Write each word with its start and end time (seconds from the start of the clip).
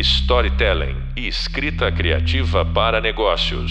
storytelling 0.00 0.96
e 1.14 1.28
escrita 1.28 1.92
criativa 1.92 2.64
para 2.64 3.02
negócios. 3.02 3.70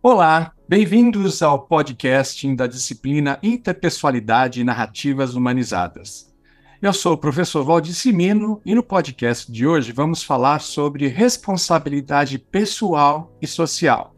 Olá, 0.00 0.52
bem-vindos 0.68 1.42
ao 1.42 1.66
podcasting 1.66 2.54
da 2.54 2.68
disciplina 2.68 3.38
Interpessoalidade 3.42 4.60
e 4.60 4.64
Narrativas 4.64 5.34
Humanizadas. 5.34 6.32
Eu 6.80 6.92
sou 6.92 7.14
o 7.14 7.18
professor 7.18 7.64
Valdir 7.64 7.94
Simino 7.94 8.60
e 8.64 8.74
no 8.74 8.84
podcast 8.84 9.50
de 9.50 9.66
hoje 9.66 9.90
vamos 9.90 10.22
falar 10.22 10.60
sobre 10.60 11.08
responsabilidade 11.08 12.38
pessoal 12.38 13.36
e 13.42 13.48
social. 13.48 14.14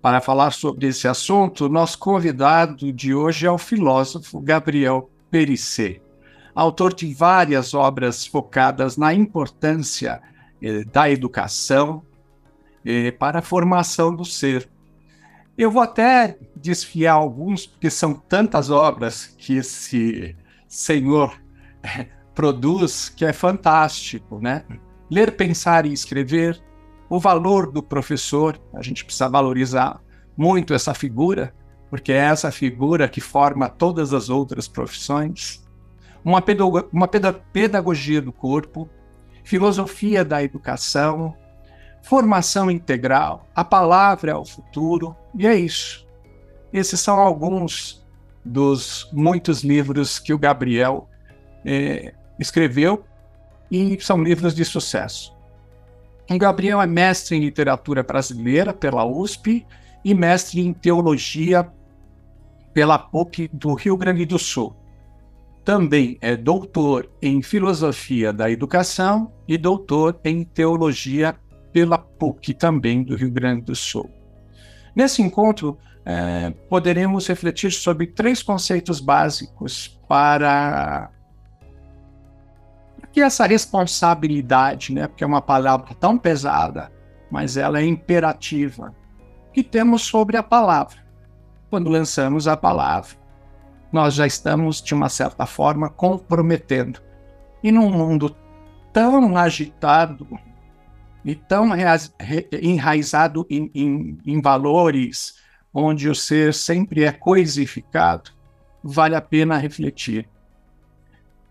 Para 0.00 0.20
falar 0.20 0.52
sobre 0.52 0.86
esse 0.86 1.08
assunto, 1.08 1.68
nosso 1.68 1.98
convidado 1.98 2.92
de 2.92 3.12
hoje 3.12 3.46
é 3.46 3.50
o 3.50 3.58
filósofo 3.58 4.40
Gabriel 4.40 5.10
Perissé 5.28 6.05
autor 6.56 6.94
de 6.94 7.12
várias 7.12 7.74
obras 7.74 8.26
focadas 8.26 8.96
na 8.96 9.12
importância 9.12 10.22
eh, 10.62 10.84
da 10.84 11.10
educação 11.10 12.02
eh, 12.82 13.10
para 13.10 13.40
a 13.40 13.42
formação 13.42 14.16
do 14.16 14.24
ser. 14.24 14.66
Eu 15.58 15.70
vou 15.70 15.82
até 15.82 16.38
desfiar 16.56 17.12
alguns, 17.12 17.66
porque 17.66 17.90
são 17.90 18.14
tantas 18.14 18.70
obras 18.70 19.34
que 19.36 19.58
esse 19.58 20.34
senhor 20.66 21.38
eh, 21.82 22.06
produz 22.34 23.10
que 23.10 23.26
é 23.26 23.34
fantástico, 23.34 24.40
né? 24.40 24.64
Ler, 25.10 25.36
pensar 25.36 25.84
e 25.84 25.92
escrever, 25.92 26.58
o 27.10 27.20
valor 27.20 27.70
do 27.70 27.82
professor, 27.82 28.58
a 28.74 28.82
gente 28.82 29.04
precisa 29.04 29.28
valorizar 29.28 30.00
muito 30.34 30.72
essa 30.72 30.94
figura, 30.94 31.54
porque 31.90 32.12
é 32.12 32.16
essa 32.16 32.50
figura 32.50 33.08
que 33.08 33.20
forma 33.20 33.68
todas 33.68 34.14
as 34.14 34.30
outras 34.30 34.66
profissões 34.66 35.65
uma, 36.26 36.42
pedagogia, 36.42 36.88
uma 36.92 37.06
pedagogia 37.06 38.20
do 38.20 38.32
corpo, 38.32 38.90
filosofia 39.44 40.24
da 40.24 40.42
educação, 40.42 41.36
formação 42.02 42.68
integral, 42.68 43.46
a 43.54 43.64
palavra 43.64 44.32
é 44.32 44.34
o 44.34 44.44
futuro, 44.44 45.14
e 45.38 45.46
é 45.46 45.54
isso. 45.54 46.04
Esses 46.72 46.98
são 46.98 47.20
alguns 47.20 48.04
dos 48.44 49.08
muitos 49.12 49.62
livros 49.62 50.18
que 50.18 50.34
o 50.34 50.38
Gabriel 50.38 51.08
eh, 51.64 52.12
escreveu 52.40 53.04
e 53.70 53.96
são 54.00 54.20
livros 54.20 54.52
de 54.52 54.64
sucesso. 54.64 55.32
O 56.28 56.36
Gabriel 56.36 56.82
é 56.82 56.86
mestre 56.88 57.36
em 57.36 57.40
literatura 57.40 58.02
brasileira 58.02 58.72
pela 58.72 59.04
USP 59.04 59.64
e 60.04 60.12
mestre 60.12 60.60
em 60.60 60.72
teologia 60.72 61.70
pela 62.74 62.98
PUC 62.98 63.48
do 63.52 63.74
Rio 63.74 63.96
Grande 63.96 64.24
do 64.26 64.40
Sul. 64.40 64.74
Também 65.66 66.16
é 66.20 66.36
doutor 66.36 67.10
em 67.20 67.42
Filosofia 67.42 68.32
da 68.32 68.48
Educação 68.48 69.32
e 69.48 69.58
doutor 69.58 70.16
em 70.24 70.44
Teologia 70.44 71.34
pela 71.72 71.98
PUC, 71.98 72.54
também 72.54 73.02
do 73.02 73.16
Rio 73.16 73.32
Grande 73.32 73.62
do 73.62 73.74
Sul. 73.74 74.08
Nesse 74.94 75.22
encontro, 75.22 75.76
é, 76.04 76.50
poderemos 76.70 77.26
refletir 77.26 77.72
sobre 77.72 78.06
três 78.06 78.44
conceitos 78.44 79.00
básicos 79.00 80.00
para 80.08 81.10
que 83.12 83.20
essa 83.20 83.44
responsabilidade, 83.44 84.92
né, 84.92 85.08
porque 85.08 85.24
é 85.24 85.26
uma 85.26 85.42
palavra 85.42 85.92
tão 85.98 86.16
pesada, 86.16 86.92
mas 87.28 87.56
ela 87.56 87.80
é 87.80 87.84
imperativa, 87.84 88.94
que 89.52 89.64
temos 89.64 90.02
sobre 90.02 90.36
a 90.36 90.44
palavra, 90.44 91.04
quando 91.68 91.90
lançamos 91.90 92.46
a 92.46 92.56
palavra 92.56 93.25
nós 93.92 94.14
já 94.14 94.26
estamos, 94.26 94.82
de 94.82 94.94
uma 94.94 95.08
certa 95.08 95.46
forma, 95.46 95.88
comprometendo. 95.88 97.00
E 97.62 97.70
num 97.72 97.90
mundo 97.90 98.34
tão 98.92 99.36
agitado 99.36 100.26
e 101.24 101.34
tão 101.34 101.70
enraizado 102.62 103.46
em, 103.50 103.70
em, 103.74 104.18
em 104.24 104.40
valores, 104.40 105.34
onde 105.72 106.08
o 106.08 106.14
ser 106.14 106.54
sempre 106.54 107.04
é 107.04 107.12
coisificado, 107.12 108.30
vale 108.82 109.14
a 109.14 109.20
pena 109.20 109.58
refletir. 109.58 110.28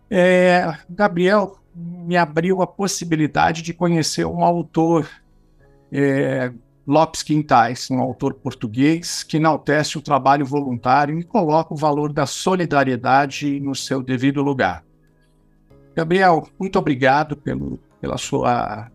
É, 0.09 0.75
Gabriel 0.89 1.59
me 1.75 2.15
abriu 2.15 2.61
a 2.61 2.67
possibilidade 2.67 3.61
de 3.61 3.73
conhecer 3.73 4.25
um 4.25 4.43
autor 4.43 5.09
é, 5.91 6.51
Lopes 6.87 7.23
Quintais, 7.23 7.89
um 7.89 7.99
autor 7.99 8.35
português 8.35 9.23
que 9.23 9.37
enaltece 9.37 9.97
o 9.97 10.01
trabalho 10.01 10.45
voluntário 10.45 11.19
e 11.19 11.23
coloca 11.23 11.73
o 11.73 11.77
valor 11.77 12.13
da 12.13 12.25
solidariedade 12.25 13.59
no 13.59 13.73
seu 13.73 14.03
devido 14.03 14.41
lugar. 14.43 14.83
Gabriel, 15.95 16.47
muito 16.59 16.77
obrigado 16.77 17.35
pelo, 17.35 17.79
pela 17.99 18.17
sua, 18.17 18.91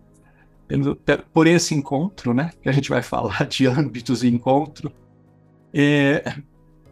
pelo, 0.68 0.94
por 1.32 1.46
esse 1.46 1.74
encontro, 1.74 2.32
né? 2.32 2.52
Que 2.62 2.68
a 2.68 2.72
gente 2.72 2.90
vai 2.90 3.02
falar 3.02 3.46
de 3.46 3.66
âmbitos 3.66 4.20
de 4.20 4.28
encontro. 4.28 4.92
É, 5.72 6.34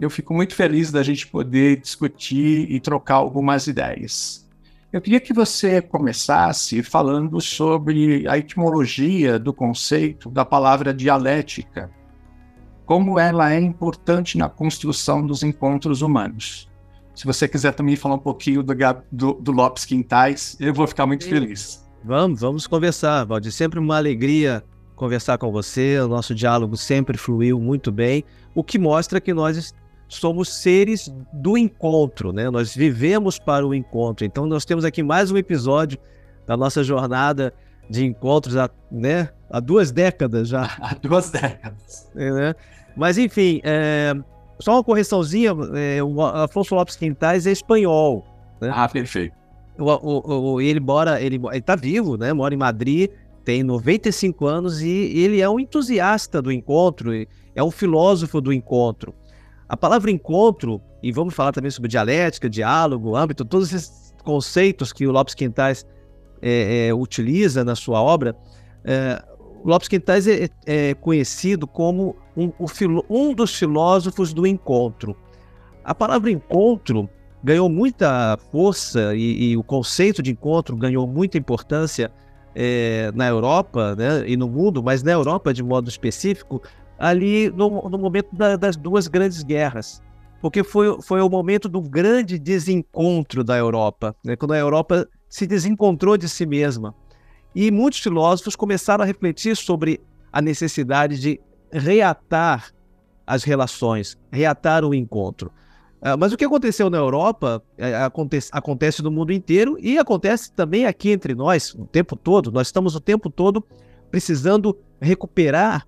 eu 0.01 0.11
fico 0.11 0.35
muito 0.35 0.55
feliz 0.55 0.91
da 0.91 1.03
gente 1.03 1.27
poder 1.27 1.81
discutir 1.81 2.71
e 2.71 2.81
trocar 2.81 3.17
algumas 3.17 3.67
ideias. 3.67 4.48
Eu 4.91 5.03
queria 5.03 5.21
que 5.21 5.35
você 5.35 5.83
começasse 5.83 6.83
falando 6.83 7.39
sobre 7.43 8.27
a 8.27 8.39
etimologia 8.39 9.39
do 9.39 9.53
conceito 9.53 10.31
da 10.31 10.47
palavra 10.47 10.95
dialética, 10.95 11.91
como 12.87 13.19
ela 13.19 13.53
é 13.53 13.61
importante 13.61 14.39
na 14.39 14.49
construção 14.49 15.27
dos 15.27 15.43
encontros 15.43 16.01
humanos. 16.01 16.71
Se 17.15 17.27
você 17.27 17.47
quiser 17.47 17.73
também 17.73 17.97
falar 17.97 18.15
um 18.15 18.21
pouquinho 18.21 18.63
do, 18.63 18.75
do, 19.13 19.35
do 19.35 19.53
Lopes 19.53 19.85
Quintais, 19.85 20.57
eu 20.59 20.73
vou 20.73 20.87
ficar 20.87 21.05
muito 21.05 21.29
feliz. 21.29 21.87
Vamos, 22.03 22.41
vamos 22.41 22.67
conversar, 22.67 23.25
Valdir. 23.25 23.53
Sempre 23.53 23.79
uma 23.79 23.99
alegria 23.99 24.65
conversar 24.97 25.37
com 25.37 25.53
você. 25.53 26.01
O 26.01 26.09
nosso 26.09 26.35
diálogo 26.35 26.79
sempre 26.79 27.19
fluiu 27.19 27.61
muito 27.61 27.93
bem, 27.93 28.25
o 28.55 28.65
que 28.65 28.79
mostra 28.79 29.21
que 29.21 29.35
nós 29.35 29.75
somos 30.09 30.49
seres 30.49 31.13
do 31.33 31.57
encontro, 31.57 32.33
né? 32.33 32.49
Nós 32.51 32.75
vivemos 32.75 33.39
para 33.39 33.67
o 33.67 33.75
encontro. 33.75 34.25
Então 34.25 34.47
nós 34.47 34.65
temos 34.65 34.85
aqui 34.85 35.03
mais 35.03 35.31
um 35.31 35.37
episódio 35.37 35.99
da 36.47 36.57
nossa 36.57 36.83
jornada 36.83 37.53
de 37.89 38.05
encontros 38.05 38.57
há, 38.57 38.71
né? 38.91 39.29
há 39.51 39.61
duas 39.61 39.91
décadas 39.91 40.49
já. 40.49 40.65
Há 40.81 40.95
duas 40.95 41.31
décadas. 41.31 42.11
É, 42.17 42.31
né? 42.31 42.55
Mas 42.97 43.19
enfim, 43.19 43.61
é... 43.65 44.15
só 44.59 44.75
uma 44.75 44.85
correçãozinha, 44.85 45.55
é... 45.75 46.03
o 46.03 46.21
Afonso 46.23 46.75
Lopes 46.75 46.97
Quintais 46.97 47.47
é 47.47 47.53
espanhol. 47.53 48.27
Né? 48.61 48.71
Ah, 48.73 48.89
perfeito. 48.89 49.37
O, 49.79 49.85
o, 49.85 50.53
o, 50.55 50.61
ele 50.61 50.81
mora, 50.81 51.21
ele, 51.21 51.41
está 51.53 51.77
vivo, 51.77 52.17
né? 52.17 52.33
Mora 52.33 52.53
em 52.53 52.59
Madrid, 52.59 53.11
tem 53.45 53.63
95 53.63 54.47
anos 54.47 54.83
e 54.83 54.89
ele 54.89 55.41
é 55.41 55.49
um 55.49 55.61
entusiasta 55.61 56.43
do 56.43 56.51
encontro, 56.51 57.13
é 57.55 57.63
um 57.63 57.71
filósofo 57.71 58.41
do 58.41 58.53
encontro. 58.53 59.15
A 59.69 59.77
palavra 59.77 60.11
encontro, 60.11 60.81
e 61.03 61.13
vamos 61.13 61.35
falar 61.35 61.53
também 61.53 61.71
sobre 61.71 61.91
dialética, 61.91 62.49
diálogo, 62.49 63.15
âmbito, 63.15 63.45
todos 63.45 63.73
esses 63.73 64.15
conceitos 64.25 64.93
que 64.93 65.07
o 65.07 65.13
Lopes 65.13 65.35
Quintais 65.35 65.87
é, 66.41 66.89
é, 66.89 66.95
utiliza 66.95 67.65
na 67.65 67.75
sua 67.75 68.01
obra, 68.01 68.35
é, 68.85 69.23
o 69.63 69.69
Lopes 69.69 69.89
Quintais 69.89 70.27
é, 70.27 70.49
é 70.65 70.95
conhecido 70.95 71.67
como 71.67 72.17
um, 72.37 72.51
um, 73.11 73.35
dos 73.35 73.55
filósofos 73.55 74.33
do 74.33 74.47
encontro. 74.47 75.17
A 75.85 75.95
palavra 75.95 76.31
encontro 76.31 77.09
ganhou 77.43 77.69
muita 77.69 78.39
força 78.51 79.15
e, 79.15 79.51
e 79.51 79.57
o 79.57 79.63
conceito 79.63 80.23
de 80.23 80.31
encontro 80.31 80.77
ganhou 80.77 81.07
muita 81.07 81.37
importância 81.37 82.11
é, 82.55 83.13
na 83.15 83.29
Europa 83.29 83.95
né, 83.97 84.25
e 84.27 84.37
no 84.37 84.49
mundo, 84.49 84.83
mas 84.83 85.03
na 85.03 85.13
Europa 85.13 85.53
de 85.53 85.63
modo 85.63 85.89
específico, 85.89 86.63
ali 86.99 87.51
no, 87.51 87.89
no 87.89 87.99
momento 87.99 88.35
da, 88.35 88.57
das 88.57 88.77
duas 88.77 89.07
grandes 89.07 89.43
guerras. 89.43 90.03
Porque 90.41 90.63
foi, 90.63 91.01
foi 91.03 91.21
o 91.21 91.29
momento 91.29 91.69
do 91.69 91.81
grande 91.81 92.39
desencontro 92.39 93.43
da 93.43 93.57
Europa, 93.57 94.15
né? 94.25 94.37
quando 94.37 94.53
a 94.53 94.59
Europa 94.59 95.09
se 95.29 95.47
desencontrou 95.47 96.17
de 96.17 96.29
si 96.29 96.47
mesma. 96.47 96.95
E 97.55 97.71
muitos 97.71 98.01
filósofos 98.01 98.55
começaram 98.55 99.03
a 99.03 99.07
refletir 99.07 99.57
sobre 99.57 100.01
a 100.33 100.41
necessidade 100.41 101.19
de 101.19 101.41
reatar 101.73 102.73
as 103.27 103.45
relações, 103.45 104.17
reatar 104.31 104.85
o 104.85 104.95
encontro. 104.95 105.53
Uh, 106.01 106.17
mas 106.19 106.33
o 106.33 106.37
que 106.37 106.45
aconteceu 106.45 106.89
na 106.89 106.99
Europa 106.99 107.63
é, 107.77 107.97
acontece, 107.97 108.49
acontece 108.53 109.03
no 109.03 109.11
mundo 109.11 109.33
inteiro 109.33 109.77
e 109.81 109.99
acontece 109.99 110.53
também 110.53 110.87
aqui 110.87 111.11
entre 111.11 111.35
nós 111.35 111.75
o 111.75 111.85
tempo 111.85 112.15
todo. 112.15 112.53
Nós 112.53 112.69
estamos 112.69 112.95
o 112.95 113.01
tempo 113.01 113.29
todo 113.29 113.65
precisando 114.11 114.79
recuperar 115.01 115.87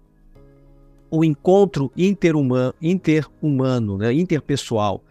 o 1.10 1.24
encontro 1.24 1.90
interhumano, 1.96 2.74
interhumano 2.80 3.98
né, 3.98 4.12
interpessoal. 4.12 5.02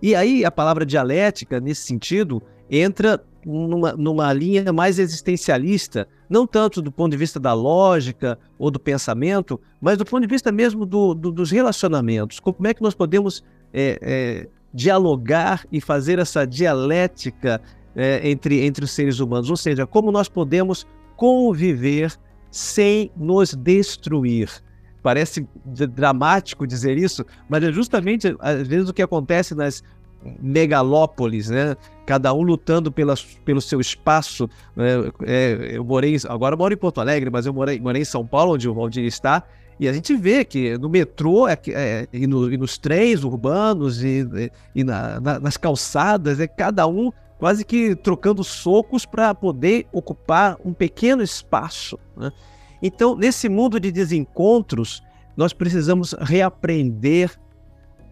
E 0.00 0.14
aí 0.14 0.44
a 0.44 0.50
palavra 0.50 0.86
dialética, 0.86 1.58
nesse 1.58 1.82
sentido, 1.82 2.40
entra 2.70 3.22
numa, 3.44 3.92
numa 3.92 4.32
linha 4.32 4.72
mais 4.72 4.98
existencialista, 4.98 6.06
não 6.28 6.46
tanto 6.46 6.80
do 6.82 6.92
ponto 6.92 7.10
de 7.10 7.16
vista 7.16 7.40
da 7.40 7.52
lógica 7.52 8.38
ou 8.58 8.70
do 8.70 8.78
pensamento, 8.78 9.60
mas 9.80 9.98
do 9.98 10.04
ponto 10.04 10.22
de 10.22 10.28
vista 10.28 10.52
mesmo 10.52 10.84
do, 10.86 11.14
do, 11.14 11.32
dos 11.32 11.50
relacionamentos. 11.50 12.38
Como 12.38 12.66
é 12.66 12.74
que 12.74 12.82
nós 12.82 12.94
podemos 12.94 13.42
é, 13.72 13.98
é, 14.00 14.48
dialogar 14.72 15.66
e 15.72 15.80
fazer 15.80 16.18
essa 16.18 16.46
dialética 16.46 17.60
é, 17.96 18.28
entre, 18.28 18.64
entre 18.64 18.84
os 18.84 18.92
seres 18.92 19.18
humanos, 19.18 19.50
ou 19.50 19.56
seja, 19.56 19.86
como 19.86 20.12
nós 20.12 20.28
podemos 20.28 20.86
conviver 21.16 22.16
sem 22.50 23.10
nos 23.16 23.54
destruir. 23.54 24.48
Parece 25.08 25.48
dramático 25.64 26.66
dizer 26.66 26.98
isso, 26.98 27.24
mas 27.48 27.64
é 27.64 27.72
justamente 27.72 28.36
às 28.40 28.68
vezes 28.68 28.90
o 28.90 28.92
que 28.92 29.00
acontece 29.00 29.54
nas 29.54 29.82
megalópolis, 30.38 31.48
né? 31.48 31.74
Cada 32.04 32.34
um 32.34 32.42
lutando 32.42 32.92
pela, 32.92 33.14
pelo 33.42 33.58
seu 33.58 33.80
espaço. 33.80 34.50
Né? 34.76 35.10
É, 35.24 35.70
eu 35.72 35.82
morei, 35.82 36.14
agora 36.28 36.52
eu 36.52 36.58
moro 36.58 36.74
em 36.74 36.76
Porto 36.76 37.00
Alegre, 37.00 37.30
mas 37.30 37.46
eu 37.46 37.54
morei, 37.54 37.80
morei 37.80 38.02
em 38.02 38.04
São 38.04 38.26
Paulo, 38.26 38.52
onde 38.52 38.68
o 38.68 38.74
Valdir 38.74 39.06
está, 39.06 39.44
e 39.80 39.88
a 39.88 39.94
gente 39.94 40.14
vê 40.14 40.44
que 40.44 40.76
no 40.76 40.90
metrô 40.90 41.48
é, 41.48 41.58
é, 41.68 42.06
e, 42.12 42.26
no, 42.26 42.52
e, 42.52 42.58
nos 42.58 42.76
trens 42.76 43.24
urbanos 43.24 44.04
e, 44.04 44.28
e 44.74 44.84
na, 44.84 45.18
na, 45.20 45.40
nas 45.40 45.56
calçadas, 45.56 46.38
é 46.38 46.46
cada 46.46 46.86
um 46.86 47.10
quase 47.38 47.64
que 47.64 47.96
trocando 47.96 48.44
socos 48.44 49.06
para 49.06 49.34
poder 49.34 49.86
ocupar 49.90 50.58
um 50.62 50.74
pequeno 50.74 51.22
espaço. 51.22 51.98
Né? 52.14 52.30
Então, 52.82 53.16
nesse 53.16 53.48
mundo 53.48 53.80
de 53.80 53.90
desencontros, 53.90 55.02
nós 55.36 55.52
precisamos 55.52 56.14
reaprender 56.20 57.38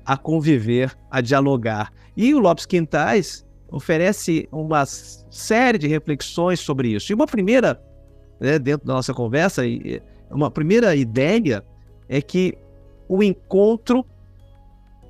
a 0.05 0.17
conviver, 0.17 0.97
a 1.11 1.21
dialogar. 1.21 1.93
E 2.17 2.35
o 2.35 2.39
Lopes 2.39 2.67
Quintais 2.67 3.45
oferece 3.69 4.49
uma 4.53 4.85
série 4.87 5.79
de 5.79 5.89
reflexões 5.89 6.61
sobre 6.61 6.89
isso. 6.95 7.11
E 7.11 7.15
uma 7.15 7.27
primeira, 7.27 7.83
né, 8.41 8.59
dentro 8.59 8.87
da 8.87 8.95
nossa 8.95 9.13
conversa, 9.13 9.63
uma 10.31 10.51
primeira 10.51 10.95
ideia 10.95 11.65
é 12.09 12.23
que 12.23 12.57
o 13.09 13.23
encontro 13.23 14.07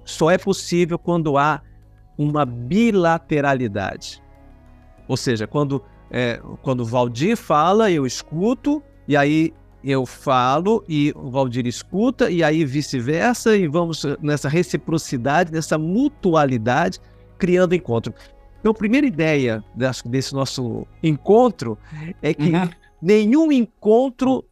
só 0.04 0.30
é 0.30 0.38
possível 0.38 0.98
quando 0.98 1.36
há 1.36 1.60
uma 2.16 2.46
bilateralidade. 2.46 4.22
Ou 5.06 5.16
seja, 5.16 5.46
quando, 5.46 5.82
é, 6.10 6.40
quando 6.62 6.80
o 6.80 6.84
Valdir 6.84 7.36
fala, 7.36 7.90
eu 7.90 8.06
escuto, 8.06 8.82
e 9.08 9.16
aí 9.16 9.52
eu 9.84 10.04
falo 10.04 10.84
e 10.88 11.12
o 11.14 11.30
Valdir 11.30 11.66
escuta, 11.66 12.28
e 12.30 12.42
aí 12.42 12.64
vice-versa, 12.64 13.56
e 13.56 13.68
vamos 13.68 14.04
nessa 14.20 14.48
reciprocidade, 14.48 15.52
nessa 15.52 15.78
mutualidade, 15.78 17.00
criando 17.38 17.74
encontro. 17.74 18.12
Então, 18.58 18.72
a 18.72 18.74
primeira 18.74 19.06
ideia 19.06 19.62
desse 20.04 20.34
nosso 20.34 20.86
encontro 21.02 21.78
é 22.20 22.34
que 22.34 22.50
uhum. 22.50 22.68
nenhum 23.00 23.52
encontro, 23.52 24.44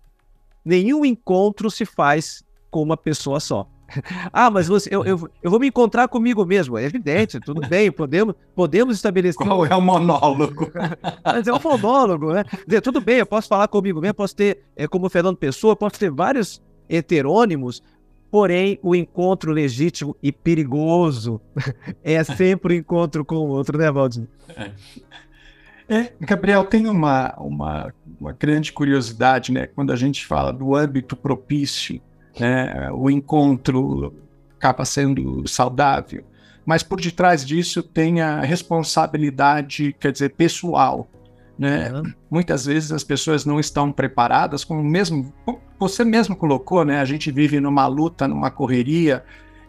nenhum 0.65 1.05
encontro 1.05 1.69
se 1.69 1.85
faz 1.85 2.45
com 2.71 2.81
uma 2.81 2.97
pessoa 2.97 3.41
só. 3.41 3.69
Ah, 4.33 4.51
mas 4.51 4.69
você, 4.69 4.89
eu, 4.93 5.05
eu, 5.05 5.29
eu, 5.43 5.51
vou 5.51 5.61
me 5.61 5.69
encontrar 5.69 6.09
comigo 6.09 6.45
mesmo. 6.45 6.77
É 6.77 6.85
evidente, 6.85 7.41
tudo 7.41 7.61
bem, 7.69 7.91
podemos, 7.91 8.35
podemos 8.55 8.97
estabelecer. 8.97 9.47
Qual 9.47 9.65
é 9.65 9.75
o 9.75 9.81
monólogo? 9.81 10.71
mas 11.25 11.47
é 11.47 11.53
um 11.53 11.61
monólogo, 11.61 12.33
né? 12.33 12.45
Dizer, 12.67 12.81
tudo 12.81 13.01
bem, 13.01 13.19
eu 13.19 13.27
posso 13.27 13.49
falar 13.49 13.69
comigo 13.69 14.01
mesmo, 14.01 14.15
posso 14.15 14.35
ter, 14.35 14.65
é, 14.77 14.87
como 14.87 15.09
Fernando 15.09 15.37
Pessoa, 15.37 15.77
posso 15.77 15.99
ter 15.99 16.11
vários 16.11 16.63
heterônimos, 16.89 17.83
porém 18.31 18.79
o 18.83 18.95
encontro 18.95 19.53
legítimo 19.53 20.17
e 20.23 20.33
perigoso 20.33 21.41
é 22.03 22.23
sempre 22.25 22.75
o 22.75 22.77
encontro 22.77 23.25
com 23.25 23.37
o 23.37 23.49
outro, 23.49 23.79
né, 23.79 23.91
Valdir? 23.91 24.27
É. 24.57 24.71
É, 25.87 26.13
Gabriel, 26.19 26.65
tem 26.65 26.89
uma, 26.89 27.35
uma, 27.37 27.93
uma 28.19 28.33
grande 28.33 28.73
curiosidade, 28.73 29.53
né? 29.53 29.67
Quando 29.67 29.93
a 29.93 29.97
gente 29.97 30.25
fala 30.25 30.51
do 30.51 30.75
âmbito 30.75 31.15
propício 31.15 32.01
né, 32.39 32.91
o 32.93 33.11
encontro 33.11 34.15
acaba 34.57 34.85
sendo 34.85 35.47
saudável, 35.47 36.25
mas 36.65 36.83
por 36.83 37.01
detrás 37.01 37.45
disso 37.45 37.83
tem 37.83 38.21
a 38.21 38.41
responsabilidade, 38.41 39.95
quer 39.99 40.13
dizer, 40.13 40.31
pessoal. 40.31 41.09
Né? 41.59 41.93
Uhum. 41.93 42.13
Muitas 42.31 42.67
vezes 42.67 42.91
as 42.91 43.05
pessoas 43.05 43.45
não 43.45 43.61
estão 43.61 43.93
preparadas, 43.93 44.65
como 44.65 44.83
mesmo 44.83 45.33
você 45.79 46.05
mesmo 46.05 46.35
colocou, 46.35 46.85
né? 46.85 47.01
A 47.01 47.05
gente 47.05 47.31
vive 47.31 47.61
numa 47.61 47.87
luta, 47.87 48.27
numa 48.27 48.51
correria, 48.51 49.25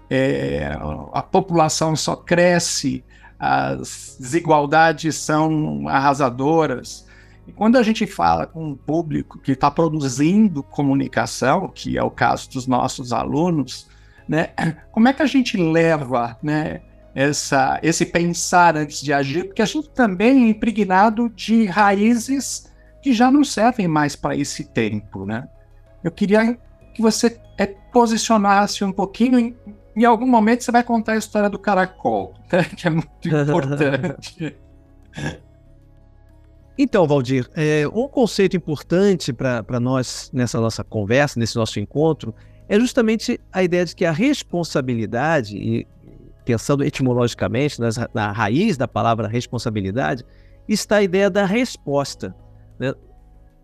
é, 0.10 0.72
a 1.14 1.22
população 1.22 1.96
só 1.96 2.16
cresce, 2.16 3.04
as 3.40 4.18
desigualdades 4.20 5.16
são 5.16 5.88
arrasadoras, 5.88 7.05
e 7.48 7.52
quando 7.52 7.78
a 7.78 7.84
gente 7.84 8.08
fala 8.08 8.48
com 8.48 8.70
um 8.70 8.76
público 8.76 9.40
que 9.40 9.52
está 9.52 9.70
produzindo 9.70 10.64
comunicação, 10.64 11.68
que 11.68 11.98
é 11.98 12.04
o 12.04 12.10
caso 12.10 12.50
dos 12.50 12.66
nossos 12.66 13.14
alunos, 13.14 13.88
né, 14.28 14.50
como 14.92 15.08
é 15.08 15.14
que 15.14 15.22
a 15.22 15.28
gente 15.28 15.56
leva 15.58 16.38
né, 16.42 16.82
essa, 17.14 17.80
esse 17.84 18.06
pensar 18.06 18.76
antes 18.76 19.02
de 19.02 19.14
agir? 19.14 19.46
Porque 19.46 19.62
a 19.62 19.66
gente 19.66 19.90
também 19.90 20.46
é 20.46 20.50
impregnado 20.50 21.30
de 21.30 21.66
raízes 21.66 22.72
que 23.02 23.14
já 23.14 23.30
não 23.30 23.44
servem 23.44 23.88
mais 23.88 24.16
para 24.16 24.36
esse 24.36 24.64
tempo. 24.64 25.26
Né? 25.26 25.48
Eu 26.04 26.12
queria 26.12 26.58
que 26.94 27.02
você 27.02 27.40
é, 27.58 27.68
posicionasse 27.68 28.84
um 28.84 28.92
pouquinho. 28.92 29.38
Em, 29.38 29.56
em 29.96 30.04
algum 30.04 30.28
momento 30.28 30.64
você 30.64 30.72
vai 30.72 30.84
contar 30.84 31.14
a 31.14 31.18
história 31.18 31.50
do 31.50 31.60
caracol, 31.60 32.34
né, 32.52 32.64
que 32.64 32.88
é 32.88 32.90
muito 32.90 33.08
importante. 33.30 34.58
Então, 36.78 37.08
Valdir, 37.08 37.50
é, 37.56 37.88
um 37.88 38.08
conceito 38.08 38.58
importante 38.58 39.32
para 39.32 39.80
nós 39.80 40.30
nessa 40.34 40.60
nossa 40.60 40.84
conversa, 40.84 41.40
nesse 41.40 41.56
nosso 41.56 41.80
encontro, 41.80 42.36
é 42.68 42.78
justamente 42.78 43.40
a 43.52 43.64
ideia 43.64 43.86
de 43.86 43.96
que 43.96 44.04
a 44.04 44.12
responsabilidade, 44.12 45.56
e 45.56 45.88
pensando 46.44 46.84
etimologicamente 46.84 47.80
nas, 47.80 47.98
na 48.14 48.32
raiz 48.32 48.76
da 48.76 48.88
palavra 48.88 49.28
responsabilidade, 49.28 50.26
está 50.68 50.98
a 50.98 51.04
ideia 51.04 51.30
da 51.30 51.46
resposta. 51.46 52.36
Né? 52.78 52.94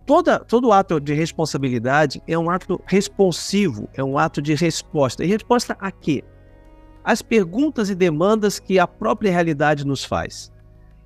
Toda, 0.05 0.39
todo 0.39 0.71
ato 0.71 0.99
de 0.99 1.13
responsabilidade 1.13 2.21
é 2.27 2.37
um 2.37 2.49
ato 2.49 2.81
responsivo, 2.85 3.89
é 3.93 4.03
um 4.03 4.17
ato 4.17 4.41
de 4.41 4.55
resposta. 4.55 5.23
E 5.23 5.27
resposta 5.27 5.75
a 5.79 5.91
quê? 5.91 6.23
As 7.03 7.21
perguntas 7.21 7.89
e 7.89 7.95
demandas 7.95 8.57
que 8.57 8.79
a 8.79 8.87
própria 8.87 9.31
realidade 9.31 9.85
nos 9.85 10.05
faz 10.05 10.51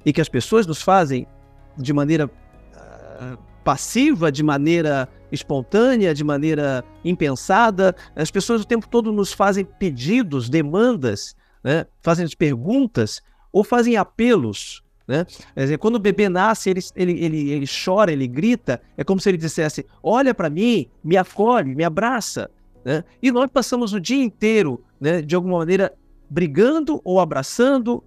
e 0.05 0.13
que 0.13 0.21
as 0.21 0.29
pessoas 0.29 0.67
nos 0.67 0.81
fazem 0.81 1.27
de 1.77 1.93
maneira 1.93 2.25
uh, 2.25 3.37
passiva, 3.63 4.31
de 4.31 4.43
maneira 4.43 5.09
espontânea, 5.31 6.13
de 6.13 6.23
maneira 6.23 6.83
impensada. 7.03 7.95
As 8.15 8.31
pessoas 8.31 8.61
o 8.61 8.67
tempo 8.67 8.87
todo 8.87 9.11
nos 9.11 9.33
fazem 9.33 9.65
pedidos, 9.65 10.49
demandas, 10.49 11.35
né? 11.63 11.85
fazem 12.01 12.27
perguntas 12.37 13.21
ou 13.51 13.63
fazem 13.63 13.97
apelos. 13.97 14.83
Né? 15.07 15.25
Dizer, 15.55 15.77
quando 15.77 15.95
o 15.95 15.99
bebê 15.99 16.29
nasce, 16.29 16.69
ele, 16.69 16.79
ele, 16.95 17.23
ele, 17.23 17.51
ele 17.51 17.65
chora, 17.67 18.11
ele 18.11 18.27
grita, 18.27 18.81
é 18.97 19.03
como 19.03 19.19
se 19.19 19.29
ele 19.29 19.37
dissesse: 19.37 19.85
Olha 20.01 20.33
para 20.33 20.49
mim, 20.49 20.87
me 21.03 21.15
acolhe, 21.17 21.75
me 21.75 21.83
abraça. 21.83 22.49
Né? 22.83 23.03
E 23.21 23.31
nós 23.31 23.49
passamos 23.51 23.93
o 23.93 23.99
dia 23.99 24.23
inteiro, 24.23 24.83
né, 24.99 25.21
de 25.21 25.35
alguma 25.35 25.59
maneira, 25.59 25.93
brigando 26.29 27.01
ou 27.03 27.19
abraçando 27.19 28.03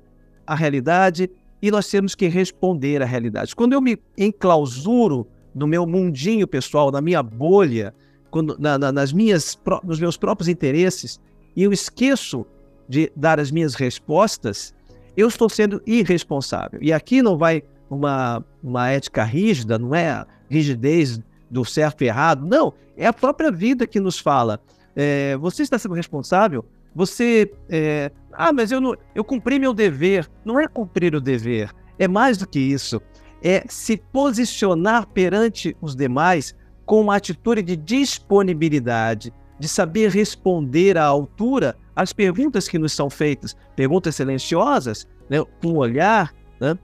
a 0.47 0.55
realidade, 0.55 1.31
e 1.61 1.71
nós 1.71 1.89
temos 1.89 2.15
que 2.15 2.29
responder 2.29 3.03
à 3.03 3.05
realidade. 3.05 3.55
Quando 3.55 3.73
eu 3.73 3.81
me 3.81 3.99
enclausuro 4.17 5.27
no 5.55 5.67
meu 5.67 5.87
mundinho 5.87 6.47
pessoal, 6.47 6.91
na 6.91 7.01
minha 7.01 7.23
bolha, 7.23 7.95
quando, 8.31 8.57
na, 8.59 8.79
na, 8.79 8.93
nas 8.93 9.13
minhas, 9.13 9.59
nos 9.85 9.99
meus 9.99 10.17
próprios 10.17 10.49
interesses, 10.49 11.21
e 11.57 11.63
eu 11.63 11.73
esqueço 11.73 12.47
de 12.89 13.11
dar 13.17 13.41
as 13.41 13.51
minhas 13.51 13.75
respostas, 13.75 14.75
eu 15.17 15.27
estou 15.27 15.49
sendo 15.49 15.83
irresponsável. 15.87 16.79
E 16.83 16.93
aqui 16.93 17.23
não 17.23 17.37
vai 17.37 17.63
uma, 17.91 18.45
uma 18.63 18.89
ética 18.89 19.25
rígida, 19.25 19.79
não 19.79 19.95
é 19.95 20.11
a 20.11 20.27
rigidez 20.49 21.21
do 21.51 21.65
certo 21.65 22.05
e 22.05 22.07
errado, 22.07 22.47
não, 22.47 22.73
é 22.97 23.07
a 23.07 23.13
própria 23.13 23.51
vida 23.51 23.87
que 23.87 23.99
nos 23.99 24.19
fala. 24.19 24.61
É, 24.95 25.37
você 25.37 25.63
está 25.63 25.79
sendo 25.79 25.95
responsável 25.95 26.65
você. 26.95 27.51
É, 27.69 28.11
ah, 28.33 28.53
mas 28.53 28.71
eu, 28.71 28.81
não, 28.81 28.95
eu 29.15 29.25
cumpri 29.25 29.59
meu 29.59 29.75
dever. 29.75 30.29
Não 30.45 30.61
é 30.61 30.67
cumprir 30.69 31.15
o 31.15 31.21
dever. 31.21 31.75
É 31.99 32.07
mais 32.07 32.39
do 32.39 32.47
que 32.47 32.59
isso. 32.59 33.01
É 33.43 33.65
se 33.69 33.97
posicionar 33.97 35.07
perante 35.09 35.77
os 35.81 35.95
demais 35.95 36.55
com 36.85 37.01
uma 37.01 37.17
atitude 37.17 37.63
de 37.63 37.77
disponibilidade, 37.77 39.33
de 39.59 39.69
saber 39.69 40.11
responder 40.11 40.97
à 40.97 41.05
altura 41.05 41.77
às 41.95 42.13
perguntas 42.13 42.69
que 42.69 42.79
nos 42.79 42.93
são 42.93 43.11
feitas, 43.11 43.57
perguntas 43.75 44.15
silenciosas, 44.15 45.07
né, 45.29 45.45
com 45.61 45.75
olhar. 45.75 46.33
Né? 46.61 46.79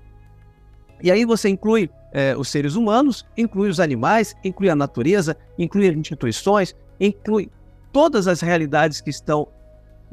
E 1.03 1.11
aí 1.11 1.25
você 1.25 1.49
inclui 1.49 1.89
é, 2.13 2.37
os 2.37 2.49
seres 2.49 2.75
humanos, 2.75 3.25
inclui 3.37 3.69
os 3.69 3.81
animais, 3.81 4.35
inclui 4.45 4.69
a 4.69 4.77
natureza, 4.77 5.37
inclui 5.59 5.89
as 5.89 5.97
instituições, 5.97 6.75
inclui 7.01 7.51
todas 7.93 8.27
as 8.27 8.41
realidades 8.41 9.01
que 9.01 9.11
estão 9.11 9.49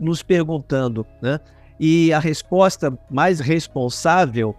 nos 0.02 0.24
perguntando, 0.24 1.06
né? 1.22 1.40
E 1.80 2.12
a 2.12 2.20
resposta 2.20 2.98
mais 3.10 3.40
responsável 3.40 4.56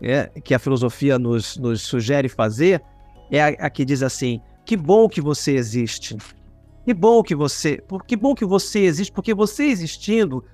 é, 0.00 0.28
que 0.42 0.54
a 0.54 0.58
filosofia 0.58 1.18
nos, 1.18 1.56
nos 1.56 1.82
sugere 1.82 2.28
fazer 2.28 2.82
é 3.30 3.40
a, 3.40 3.66
a, 3.66 3.70
que 3.70 3.84
diz 3.84 4.02
assim: 4.02 4.40
que 4.64 4.76
bom 4.76 5.08
que 5.08 5.20
você 5.20 5.52
existe, 5.52 6.16
que 6.84 6.92
bom 6.92 7.22
que 7.22 7.34
você, 7.34 7.82
que 8.06 8.16
bom 8.16 8.34
que 8.34 8.44
você 8.44 8.80
existe, 8.80 9.12
porque 9.12 9.32
você 9.32 9.64
existindo, 9.64 10.44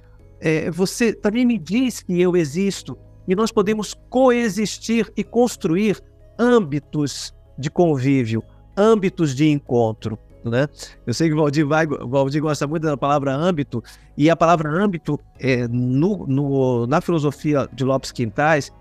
é, 0.40 0.70
você 0.70 1.12
também 1.12 1.46
me 1.46 1.58
diz 1.58 2.02
que 2.02 2.20
eu 2.20 2.37
existo 2.37 2.98
e 3.26 3.34
nós 3.34 3.50
podemos 3.50 3.94
coexistir 4.08 5.10
e 5.16 5.25
construir 5.25 6.00
âmbitos 6.38 7.34
de 7.58 7.70
convívio, 7.70 8.42
âmbitos 8.76 9.34
de 9.34 9.48
encontro. 9.48 10.18
Né? 10.49 10.69
Eu 11.07 11.14
sei 11.14 11.28
que 11.28 11.35
o 11.35 11.38
Valdir, 11.38 11.67
vai, 11.67 11.87
o 11.87 12.09
Valdir 12.09 12.40
gosta 12.40 12.67
muito 12.67 12.83
da 12.83 12.97
palavra 12.97 13.35
âmbito, 13.35 13.83
e 14.17 14.28
a 14.28 14.37
palavra 14.37 14.71
âmbito, 14.71 15.19
é, 15.38 15.67
no, 15.69 16.26
no, 16.26 16.87
na 16.87 17.00
filosofia 17.00 17.69
de 17.73 17.85
Lopes 17.85 18.12
Quintais, 18.12 18.73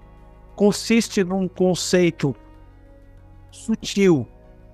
consiste 0.56 1.24
num 1.24 1.48
conceito 1.48 2.36
sutil, 3.52 4.28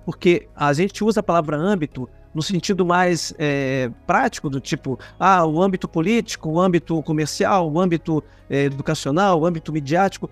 porque 0.04 0.48
a 0.54 0.72
gente 0.72 1.04
usa 1.04 1.20
a 1.20 1.22
palavra 1.22 1.56
âmbito 1.56 2.08
no 2.34 2.42
sentido 2.42 2.84
mais 2.84 3.32
é, 3.38 3.90
prático, 4.06 4.50
do 4.50 4.60
tipo, 4.60 4.98
ah, 5.18 5.46
o 5.46 5.62
âmbito 5.62 5.88
político, 5.88 6.50
o 6.50 6.60
âmbito 6.60 7.00
comercial, 7.02 7.70
o 7.70 7.78
âmbito 7.78 8.22
é, 8.50 8.64
educacional, 8.64 9.40
o 9.40 9.46
âmbito 9.46 9.72
midiático. 9.72 10.28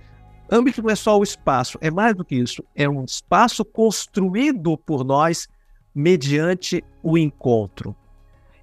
Âmbito 0.51 0.83
não 0.83 0.91
é 0.91 0.97
só 0.97 1.19
o 1.19 1.23
espaço, 1.23 1.79
é 1.81 1.91
mais 1.91 2.15
do 2.15 2.25
que 2.25 2.35
isso. 2.35 2.63
É 2.75 2.89
um 2.89 3.05
espaço 3.05 3.65
construído 3.65 4.77
por 4.77 5.05
nós 5.05 5.49
mediante 5.95 6.83
o 7.03 7.19
encontro. 7.19 7.95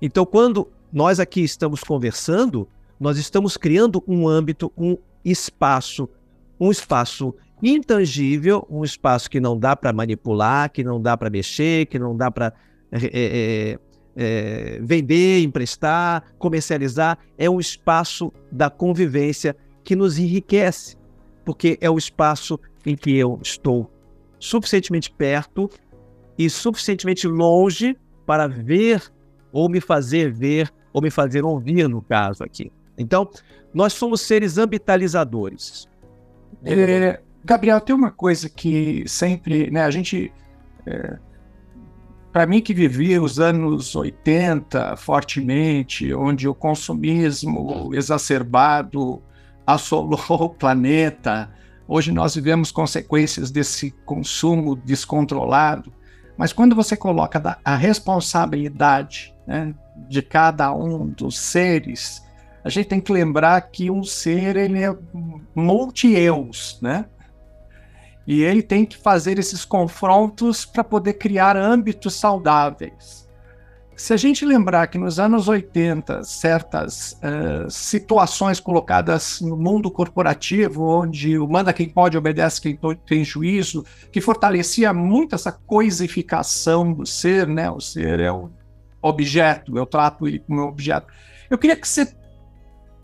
Então, 0.02 0.26
quando 0.26 0.68
nós 0.92 1.20
aqui 1.20 1.42
estamos 1.42 1.84
conversando, 1.84 2.68
nós 3.00 3.18
estamos 3.18 3.58
criando 3.58 4.04
um 4.08 4.28
âmbito, 4.28 4.72
um 4.78 4.98
espaço, 5.24 6.10
um 6.60 6.72
espaço 6.72 7.34
intangível, 7.62 8.66
um 8.70 8.84
espaço 8.84 9.30
que 9.30 9.40
não 9.40 9.58
dá 9.58 9.76
para 9.76 9.94
manipular, 9.94 10.72
que 10.72 10.84
não 10.84 11.02
dá 11.02 11.16
para 11.16 11.30
mexer, 11.30 11.86
que 11.86 12.00
não 12.00 12.16
dá 12.16 12.32
para 12.32 12.54
é, 12.92 13.00
é, 13.14 13.80
é, 14.16 14.80
vender, 14.82 15.44
emprestar, 15.44 16.24
comercializar. 16.38 17.18
É 17.38 17.50
um 17.50 17.60
espaço 17.60 18.34
da 18.52 18.70
convivência 18.70 19.56
que 19.84 19.96
nos 19.96 20.18
enriquece, 20.18 20.98
porque 21.46 21.78
é 21.82 21.90
o 21.90 21.98
espaço 21.98 22.60
em 22.86 22.96
que 22.96 23.16
eu 23.16 23.40
estou 23.44 23.92
suficientemente 24.40 25.12
perto 25.12 25.70
e 26.40 26.50
suficientemente 26.50 27.28
longe 27.28 27.98
para 28.26 28.48
ver 28.48 29.04
ou 29.52 29.68
me 29.68 29.82
fazer 29.82 30.32
ver 30.32 30.72
ou 30.94 31.02
me 31.02 31.12
fazer 31.12 31.44
ouvir, 31.44 31.90
no 31.90 32.02
caso 32.02 32.46
aqui. 32.46 32.72
Então, 32.98 33.30
nós 33.74 33.92
somos 33.92 34.22
seres 34.22 34.58
ambitalizadores. 34.58 35.90
É, 36.64 37.20
Gabriel, 37.44 37.82
tem 37.82 37.94
uma 37.94 38.10
coisa 38.10 38.48
que 38.48 39.04
sempre, 39.06 39.70
né, 39.70 39.84
a 39.84 39.92
gente, 39.92 40.32
é, 40.86 41.18
para 42.32 42.48
mim 42.48 42.62
que 42.62 42.74
vivi 42.74 43.20
os 43.20 43.38
anos 43.38 43.94
80 43.94 44.96
fortemente, 44.96 46.14
onde 46.14 46.48
o 46.48 46.56
consumismo 46.56 47.92
exacerbado 47.94 49.22
assolou 49.68 50.20
o 50.30 50.50
planeta, 50.50 51.52
hoje 51.86 52.14
nós 52.14 52.36
vivemos 52.36 52.72
consequências 52.72 53.52
desse 53.52 53.92
consumo 54.06 54.76
descontrolado, 54.76 55.99
mas 56.40 56.54
quando 56.54 56.74
você 56.74 56.96
coloca 56.96 57.60
a 57.66 57.76
responsabilidade 57.76 59.36
né, 59.46 59.76
de 60.08 60.22
cada 60.22 60.74
um 60.74 61.06
dos 61.08 61.38
seres, 61.38 62.26
a 62.64 62.70
gente 62.70 62.88
tem 62.88 63.02
que 63.02 63.12
lembrar 63.12 63.60
que 63.60 63.92
um 63.92 64.06
ser 64.06 64.56
ele 64.56 64.82
é 64.82 64.96
multi-eus, 65.54 66.80
né? 66.82 67.08
E 68.26 68.42
ele 68.42 68.64
tem 68.64 68.86
que 68.86 68.96
fazer 68.96 69.38
esses 69.38 69.66
confrontos 69.66 70.66
para 70.66 70.82
poder 70.82 71.16
criar 71.16 71.58
âmbitos 71.58 72.16
saudáveis. 72.16 73.28
Se 74.00 74.14
a 74.14 74.18
gente 74.18 74.46
lembrar 74.46 74.88
que 74.88 74.98
nos 74.98 75.20
anos 75.20 75.50
80, 75.50 76.24
certas 76.24 77.20
uh, 77.22 77.70
situações 77.70 78.58
colocadas 78.58 79.42
no 79.42 79.58
mundo 79.58 79.92
corporativo, 79.92 80.86
onde 80.86 81.38
o 81.38 81.46
manda 81.46 81.74
quem 81.74 81.90
pode, 81.90 82.18
obedece 82.18 82.62
quem 82.62 82.80
tem 83.06 83.26
juízo, 83.26 83.86
que 84.10 84.22
fortalecia 84.22 84.94
muito 84.94 85.36
essa 85.36 85.52
coisificação 85.52 86.94
do 86.94 87.06
ser, 87.06 87.46
né? 87.46 87.70
O 87.70 87.82
ser 87.82 88.22
é 88.22 88.32
o 88.32 88.50
objeto, 89.02 89.78
eu 89.78 89.86
trato 89.86 90.26
ele 90.26 90.40
como 90.40 90.62
objeto. 90.62 91.08
Eu 91.50 91.58
queria 91.58 91.76
que 91.76 91.86
você 91.86 92.16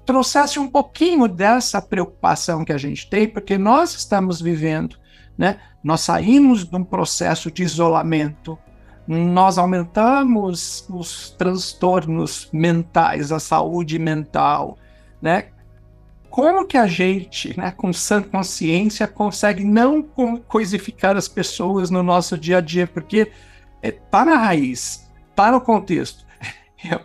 trouxesse 0.05 0.59
um 0.59 0.67
pouquinho 0.69 1.27
dessa 1.27 1.81
preocupação 1.81 2.63
que 2.63 2.71
a 2.71 2.77
gente 2.77 3.09
tem, 3.09 3.27
porque 3.27 3.57
nós 3.57 3.93
estamos 3.93 4.39
vivendo 4.39 4.95
né? 5.37 5.59
Nós 5.83 6.01
saímos 6.01 6.65
de 6.65 6.75
um 6.75 6.83
processo 6.83 7.51
de 7.51 7.63
isolamento, 7.63 8.57
nós 9.07 9.57
aumentamos 9.57 10.85
os 10.89 11.29
transtornos 11.31 12.49
mentais, 12.51 13.31
a 13.31 13.39
saúde 13.39 13.99
mental, 13.99 14.77
né? 15.21 15.49
Como 16.29 16.65
que 16.65 16.77
a 16.77 16.85
gente, 16.85 17.57
né, 17.57 17.71
com 17.71 17.93
sã 17.93 18.21
consciência, 18.21 19.07
consegue 19.07 19.63
não 19.63 20.03
coisificar 20.47 21.15
as 21.15 21.29
pessoas 21.29 21.89
no 21.89 22.03
nosso 22.03 22.37
dia 22.37 22.57
a 22.57 22.61
dia? 22.61 22.85
Porque 22.85 23.31
é, 23.81 23.91
tá 23.91 24.25
na 24.25 24.35
raiz, 24.35 25.09
tá 25.33 25.51
no 25.51 25.61
contexto. 25.61 26.25
Eu, 26.83 26.99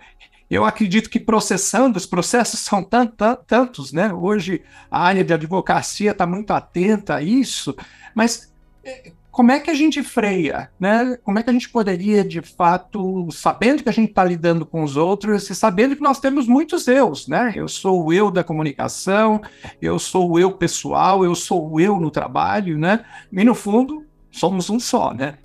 eu 0.50 0.64
acredito 0.64 1.08
que 1.08 1.20
processando, 1.20 1.96
os 1.96 2.04
processos 2.04 2.58
são 2.58 2.82
tantos, 2.82 3.92
né? 3.92 4.12
Hoje 4.12 4.62
a 4.90 5.00
área 5.00 5.22
de 5.22 5.32
advocacia 5.32 6.10
está 6.10 6.26
muito 6.26 6.50
atenta 6.52 7.14
a 7.14 7.22
isso, 7.22 7.74
mas 8.14 8.52
é, 8.84 9.12
como 9.30 9.52
é 9.52 9.60
que 9.60 9.70
a 9.70 9.74
gente 9.74 10.02
freia, 10.02 10.70
né? 10.78 11.16
Como 11.22 11.38
é 11.38 11.42
que 11.42 11.50
a 11.50 11.52
gente 11.52 11.68
poderia, 11.68 12.24
de 12.24 12.42
fato, 12.42 13.28
sabendo 13.30 13.82
que 13.82 13.88
a 13.88 13.92
gente 13.92 14.10
está 14.10 14.24
lidando 14.24 14.66
com 14.66 14.82
os 14.82 14.96
outros 14.96 15.48
e 15.48 15.54
sabendo 15.54 15.94
que 15.94 16.02
nós 16.02 16.18
temos 16.18 16.46
muitos 16.46 16.88
eus, 16.88 17.28
né? 17.28 17.52
Eu 17.54 17.68
sou 17.68 18.06
o 18.06 18.12
eu 18.12 18.30
da 18.30 18.42
comunicação, 18.42 19.40
eu 19.80 19.98
sou 19.98 20.32
o 20.32 20.38
eu 20.38 20.52
pessoal, 20.52 21.24
eu 21.24 21.34
sou 21.34 21.70
o 21.70 21.80
eu 21.80 22.00
no 22.00 22.10
trabalho, 22.10 22.76
né? 22.76 23.04
E 23.32 23.44
no 23.44 23.54
fundo, 23.54 24.04
somos 24.30 24.68
um 24.68 24.80
só, 24.80 25.14
né? 25.14 25.38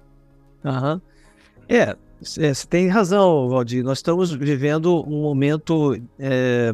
Uhum. 0.64 1.00
É, 1.70 1.96
você 2.20 2.68
tem 2.68 2.88
razão, 2.88 3.50
Valdir. 3.50 3.84
Nós 3.84 4.00
estamos 4.00 4.32
vivendo 4.32 5.08
um 5.08 5.22
momento 5.22 5.96
é, 6.18 6.74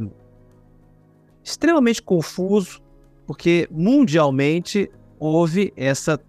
extremamente 1.44 2.01
confuso, 2.01 2.82
porque 3.27 3.68
mundialmente 3.70 4.89
houve 5.20 5.74
essa, 5.75 6.20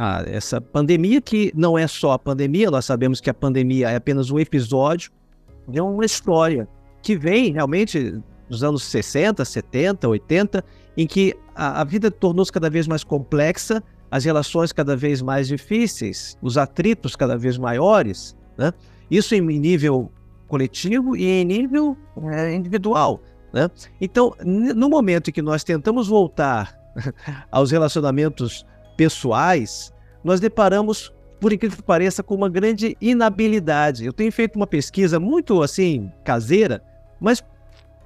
ah, 0.00 0.22
essa 0.26 0.60
pandemia, 0.60 1.20
que 1.20 1.52
não 1.56 1.76
é 1.76 1.84
só 1.88 2.12
a 2.12 2.18
pandemia, 2.18 2.70
nós 2.70 2.84
sabemos 2.84 3.20
que 3.20 3.28
a 3.28 3.34
pandemia 3.34 3.90
é 3.90 3.96
apenas 3.96 4.30
um 4.30 4.38
episódio 4.38 5.10
de 5.66 5.80
uma 5.80 6.04
história 6.04 6.68
que 7.02 7.16
vem 7.16 7.52
realmente 7.52 8.16
dos 8.48 8.62
anos 8.62 8.84
60, 8.84 9.44
70, 9.44 10.08
80, 10.08 10.64
em 10.96 11.04
que 11.04 11.34
a, 11.52 11.80
a 11.80 11.84
vida 11.84 12.12
tornou-se 12.12 12.52
cada 12.52 12.70
vez 12.70 12.86
mais 12.86 13.02
complexa, 13.02 13.82
as 14.08 14.24
relações 14.24 14.72
cada 14.72 14.96
vez 14.96 15.20
mais 15.20 15.48
difíceis, 15.48 16.38
os 16.40 16.56
atritos 16.56 17.16
cada 17.16 17.36
vez 17.36 17.58
maiores, 17.58 18.36
né? 18.56 18.72
Isso 19.10 19.34
em 19.34 19.40
nível 19.40 20.12
coletivo 20.46 21.16
e 21.16 21.24
em 21.26 21.44
nível 21.44 21.96
é, 22.30 22.54
individual. 22.54 23.20
Né? 23.52 23.68
Então, 24.00 24.32
no 24.44 24.88
momento 24.88 25.30
em 25.30 25.32
que 25.32 25.42
nós 25.42 25.64
tentamos 25.64 26.06
voltar 26.06 26.78
aos 27.50 27.72
relacionamentos 27.72 28.64
pessoais, 28.98 29.92
nós 30.24 30.40
deparamos, 30.40 31.14
por 31.40 31.52
incrível 31.52 31.76
que 31.76 31.82
pareça, 31.84 32.20
com 32.20 32.34
uma 32.34 32.48
grande 32.48 32.96
inabilidade. 33.00 34.04
Eu 34.04 34.12
tenho 34.12 34.32
feito 34.32 34.56
uma 34.56 34.66
pesquisa 34.66 35.20
muito 35.20 35.62
assim 35.62 36.12
caseira, 36.24 36.82
mas 37.20 37.42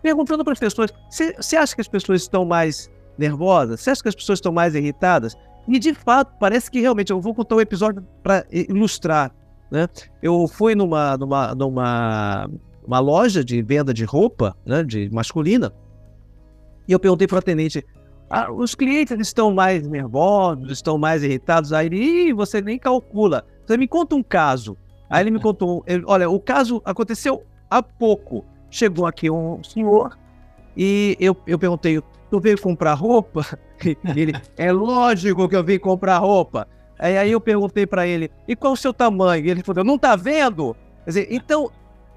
perguntando 0.03 0.45
para 0.45 0.53
as 0.53 0.59
pessoas: 0.59 0.93
você 1.11 1.57
acha 1.57 1.75
que 1.75 1.81
as 1.81 1.89
pessoas 1.89 2.21
estão 2.21 2.45
mais 2.45 2.91
nervosas? 3.17 3.81
Você 3.81 3.91
acha 3.91 4.03
que 4.03 4.09
as 4.11 4.15
pessoas 4.15 4.37
estão 4.37 4.53
mais 4.53 4.75
irritadas? 4.75 5.35
E 5.67 5.79
de 5.79 5.95
fato, 5.95 6.35
parece 6.39 6.71
que 6.71 6.81
realmente 6.81 7.11
eu 7.11 7.21
vou 7.21 7.35
contar 7.35 7.57
um 7.57 7.61
episódio 7.61 8.07
para 8.23 8.45
ilustrar. 8.51 9.33
Né? 9.71 9.89
Eu 10.23 10.47
fui 10.47 10.75
numa, 10.75 11.17
numa, 11.17 11.55
numa 11.55 12.51
uma 12.87 12.99
loja 12.99 13.43
de 13.43 13.63
venda 13.63 13.95
de 13.95 14.05
roupa, 14.05 14.55
né, 14.67 14.83
de 14.83 15.09
masculina, 15.11 15.73
e 16.87 16.93
eu 16.93 16.99
perguntei 16.99 17.27
para 17.27 17.37
o 17.37 17.39
atendente: 17.39 17.85
ah, 18.35 18.51
os 18.51 18.75
clientes 18.75 19.21
estão 19.21 19.53
mais 19.53 19.87
nervosos, 19.87 20.71
estão 20.71 20.97
mais 20.97 21.23
irritados. 21.23 21.71
Aí 21.71 21.85
ele, 21.87 22.33
você 22.33 22.63
nem 22.63 22.79
calcula. 22.79 23.45
Você 23.67 23.77
me 23.77 23.87
conta 23.87 24.15
um 24.15 24.23
caso. 24.23 24.75
Aí 25.11 25.23
ele 25.23 25.31
me 25.31 25.39
contou, 25.39 25.85
ele, 25.87 26.03
olha, 26.07 26.31
o 26.31 26.41
caso 26.41 26.81
aconteceu 26.83 27.43
há 27.69 27.83
pouco. 27.83 28.43
Chegou 28.71 29.05
aqui 29.05 29.31
um 29.31 29.63
senhor 29.63 30.19
e 30.75 31.15
eu, 31.21 31.37
eu 31.47 31.59
perguntei, 31.59 32.03
tu 32.31 32.41
veio 32.41 32.59
comprar 32.59 32.95
roupa? 32.95 33.47
E 33.85 34.21
ele, 34.21 34.33
é 34.57 34.71
lógico 34.71 35.49
que 35.49 35.57
eu 35.57 35.65
vim 35.65 35.77
comprar 35.77 36.19
roupa. 36.19 36.69
Aí, 36.97 37.19
aí 37.19 37.33
eu 37.33 37.41
perguntei 37.41 37.85
para 37.85 38.07
ele, 38.07 38.31
e 38.47 38.55
qual 38.55 38.75
o 38.75 38.77
seu 38.77 38.95
tamanho? 38.95 39.45
E 39.45 39.51
ele 39.51 39.63
falou, 39.65 39.83
não 39.83 39.99
tá 39.99 40.15
vendo? 40.15 40.77
Quer 41.05 41.11
dizer, 41.11 41.29
então 41.33 41.69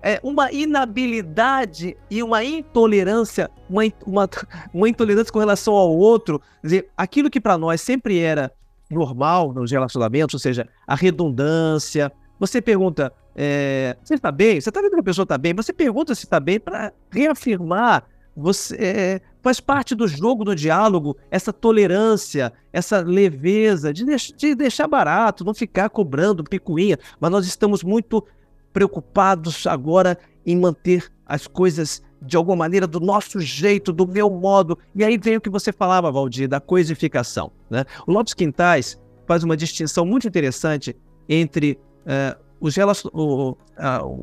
é, 0.05 0.19
uma 0.21 0.51
inabilidade 0.51 1.97
e 2.11 2.21
uma 2.21 2.43
intolerância, 2.43 3.49
uma, 3.67 3.81
uma, 4.05 4.29
uma 4.71 4.87
intolerância 4.87 5.33
com 5.33 5.39
relação 5.39 5.73
ao 5.73 5.89
outro. 5.89 6.39
Quer 6.61 6.67
dizer, 6.67 6.89
aquilo 6.95 7.27
que 7.27 7.41
para 7.41 7.57
nós 7.57 7.81
sempre 7.81 8.19
era 8.19 8.51
normal 8.87 9.51
nos 9.51 9.71
relacionamentos, 9.71 10.35
ou 10.35 10.39
seja, 10.39 10.69
a 10.85 10.93
redundância. 10.93 12.11
Você 12.39 12.61
pergunta, 12.61 13.11
é, 13.35 13.97
você 14.03 14.13
está 14.13 14.31
bem? 14.31 14.61
Você 14.61 14.69
está 14.69 14.79
vendo 14.79 14.93
que 14.93 14.99
a 14.99 15.03
pessoa 15.03 15.23
está 15.23 15.39
bem? 15.39 15.55
Você 15.55 15.73
pergunta 15.73 16.13
se 16.13 16.25
está 16.25 16.39
bem 16.39 16.59
para 16.59 16.93
reafirmar 17.09 18.05
você 18.35 18.75
é, 18.75 19.21
faz 19.41 19.61
parte 19.61 19.95
do 19.95 20.07
jogo 20.07 20.43
do 20.43 20.53
diálogo 20.53 21.15
essa 21.31 21.53
tolerância, 21.53 22.51
essa 22.73 22.99
leveza 22.99 23.93
de, 23.93 24.03
de 24.35 24.55
deixar 24.55 24.87
barato, 24.87 25.45
não 25.45 25.53
ficar 25.53 25.89
cobrando 25.89 26.43
picuinha, 26.43 26.99
mas 27.17 27.31
nós 27.31 27.47
estamos 27.47 27.81
muito 27.81 28.25
preocupados 28.75 29.65
agora 29.65 30.19
em 30.45 30.57
manter 30.57 31.09
as 31.25 31.47
coisas 31.47 32.03
de 32.21 32.35
alguma 32.35 32.57
maneira 32.57 32.85
do 32.85 32.99
nosso 32.99 33.39
jeito, 33.39 33.93
do 33.93 34.05
meu 34.05 34.29
modo. 34.29 34.77
E 34.93 35.01
aí 35.01 35.17
vem 35.17 35.37
o 35.37 35.41
que 35.41 35.49
você 35.49 35.71
falava, 35.71 36.11
Valdir, 36.11 36.49
da 36.49 36.59
coisificação. 36.59 37.53
Né? 37.69 37.85
O 38.05 38.11
Lopes 38.11 38.33
Quintais 38.33 38.99
faz 39.25 39.45
uma 39.45 39.55
distinção 39.55 40.05
muito 40.05 40.27
interessante 40.27 40.93
entre 41.29 41.79
uh, 42.01 42.37
os 42.59 42.75
o, 43.13 43.51
uh, 43.51 43.55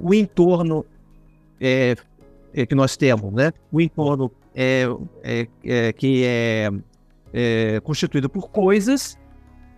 o 0.02 0.12
entorno 0.12 0.84
é, 1.58 1.96
é, 2.52 2.66
que 2.66 2.74
nós 2.74 2.94
temos, 2.94 3.32
né? 3.32 3.54
o 3.72 3.80
entorno 3.80 4.30
é, 4.54 4.84
é, 5.64 5.92
que 5.94 6.24
é, 6.26 6.70
é, 7.32 7.80
constituído 7.80 8.28
por 8.28 8.50
coisas 8.50 9.18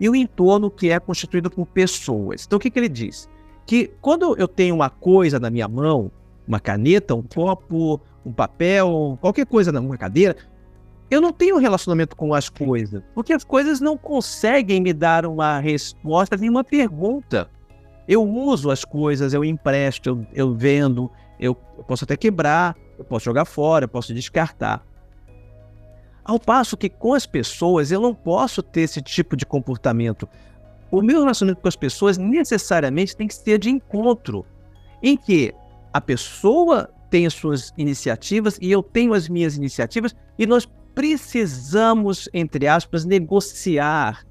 e 0.01 0.09
o 0.09 0.15
entorno 0.15 0.69
que 0.69 0.89
é 0.89 0.99
constituído 0.99 1.49
por 1.49 1.65
pessoas. 1.65 2.43
Então, 2.45 2.57
o 2.57 2.59
que, 2.59 2.69
que 2.69 2.77
ele 2.77 2.89
diz? 2.89 3.29
Que 3.65 3.91
quando 4.01 4.37
eu 4.37 4.47
tenho 4.47 4.75
uma 4.75 4.89
coisa 4.89 5.39
na 5.39 5.49
minha 5.49 5.67
mão, 5.67 6.11
uma 6.47 6.59
caneta, 6.59 7.15
um 7.15 7.23
copo, 7.23 7.99
um 8.25 8.31
papel, 8.31 9.17
qualquer 9.21 9.45
coisa 9.45 9.71
numa 9.71 9.97
cadeira, 9.97 10.35
eu 11.09 11.21
não 11.21 11.31
tenho 11.31 11.57
relacionamento 11.57 12.15
com 12.15 12.33
as 12.33 12.49
coisas, 12.49 13.03
porque 13.13 13.33
as 13.33 13.43
coisas 13.43 13.79
não 13.79 13.97
conseguem 13.97 14.81
me 14.81 14.91
dar 14.91 15.25
uma 15.25 15.59
resposta 15.59 16.35
nem 16.35 16.49
uma 16.49 16.63
pergunta. 16.63 17.49
Eu 18.07 18.23
uso 18.23 18.69
as 18.69 18.83
coisas, 18.83 19.33
eu 19.33 19.43
empresto, 19.43 20.09
eu, 20.09 20.27
eu 20.33 20.55
vendo, 20.55 21.11
eu, 21.39 21.57
eu 21.77 21.83
posso 21.83 22.03
até 22.03 22.15
quebrar, 22.15 22.75
eu 22.97 23.05
posso 23.05 23.25
jogar 23.25 23.45
fora, 23.45 23.85
eu 23.85 23.89
posso 23.89 24.13
descartar. 24.13 24.85
Ao 26.23 26.39
passo 26.39 26.75
que 26.75 26.89
com 26.89 27.13
as 27.13 27.27
pessoas 27.27 27.91
eu 27.91 28.01
não 28.01 28.13
posso 28.13 28.63
ter 28.63 28.81
esse 28.81 29.01
tipo 29.01 29.35
de 29.35 29.45
comportamento. 29.45 30.27
O 30.91 31.01
meu 31.01 31.21
relacionamento 31.21 31.61
com 31.61 31.67
as 31.67 31.75
pessoas 31.75 32.17
necessariamente 32.17 33.15
tem 33.15 33.27
que 33.27 33.35
ser 33.35 33.57
de 33.57 33.69
encontro, 33.69 34.45
em 35.01 35.17
que 35.17 35.53
a 35.91 35.99
pessoa 35.99 36.89
tem 37.09 37.25
as 37.25 37.33
suas 37.33 37.73
iniciativas 37.77 38.57
e 38.61 38.71
eu 38.71 38.83
tenho 38.83 39.13
as 39.13 39.29
minhas 39.29 39.55
iniciativas 39.55 40.15
e 40.37 40.45
nós 40.45 40.69
precisamos, 40.93 42.29
entre 42.33 42.67
aspas, 42.67 43.05
negociar. 43.05 44.25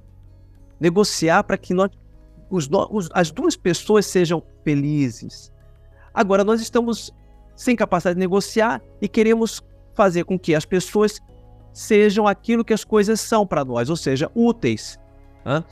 Negociar 0.81 1.45
para 1.45 1.57
que 1.57 1.75
nós, 1.75 1.91
os, 2.51 2.69
os, 2.91 3.09
as 3.13 3.31
duas 3.31 3.57
pessoas 3.57 4.07
sejam 4.07 4.43
felizes. 4.65 5.53
Agora, 6.13 6.45
nós 6.45 6.61
estamos 6.61 7.13
sem 7.55 7.77
capacidade 7.77 8.17
de 8.17 8.21
negociar 8.21 8.83
e 9.01 9.09
queremos 9.09 9.63
fazer 9.95 10.25
com 10.25 10.39
que 10.39 10.55
as 10.55 10.65
pessoas 10.65 11.21
sejam 11.73 12.27
aquilo 12.27 12.65
que 12.65 12.73
as 12.73 12.85
coisas 12.85 13.21
são 13.21 13.47
para 13.47 13.65
nós, 13.65 13.91
ou 13.91 13.97
seja, 13.97 14.31
úteis. 14.35 14.99
Né? 15.45 15.63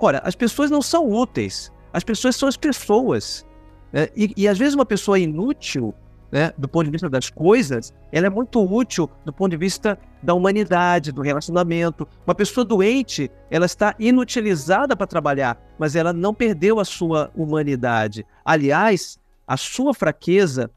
Ora, 0.00 0.20
as 0.24 0.34
pessoas 0.34 0.70
não 0.70 0.82
são 0.82 1.10
úteis, 1.10 1.72
as 1.92 2.02
pessoas 2.04 2.36
são 2.36 2.48
as 2.48 2.56
pessoas. 2.56 3.46
Né? 3.92 4.08
E, 4.16 4.32
e, 4.36 4.48
às 4.48 4.58
vezes 4.58 4.74
uma 4.74 4.86
pessoa 4.86 5.18
inútil, 5.18 5.94
né, 6.30 6.52
do 6.56 6.66
ponto 6.66 6.86
de 6.86 6.90
vista 6.90 7.10
das 7.10 7.28
coisas, 7.28 7.92
ela 8.10 8.26
é 8.26 8.30
muito 8.30 8.60
útil 8.64 9.08
do 9.24 9.32
ponto 9.32 9.50
de 9.50 9.56
vista 9.56 9.98
da 10.22 10.32
humanidade, 10.32 11.12
do 11.12 11.20
relacionamento. 11.20 12.08
Uma 12.26 12.34
pessoa 12.34 12.64
doente, 12.64 13.30
ela 13.50 13.66
está 13.66 13.94
inutilizada 13.98 14.96
para 14.96 15.06
trabalhar, 15.06 15.62
mas 15.78 15.94
ela 15.94 16.12
não 16.12 16.32
perdeu 16.32 16.80
a 16.80 16.84
sua 16.84 17.30
humanidade. 17.36 18.24
Aliás, 18.44 19.20
a 19.46 19.58
sua 19.58 19.92
fraqueza 19.92 20.70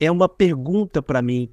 é 0.00 0.10
uma 0.10 0.28
pergunta 0.28 1.00
para 1.00 1.22
mim. 1.22 1.48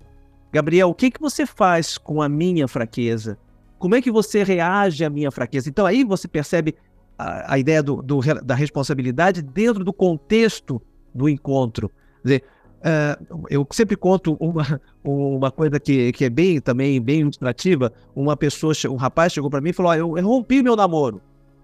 Gabriel, 0.51 0.89
o 0.89 0.95
que, 0.95 1.11
que 1.11 1.21
você 1.21 1.45
faz 1.45 1.97
com 1.97 2.21
a 2.21 2.29
minha 2.29 2.67
fraqueza? 2.67 3.37
Como 3.77 3.93
é 3.93 4.01
que 4.01 4.09
você 4.09 4.43
reage 4.43 5.05
à 5.05 5.09
minha 5.09 5.29
fraqueza? 5.29 5.69
Então 5.69 5.85
aí 5.85 6.03
você 6.03 6.27
percebe 6.27 6.73
a, 7.17 7.53
a 7.53 7.59
ideia 7.59 7.81
do, 7.81 8.01
do, 8.01 8.19
da 8.43 8.55
responsabilidade 8.55 9.41
dentro 9.41 9.83
do 9.83 9.91
contexto 9.91 10.81
do 11.13 11.27
encontro. 11.27 11.89
Quer 12.21 12.23
dizer, 12.23 12.43
uh, 12.79 13.45
eu 13.49 13.67
sempre 13.71 13.95
conto 13.95 14.35
uma, 14.39 14.81
uma 15.03 15.51
coisa 15.51 15.79
que, 15.79 16.11
que 16.11 16.25
é 16.25 16.29
bem 16.29 16.59
também 16.61 17.01
bem 17.01 17.21
ilustrativa. 17.21 17.91
Uma 18.15 18.37
pessoa, 18.37 18.73
um 18.89 18.95
rapaz 18.95 19.33
chegou 19.33 19.49
para 19.49 19.61
mim 19.61 19.69
e 19.69 19.73
falou: 19.73 19.91
ah, 19.91 19.97
eu, 19.97 20.17
eu 20.17 20.27
rompi 20.27 20.61
meu 20.61 20.75
namoro. 20.75 21.17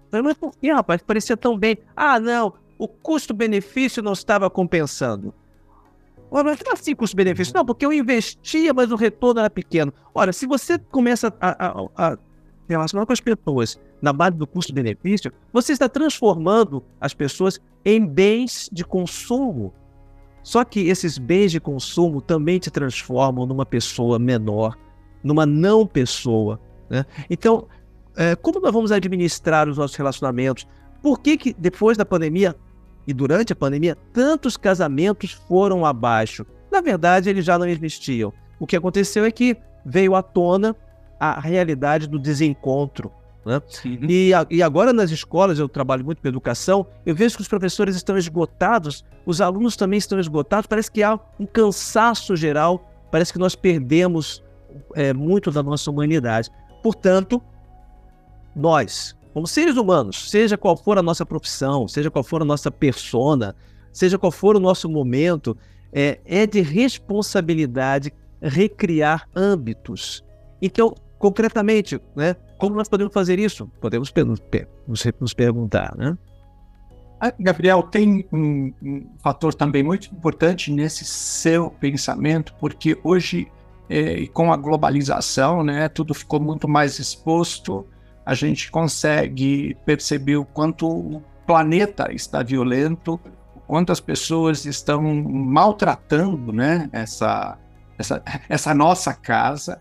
Eu 0.04 0.10
falei, 0.10 0.26
mas 0.26 0.36
por 0.36 0.56
que, 0.56 0.70
rapaz? 0.72 1.02
Parecia 1.02 1.36
tão 1.36 1.58
bem. 1.58 1.78
Ah, 1.96 2.18
não, 2.20 2.54
o 2.78 2.88
custo-benefício 2.88 4.02
não 4.02 4.12
estava 4.12 4.50
compensando. 4.50 5.34
Mas 6.30 6.60
como 6.60 6.72
assim 6.72 6.96
custo-benefício? 6.96 7.54
Não, 7.54 7.64
porque 7.64 7.86
eu 7.86 7.92
investia, 7.92 8.74
mas 8.74 8.90
o 8.90 8.96
retorno 8.96 9.38
era 9.38 9.50
pequeno. 9.50 9.92
Ora, 10.12 10.32
se 10.32 10.46
você 10.46 10.78
começa 10.78 11.32
a, 11.40 11.66
a, 11.66 12.12
a 12.12 12.18
relacionar 12.68 13.06
com 13.06 13.12
as 13.12 13.20
pessoas 13.20 13.78
na 14.00 14.12
base 14.12 14.36
do 14.36 14.46
custo-benefício, 14.46 15.32
você 15.52 15.72
está 15.72 15.88
transformando 15.88 16.82
as 17.00 17.14
pessoas 17.14 17.60
em 17.84 18.04
bens 18.04 18.68
de 18.72 18.84
consumo. 18.84 19.72
Só 20.42 20.64
que 20.64 20.88
esses 20.88 21.16
bens 21.16 21.52
de 21.52 21.60
consumo 21.60 22.20
também 22.20 22.58
te 22.58 22.70
transformam 22.70 23.46
numa 23.46 23.64
pessoa 23.64 24.18
menor, 24.18 24.76
numa 25.22 25.46
não 25.46 25.86
pessoa. 25.86 26.60
Né? 26.88 27.04
Então, 27.30 27.66
é, 28.16 28.36
como 28.36 28.60
nós 28.60 28.72
vamos 28.72 28.92
administrar 28.92 29.68
os 29.68 29.78
nossos 29.78 29.96
relacionamentos? 29.96 30.66
Por 31.02 31.20
que, 31.20 31.36
que 31.36 31.54
depois 31.54 31.96
da 31.96 32.04
pandemia 32.04 32.54
e 33.06 33.12
durante 33.12 33.52
a 33.52 33.56
pandemia 33.56 33.96
tantos 34.12 34.56
casamentos 34.56 35.32
foram 35.32 35.84
abaixo? 35.84 36.46
Na 36.70 36.80
verdade, 36.80 37.30
eles 37.30 37.44
já 37.44 37.58
não 37.58 37.66
existiam. 37.66 38.32
O 38.58 38.66
que 38.66 38.76
aconteceu 38.76 39.24
é 39.24 39.30
que 39.30 39.56
veio 39.84 40.14
à 40.14 40.22
tona 40.22 40.76
a 41.18 41.40
realidade 41.40 42.06
do 42.06 42.18
desencontro. 42.18 43.12
Né? 43.44 43.60
E, 44.08 44.30
e, 44.50 44.62
agora 44.62 44.92
nas 44.92 45.10
escolas, 45.10 45.58
eu 45.58 45.68
trabalho 45.68 46.04
muito 46.04 46.22
com 46.22 46.28
educação, 46.28 46.86
eu 47.04 47.14
vejo 47.14 47.36
que 47.36 47.42
os 47.42 47.48
professores 47.48 47.94
estão 47.94 48.16
esgotados, 48.16 49.04
os 49.26 49.40
alunos 49.40 49.76
também 49.76 49.98
estão 49.98 50.18
esgotados, 50.18 50.66
parece 50.66 50.90
que 50.90 51.02
há 51.02 51.18
um 51.38 51.44
cansaço 51.44 52.34
geral, 52.34 52.90
parece 53.10 53.32
que 53.32 53.38
nós 53.38 53.54
perdemos 53.54 54.42
é, 54.94 55.12
muito 55.12 55.50
da 55.50 55.62
nossa 55.62 55.90
humanidade. 55.90 56.50
Portanto, 56.82 57.42
nós, 58.56 59.14
como 59.32 59.46
seres 59.46 59.76
humanos, 59.76 60.30
seja 60.30 60.56
qual 60.56 60.76
for 60.76 60.98
a 60.98 61.02
nossa 61.02 61.26
profissão, 61.26 61.86
seja 61.86 62.10
qual 62.10 62.24
for 62.24 62.40
a 62.40 62.44
nossa 62.44 62.70
persona, 62.70 63.54
seja 63.92 64.18
qual 64.18 64.32
for 64.32 64.56
o 64.56 64.60
nosso 64.60 64.88
momento, 64.88 65.56
é, 65.92 66.18
é 66.24 66.46
de 66.46 66.60
responsabilidade 66.60 68.12
recriar 68.42 69.28
âmbitos. 69.34 70.24
Então, 70.60 70.94
concretamente, 71.18 72.00
né? 72.14 72.36
Como 72.58 72.76
nós 72.76 72.88
podemos 72.88 73.12
fazer 73.12 73.38
isso? 73.38 73.66
Podemos 73.80 74.12
nos, 75.20 75.34
perguntar, 75.34 75.94
né? 75.96 76.16
Ah, 77.20 77.32
Gabriel, 77.38 77.82
tem 77.82 78.26
um, 78.32 78.72
um, 78.82 79.10
fator 79.22 79.54
também 79.54 79.82
muito 79.82 80.14
importante 80.14 80.70
nesse 80.70 81.04
seu 81.04 81.70
pensamento, 81.70 82.54
porque 82.60 82.98
hoje, 83.02 83.50
é, 83.88 84.26
com 84.26 84.52
a 84.52 84.56
globalização, 84.56 85.62
né, 85.62 85.88
tudo 85.88 86.12
ficou 86.12 86.40
muito 86.40 86.68
mais 86.68 86.98
exposto, 86.98 87.86
a 88.26 88.34
gente 88.34 88.70
consegue 88.70 89.76
perceber 89.86 90.36
o 90.36 90.44
quanto 90.44 90.86
o 90.86 91.22
planeta 91.46 92.12
está 92.12 92.42
violento, 92.42 93.20
o 93.54 93.60
quanto 93.60 93.92
as 93.92 94.00
pessoas 94.00 94.64
estão 94.64 95.02
maltratando 95.02 96.52
né, 96.52 96.88
essa, 96.92 97.58
essa, 97.98 98.22
essa 98.48 98.74
nossa 98.74 99.14
casa, 99.14 99.80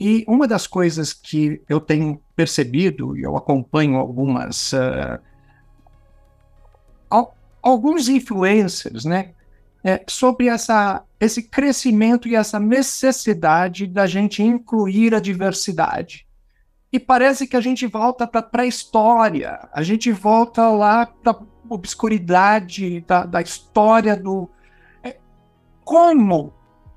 e 0.00 0.24
uma 0.26 0.48
das 0.48 0.66
coisas 0.66 1.12
que 1.12 1.60
eu 1.68 1.78
tenho 1.78 2.18
percebido, 2.34 3.14
e 3.16 3.22
eu 3.22 3.36
acompanho 3.36 3.98
algumas. 3.98 4.72
Uh, 4.72 5.20
alguns 7.62 8.08
influencers, 8.08 9.04
né? 9.04 9.32
É, 9.82 10.02
sobre 10.08 10.46
essa, 10.46 11.02
esse 11.18 11.42
crescimento 11.42 12.28
e 12.28 12.34
essa 12.34 12.58
necessidade 12.58 13.86
da 13.86 14.06
gente 14.06 14.42
incluir 14.42 15.14
a 15.14 15.20
diversidade. 15.20 16.26
E 16.92 16.98
parece 16.98 17.46
que 17.46 17.56
a 17.56 17.60
gente 17.60 17.86
volta 17.86 18.26
para 18.26 18.40
a 18.40 18.42
pré-história, 18.42 19.68
a 19.72 19.82
gente 19.82 20.10
volta 20.12 20.68
lá 20.68 21.06
para 21.06 21.32
a 21.32 21.40
obscuridade 21.68 23.00
da, 23.02 23.24
da 23.24 23.40
história 23.40 24.16
do. 24.16 24.50
É, 25.02 25.16
como? 25.82 26.52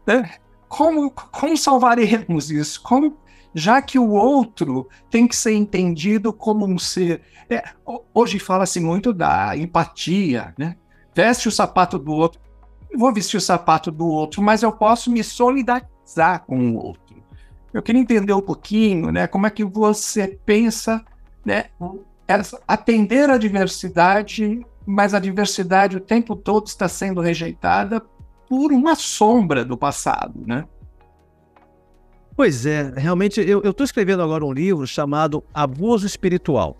Né? 0.05 0.29
Como, 0.73 1.11
como 1.11 1.55
salvaremos 1.55 2.49
isso? 2.49 2.81
Como, 2.81 3.15
já 3.53 3.79
que 3.79 3.99
o 3.99 4.09
outro 4.09 4.89
tem 5.07 5.27
que 5.27 5.35
ser 5.35 5.53
entendido 5.53 6.33
como 6.33 6.65
um 6.65 6.79
ser. 6.79 7.21
É, 7.47 7.63
hoje 8.11 8.39
fala-se 8.39 8.79
muito 8.79 9.13
da 9.13 9.55
empatia, 9.55 10.51
né? 10.57 10.75
Veste 11.13 11.47
o 11.47 11.51
sapato 11.51 11.99
do 11.99 12.11
outro. 12.11 12.41
Vou 12.95 13.13
vestir 13.13 13.37
o 13.37 13.41
sapato 13.41 13.91
do 13.91 14.07
outro, 14.07 14.41
mas 14.41 14.63
eu 14.63 14.71
posso 14.71 15.11
me 15.11 15.23
solidarizar 15.23 16.43
com 16.43 16.71
o 16.71 16.75
outro. 16.77 17.23
Eu 17.71 17.83
queria 17.83 18.01
entender 18.01 18.33
um 18.33 18.41
pouquinho, 18.41 19.11
né? 19.11 19.27
Como 19.27 19.45
é 19.45 19.51
que 19.51 19.63
você 19.63 20.39
pensa, 20.43 21.05
né? 21.45 21.65
Atender 22.67 23.29
a 23.29 23.37
diversidade, 23.37 24.65
mas 24.87 25.13
a 25.13 25.19
diversidade 25.19 25.97
o 25.97 26.01
tempo 26.01 26.35
todo 26.35 26.65
está 26.65 26.87
sendo 26.87 27.21
rejeitada 27.21 28.03
por 28.53 28.71
uma 28.71 28.93
sombra 28.93 29.65
do 29.65 29.75
passado, 29.75 30.39
né? 30.45 30.63
Pois 32.35 32.67
é, 32.67 32.93
realmente 32.95 33.41
eu 33.41 33.61
estou 33.67 33.83
escrevendo 33.83 34.21
agora 34.21 34.45
um 34.45 34.53
livro 34.53 34.85
chamado 34.85 35.43
Abuso 35.51 36.05
Espiritual. 36.05 36.77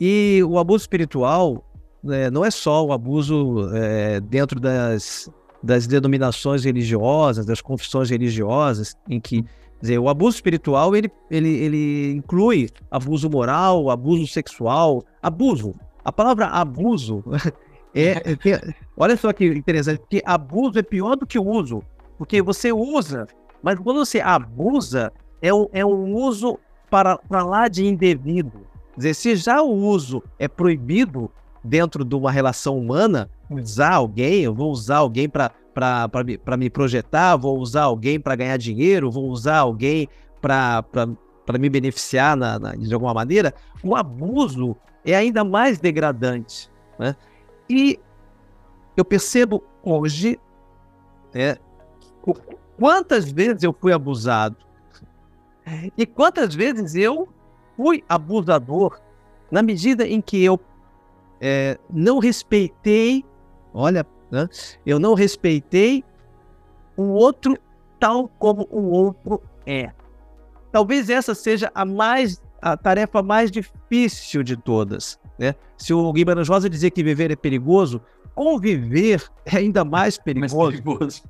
E 0.00 0.40
o 0.46 0.56
abuso 0.56 0.84
espiritual 0.84 1.64
é, 2.08 2.30
não 2.30 2.44
é 2.44 2.50
só 2.52 2.86
o 2.86 2.92
abuso 2.92 3.68
é, 3.74 4.20
dentro 4.20 4.60
das, 4.60 5.28
das 5.60 5.88
denominações 5.88 6.62
religiosas, 6.64 7.44
das 7.44 7.60
confissões 7.60 8.08
religiosas, 8.08 8.96
em 9.08 9.20
que 9.20 9.44
dizer, 9.80 9.98
o 9.98 10.08
abuso 10.08 10.36
espiritual 10.36 10.94
ele, 10.94 11.10
ele, 11.28 11.48
ele 11.48 12.12
inclui 12.12 12.68
abuso 12.88 13.28
moral, 13.28 13.90
abuso 13.90 14.28
sexual, 14.28 15.02
abuso. 15.20 15.74
A 16.04 16.12
palavra 16.12 16.46
abuso 16.46 17.24
é, 17.96 18.50
é, 18.50 18.74
olha 18.96 19.16
só 19.16 19.32
que 19.32 19.46
interessante, 19.46 20.00
porque 20.00 20.22
abuso 20.24 20.78
é 20.78 20.82
pior 20.82 21.16
do 21.16 21.26
que 21.26 21.38
uso, 21.38 21.82
porque 22.18 22.42
você 22.42 22.72
usa, 22.72 23.26
mas 23.62 23.78
quando 23.78 24.04
você 24.04 24.20
abusa 24.20 25.12
é 25.40 25.52
um, 25.52 25.66
é 25.72 25.84
um 25.84 26.14
uso 26.14 26.58
para, 26.90 27.16
para 27.16 27.42
lá 27.42 27.68
de 27.68 27.86
indevido. 27.86 28.66
Quer 28.94 28.98
dizer, 28.98 29.14
se 29.14 29.36
já 29.36 29.62
o 29.62 29.72
uso 29.72 30.22
é 30.38 30.46
proibido 30.46 31.30
dentro 31.62 32.04
de 32.04 32.14
uma 32.14 32.30
relação 32.30 32.78
humana, 32.78 33.30
usar 33.50 33.94
alguém, 33.94 34.42
eu 34.42 34.54
vou 34.54 34.70
usar 34.70 34.98
alguém 34.98 35.28
para 35.28 36.56
me 36.56 36.70
projetar, 36.70 37.36
vou 37.36 37.58
usar 37.58 37.84
alguém 37.84 38.20
para 38.20 38.36
ganhar 38.36 38.56
dinheiro, 38.56 39.10
vou 39.10 39.28
usar 39.28 39.58
alguém 39.58 40.08
para 40.40 40.84
me 41.58 41.68
beneficiar 41.68 42.36
na, 42.36 42.58
na, 42.58 42.74
de 42.74 42.92
alguma 42.92 43.14
maneira, 43.14 43.54
o 43.82 43.96
abuso 43.96 44.76
é 45.04 45.14
ainda 45.14 45.44
mais 45.44 45.78
degradante. 45.78 46.70
Né? 46.98 47.14
E 47.68 47.98
eu 48.96 49.04
percebo 49.04 49.62
hoje 49.82 50.38
é, 51.34 51.58
quantas 52.78 53.30
vezes 53.30 53.62
eu 53.62 53.72
fui 53.72 53.92
abusado 53.92 54.56
e 55.96 56.06
quantas 56.06 56.54
vezes 56.54 56.94
eu 56.94 57.28
fui 57.76 58.04
abusador 58.08 59.00
na 59.50 59.62
medida 59.62 60.06
em 60.06 60.20
que 60.20 60.42
eu 60.42 60.58
é, 61.40 61.78
não 61.90 62.18
respeitei, 62.18 63.24
olha, 63.74 64.06
né, 64.30 64.48
eu 64.84 64.98
não 64.98 65.14
respeitei 65.14 66.04
o 66.96 67.02
outro 67.02 67.56
tal 67.98 68.28
como 68.38 68.66
o 68.70 68.90
outro 68.90 69.42
é. 69.66 69.92
Talvez 70.72 71.10
essa 71.10 71.34
seja 71.34 71.70
a 71.74 71.84
mais 71.84 72.40
a 72.60 72.76
tarefa 72.76 73.22
mais 73.22 73.50
difícil 73.50 74.42
de 74.42 74.56
todas. 74.56 75.18
Né? 75.38 75.54
Se 75.76 75.92
o 75.92 76.12
Guimarães 76.12 76.48
Rosa 76.48 76.68
dizia 76.68 76.90
que 76.90 77.02
viver 77.02 77.30
é 77.30 77.36
perigoso, 77.36 78.00
conviver 78.34 79.24
é 79.44 79.58
ainda 79.58 79.84
mais 79.84 80.16
perigoso. 80.18 80.56
Mais 80.56 80.80
perigoso. 80.80 81.22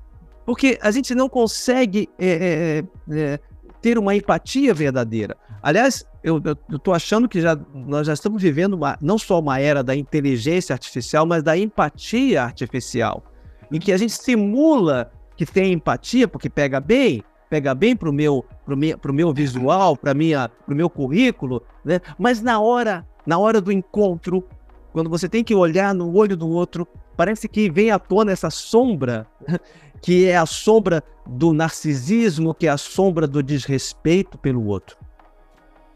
Porque 0.44 0.78
a 0.80 0.90
gente 0.90 1.14
não 1.14 1.28
consegue 1.28 2.08
é, 2.18 2.84
é, 3.08 3.18
é, 3.18 3.40
ter 3.82 3.98
uma 3.98 4.14
empatia 4.14 4.72
verdadeira. 4.72 5.36
Aliás, 5.60 6.06
eu 6.22 6.40
estou 6.70 6.94
achando 6.94 7.28
que 7.28 7.40
já, 7.40 7.58
nós 7.74 8.06
já 8.06 8.12
estamos 8.12 8.40
vivendo 8.40 8.74
uma, 8.74 8.96
não 9.00 9.18
só 9.18 9.40
uma 9.40 9.58
era 9.58 9.82
da 9.82 9.96
inteligência 9.96 10.72
artificial, 10.72 11.26
mas 11.26 11.42
da 11.42 11.56
empatia 11.56 12.42
artificial, 12.42 13.24
em 13.72 13.80
que 13.80 13.92
a 13.92 13.96
gente 13.96 14.12
simula 14.12 15.10
que 15.36 15.44
tem 15.44 15.72
empatia 15.72 16.28
porque 16.28 16.48
pega 16.48 16.80
bem, 16.80 17.22
pega 17.50 17.74
bem 17.74 17.96
para 17.96 18.08
o 18.08 18.12
meu, 18.12 18.44
pro 18.64 18.76
meu, 18.76 18.98
pro 18.98 19.12
meu 19.12 19.32
visual, 19.32 19.96
para 19.96 20.12
o 20.12 20.74
meu 20.74 20.90
currículo, 20.90 21.62
né? 21.84 22.00
mas 22.18 22.40
na 22.40 22.60
hora, 22.60 23.06
na 23.26 23.38
hora 23.38 23.60
do 23.60 23.72
encontro, 23.72 24.44
quando 24.92 25.10
você 25.10 25.28
tem 25.28 25.42
que 25.42 25.54
olhar 25.54 25.94
no 25.94 26.14
olho 26.14 26.36
do 26.36 26.48
outro, 26.48 26.86
parece 27.16 27.48
que 27.48 27.70
vem 27.70 27.90
à 27.90 27.98
tona 27.98 28.32
essa 28.32 28.50
sombra 28.50 29.26
que 30.00 30.26
é 30.26 30.36
a 30.36 30.46
sombra 30.46 31.02
do 31.26 31.52
narcisismo, 31.52 32.54
que 32.54 32.66
é 32.66 32.70
a 32.70 32.76
sombra 32.76 33.26
do 33.26 33.42
desrespeito 33.42 34.38
pelo 34.38 34.66
outro. 34.66 34.96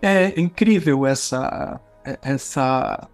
É 0.02 0.38
incrível 0.40 1.06
essa, 1.06 1.80
essa, 2.22 3.08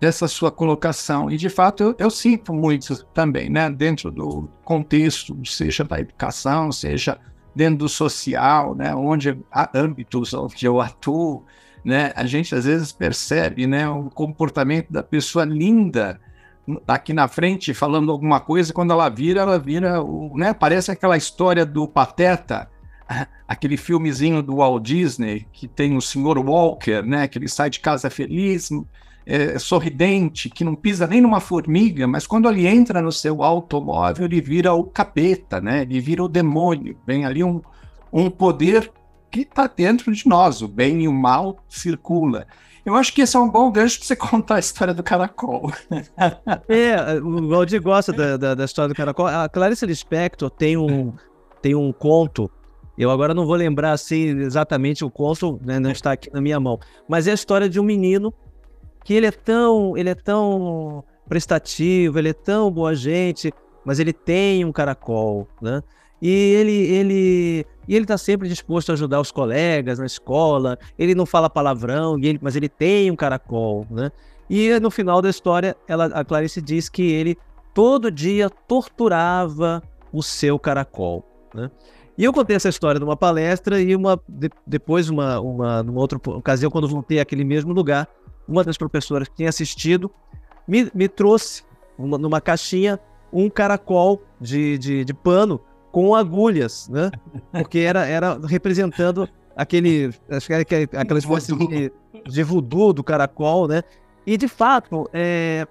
essa 0.00 0.26
sua 0.26 0.50
colocação. 0.50 1.30
E, 1.30 1.36
de 1.36 1.48
fato, 1.48 1.82
eu, 1.82 1.94
eu 1.98 2.10
sinto 2.10 2.52
muito 2.52 3.04
também, 3.06 3.50
né? 3.50 3.70
Dentro 3.70 4.10
do 4.10 4.48
contexto, 4.64 5.36
seja 5.46 5.84
da 5.84 6.00
educação, 6.00 6.72
seja 6.72 7.18
dentro 7.54 7.80
do 7.80 7.88
social, 7.88 8.74
né? 8.74 8.94
Onde 8.94 9.38
há 9.52 9.70
âmbitos 9.74 10.32
onde 10.32 10.64
eu 10.64 10.80
atuo, 10.80 11.44
né? 11.84 12.12
A 12.14 12.24
gente, 12.26 12.54
às 12.54 12.64
vezes, 12.64 12.92
percebe, 12.92 13.66
né? 13.66 13.88
O 13.88 14.10
comportamento 14.10 14.90
da 14.90 15.02
pessoa 15.02 15.44
linda, 15.44 16.20
aqui 16.86 17.12
na 17.12 17.26
frente 17.28 17.74
falando 17.74 18.12
alguma 18.12 18.40
coisa, 18.40 18.72
quando 18.72 18.92
ela 18.92 19.08
vira, 19.08 19.40
ela 19.40 19.58
vira, 19.58 20.02
o, 20.02 20.36
né? 20.36 20.52
Parece 20.52 20.90
aquela 20.90 21.16
história 21.16 21.64
do 21.64 21.88
Pateta, 21.88 22.70
aquele 23.48 23.76
filmezinho 23.76 24.42
do 24.42 24.56
Walt 24.56 24.82
Disney 24.82 25.46
que 25.52 25.66
tem 25.66 25.96
o 25.96 26.00
Sr. 26.00 26.38
Walker, 26.38 27.02
né? 27.02 27.26
Que 27.28 27.38
ele 27.38 27.48
sai 27.48 27.70
de 27.70 27.80
casa 27.80 28.10
feliz, 28.10 28.70
é, 29.26 29.58
sorridente, 29.58 30.50
que 30.50 30.64
não 30.64 30.74
pisa 30.74 31.06
nem 31.06 31.20
numa 31.20 31.40
formiga, 31.40 32.06
mas 32.06 32.26
quando 32.26 32.48
ele 32.48 32.66
entra 32.66 33.00
no 33.00 33.12
seu 33.12 33.42
automóvel, 33.42 34.24
ele 34.24 34.40
vira 34.40 34.72
o 34.72 34.84
capeta, 34.84 35.60
né? 35.60 35.82
Ele 35.82 36.00
vira 36.00 36.24
o 36.24 36.28
demônio. 36.28 36.96
Vem 37.06 37.24
ali 37.24 37.44
um, 37.44 37.60
um 38.12 38.30
poder 38.30 38.90
que 39.30 39.40
está 39.40 39.66
dentro 39.66 40.12
de 40.12 40.26
nós, 40.26 40.62
o 40.62 40.68
bem 40.68 41.02
e 41.02 41.08
o 41.08 41.12
mal 41.12 41.58
circula. 41.68 42.46
Eu 42.84 42.94
acho 42.94 43.12
que 43.12 43.20
esse 43.20 43.36
é 43.36 43.40
um 43.40 43.48
bom 43.48 43.70
gancho 43.70 43.98
para 43.98 44.06
você 44.06 44.16
contar 44.16 44.56
a 44.56 44.58
história 44.58 44.94
do 44.94 45.02
caracol. 45.02 45.70
é, 46.68 47.20
o 47.22 47.48
Valdir 47.48 47.82
gosta 47.82 48.12
da, 48.12 48.36
da, 48.36 48.54
da, 48.54 48.64
história 48.64 48.88
do 48.88 48.96
caracol. 48.96 49.26
A 49.26 49.48
Clarice 49.48 49.84
Lispector 49.84 50.50
tem 50.50 50.76
um, 50.76 51.12
tem 51.60 51.74
um 51.74 51.92
conto, 51.92 52.50
eu 52.96 53.10
agora 53.10 53.32
não 53.32 53.46
vou 53.46 53.54
lembrar 53.54 53.92
assim 53.92 54.38
exatamente 54.40 55.04
o 55.04 55.10
conto, 55.10 55.60
né, 55.64 55.78
não 55.78 55.90
está 55.90 56.12
aqui 56.12 56.32
na 56.32 56.40
minha 56.40 56.58
mão, 56.58 56.78
mas 57.08 57.26
é 57.26 57.30
a 57.30 57.34
história 57.34 57.68
de 57.68 57.78
um 57.78 57.84
menino 57.84 58.32
que 59.04 59.14
ele 59.14 59.26
é 59.26 59.30
tão, 59.30 59.96
ele 59.96 60.10
é 60.10 60.14
tão 60.14 61.04
prestativo, 61.28 62.18
ele 62.18 62.30
é 62.30 62.34
tão 62.34 62.70
boa 62.70 62.94
gente, 62.94 63.52
mas 63.84 63.98
ele 63.98 64.12
tem 64.12 64.64
um 64.64 64.72
caracol, 64.72 65.48
né? 65.62 65.82
E 66.20 66.28
ele, 66.28 66.72
ele, 66.72 67.66
e 67.90 67.96
ele 67.96 68.04
está 68.04 68.16
sempre 68.16 68.48
disposto 68.48 68.90
a 68.90 68.92
ajudar 68.92 69.20
os 69.20 69.32
colegas 69.32 69.98
na 69.98 70.06
escola. 70.06 70.78
Ele 70.96 71.12
não 71.12 71.26
fala 71.26 71.50
palavrão, 71.50 72.14
mas 72.40 72.54
ele 72.54 72.68
tem 72.68 73.10
um 73.10 73.16
caracol, 73.16 73.84
né? 73.90 74.12
E 74.48 74.78
no 74.78 74.92
final 74.92 75.20
da 75.20 75.28
história, 75.28 75.76
ela, 75.88 76.04
a 76.04 76.24
Clarice 76.24 76.62
diz 76.62 76.88
que 76.88 77.02
ele 77.02 77.36
todo 77.74 78.08
dia 78.08 78.48
torturava 78.48 79.82
o 80.12 80.22
seu 80.22 80.56
caracol, 80.56 81.24
né? 81.52 81.68
E 82.16 82.22
eu 82.22 82.32
contei 82.32 82.54
essa 82.54 82.68
história 82.68 83.00
numa 83.00 83.16
palestra 83.16 83.80
e 83.80 83.96
uma 83.96 84.20
de, 84.28 84.48
depois, 84.64 85.08
uma, 85.08 85.40
uma, 85.40 85.82
numa 85.82 86.00
outra 86.00 86.16
ocasião, 86.16 86.70
quando 86.70 86.86
voltei 86.86 87.18
àquele 87.18 87.42
mesmo 87.42 87.72
lugar, 87.72 88.06
uma 88.46 88.62
das 88.62 88.78
professoras 88.78 89.26
que 89.26 89.34
tinha 89.34 89.48
assistido 89.48 90.08
me, 90.64 90.88
me 90.94 91.08
trouxe 91.08 91.64
uma, 91.98 92.16
numa 92.16 92.40
caixinha 92.40 93.00
um 93.32 93.50
caracol 93.50 94.22
de, 94.40 94.78
de, 94.78 95.04
de 95.04 95.12
pano 95.12 95.60
com 95.90 96.14
agulhas, 96.14 96.88
né? 96.88 97.10
Porque 97.52 97.80
era, 97.80 98.06
era 98.06 98.38
representando 98.46 99.28
aquele, 99.56 100.10
acho 100.30 100.46
que 100.46 100.52
era 100.52 100.62
aquela 100.96 101.18
espécie 101.18 101.56
de, 101.56 101.92
de 102.26 102.42
voodoo 102.42 102.92
do 102.92 103.04
caracol, 103.04 103.66
né? 103.68 103.82
E 104.26 104.36
de 104.36 104.48
fato, 104.48 105.08
é, 105.12 105.66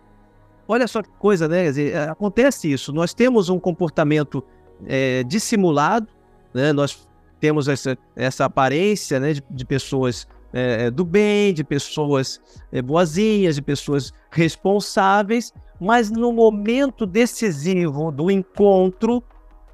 olha 0.67 0.87
só 0.87 1.01
que 1.01 1.09
coisa, 1.19 1.47
né? 1.47 1.63
Dizer, 1.65 1.93
é, 1.93 2.09
acontece 2.09 2.71
isso. 2.71 2.91
Nós 2.91 3.13
temos 3.13 3.49
um 3.49 3.59
comportamento 3.59 4.43
é, 4.85 5.23
dissimulado, 5.23 6.07
né? 6.53 6.73
Nós 6.73 7.07
temos 7.39 7.67
essa, 7.67 7.97
essa 8.15 8.45
aparência 8.45 9.19
né, 9.19 9.33
de, 9.33 9.43
de 9.49 9.65
pessoas 9.65 10.27
é, 10.51 10.89
do 10.91 11.05
bem, 11.05 11.53
de 11.53 11.63
pessoas 11.63 12.41
é, 12.71 12.81
boazinhas, 12.81 13.55
de 13.55 13.61
pessoas 13.61 14.13
responsáveis, 14.31 15.53
mas 15.79 16.09
no 16.11 16.33
momento 16.33 17.05
decisivo 17.05 18.11
do 18.11 18.29
encontro, 18.29 19.23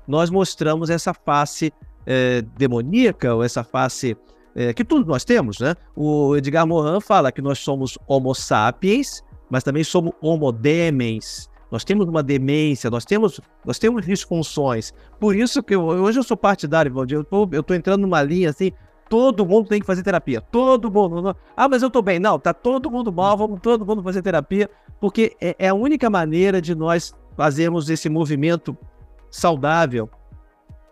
nós 0.08 0.30
mostramos 0.30 0.90
essa 0.90 1.14
face 1.14 1.74
é, 2.06 2.42
demoníaca, 2.58 3.34
ou 3.34 3.44
essa 3.44 3.64
face 3.64 4.16
é, 4.56 4.74
que 4.74 4.86
todos 4.86 5.06
nós 5.06 5.26
temos, 5.26 5.60
né? 5.60 5.76
O 5.96 6.36
Edgar 6.36 6.66
Morin 6.66 7.02
fala 7.02 7.32
que 7.32 7.42
nós 7.42 7.60
somos 7.60 7.98
homo 8.08 8.34
sapiens, 8.34 9.24
mas 9.50 9.64
também 9.64 9.84
somos 9.84 10.14
homo 10.22 10.52
demens. 10.52 11.50
Nós 11.72 11.84
temos 11.84 12.08
uma 12.08 12.24
demência, 12.24 12.90
nós 12.90 13.04
temos, 13.04 13.42
nós 13.66 13.78
temos 13.78 14.06
disfunções. 14.06 14.94
Por 15.20 15.36
isso 15.36 15.62
que 15.62 15.76
eu, 15.76 15.84
hoje 15.84 16.20
eu 16.20 16.24
sou 16.24 16.38
partidário, 16.38 16.94
eu 17.10 17.24
tô, 17.24 17.50
eu 17.52 17.64
tô 17.64 17.74
entrando 17.74 18.02
numa 18.02 18.22
linha 18.22 18.52
assim, 18.52 18.72
todo 19.10 19.46
mundo 19.46 19.68
tem 19.68 19.80
que 19.80 19.86
fazer 19.86 20.04
terapia. 20.04 20.40
Todo 20.40 20.90
mundo. 20.92 21.36
Ah, 21.56 21.68
mas 21.68 21.82
eu 21.82 21.90
tô 21.90 22.02
bem. 22.02 22.20
Não, 22.20 22.40
tá 22.40 22.54
todo 22.54 22.90
mundo 22.90 23.12
mal, 23.12 23.36
vamos 23.36 23.60
todo 23.62 23.86
mundo 23.86 24.02
fazer 24.04 24.22
terapia, 24.22 24.70
porque 25.02 25.36
é, 25.42 25.56
é 25.60 25.68
a 25.68 25.74
única 25.74 26.10
maneira 26.10 26.62
de 26.62 26.74
nós 26.74 27.14
fazermos 27.36 27.90
esse 27.90 28.08
movimento 28.10 28.78
saudável 29.36 30.10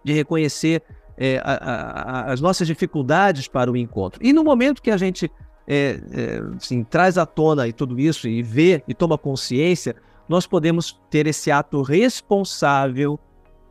de 0.04 0.14
reconhecer 0.14 0.82
é, 1.18 1.38
a, 1.44 1.54
a, 1.54 2.32
as 2.32 2.42
nossas 2.42 2.68
dificuldades 2.68 3.48
para 3.48 3.72
o 3.72 3.78
encontro. 3.78 4.20
E 4.24 4.34
no 4.34 4.44
momento 4.44 4.82
que 4.82 4.92
a 4.92 4.98
gente 4.98 5.32
é, 5.68 6.00
é, 6.12 6.56
assim, 6.58 6.84
traz 6.84 7.18
à 7.18 7.26
tona 7.26 7.68
e 7.68 7.74
tudo 7.74 8.00
isso 8.00 8.28
e 8.28 8.44
vê 8.44 8.84
e 8.88 8.94
toma 8.94 9.18
consciência, 9.18 9.96
nós 10.28 10.46
podemos 10.46 11.00
ter 11.10 11.28
esse 11.28 11.52
ato 11.52 11.82
responsável 11.82 13.20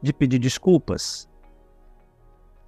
de 0.00 0.12
pedir 0.12 0.38
desculpas. 0.38 1.28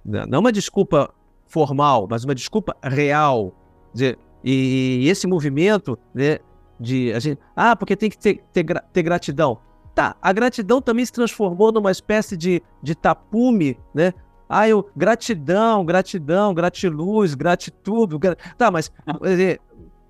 não 0.03 0.39
uma 0.39 0.51
desculpa 0.51 1.13
formal, 1.47 2.07
mas 2.09 2.23
uma 2.23 2.35
desculpa 2.35 2.75
real. 2.83 3.53
Dizer, 3.93 4.17
e, 4.43 5.07
esse 5.07 5.25
movimento 5.25 5.97
né, 6.13 6.39
de 6.79 7.11
a 7.13 7.19
gente, 7.19 7.39
ah, 7.55 7.75
porque 7.75 7.95
tem 7.95 8.09
que 8.09 8.17
ter, 8.17 8.43
ter, 8.53 8.65
ter, 8.93 9.03
gratidão. 9.03 9.59
Tá, 9.95 10.13
a 10.21 10.33
gratidão 10.33 10.81
também 10.81 11.05
se 11.05 11.13
transformou 11.13 11.71
numa 11.71 11.89
espécie 11.89 12.35
de, 12.35 12.61
de 12.83 12.93
tapume, 12.93 13.79
né? 13.93 14.13
Ah, 14.47 14.67
eu, 14.67 14.89
gratidão, 14.93 15.85
gratidão, 15.85 16.53
gratiluz, 16.53 17.33
gratitude. 17.33 18.17
Gra... 18.17 18.35
Tá, 18.57 18.69
mas. 18.69 18.91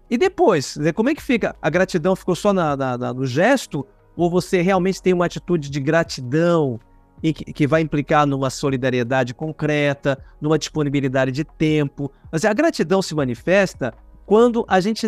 E 0.10 0.18
depois? 0.18 0.76
Como 0.96 1.10
é 1.10 1.16
que 1.16 1.22
fica? 1.22 1.56
A 1.62 1.70
gratidão 1.70 2.16
ficou 2.16 2.36
só 2.36 2.52
na, 2.52 2.76
na, 2.76 2.98
na 2.98 3.14
no 3.14 3.28
gesto? 3.28 3.86
Ou 4.18 4.30
você 4.30 4.62
realmente 4.62 5.02
tem 5.02 5.14
uma 5.14 5.28
atitude 5.28 5.70
de 5.70 5.80
gratidão 5.80 6.80
e 7.22 7.32
que, 7.32 7.54
que 7.54 7.68
vai 7.68 7.82
implicar 7.82 8.26
numa 8.26 8.50
solidariedade 8.50 9.34
concreta, 9.34 10.18
numa 10.42 10.58
disponibilidade 10.58 11.32
de 11.32 11.44
tempo? 11.44 12.12
Mas 12.32 12.44
a 12.44 12.54
gratidão 12.54 13.02
se 13.02 13.14
manifesta 13.14 13.94
quando 14.26 14.66
a 14.68 14.80
gente 14.80 15.08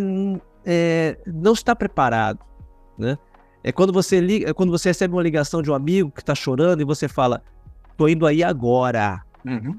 é, 0.63 1.17
não 1.25 1.53
está 1.53 1.75
preparado, 1.75 2.39
né? 2.97 3.17
É 3.63 3.71
quando 3.71 3.91
você 3.91 4.19
liga, 4.19 4.49
é 4.49 4.53
quando 4.53 4.71
você 4.71 4.89
recebe 4.89 5.13
uma 5.13 5.23
ligação 5.23 5.61
de 5.61 5.69
um 5.69 5.73
amigo 5.73 6.11
que 6.11 6.21
está 6.21 6.35
chorando 6.35 6.81
e 6.81 6.85
você 6.85 7.07
fala, 7.07 7.41
tô 7.97 8.07
indo 8.07 8.25
aí 8.25 8.43
agora. 8.43 9.21
Uhum. 9.45 9.77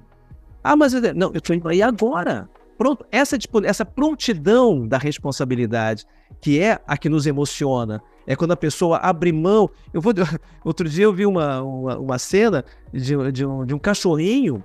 Ah, 0.62 0.76
mas 0.76 0.92
não, 1.14 1.30
eu 1.32 1.40
tô 1.40 1.54
indo 1.54 1.68
aí 1.68 1.80
agora. 1.80 2.48
Pronto, 2.76 3.04
essa, 3.10 3.36
essa 3.64 3.84
prontidão 3.84 4.86
da 4.86 4.98
responsabilidade, 4.98 6.06
que 6.40 6.60
é 6.60 6.80
a 6.86 6.96
que 6.96 7.08
nos 7.08 7.26
emociona, 7.26 8.00
é 8.26 8.36
quando 8.36 8.52
a 8.52 8.56
pessoa 8.56 8.98
abre 8.98 9.32
mão. 9.32 9.68
Eu 9.92 10.00
vou. 10.00 10.12
Outro 10.64 10.88
dia 10.88 11.04
eu 11.04 11.12
vi 11.12 11.26
uma, 11.26 11.62
uma, 11.62 11.98
uma 11.98 12.18
cena 12.18 12.64
de, 12.92 13.32
de, 13.32 13.46
um, 13.46 13.64
de 13.64 13.74
um 13.74 13.78
cachorrinho 13.78 14.62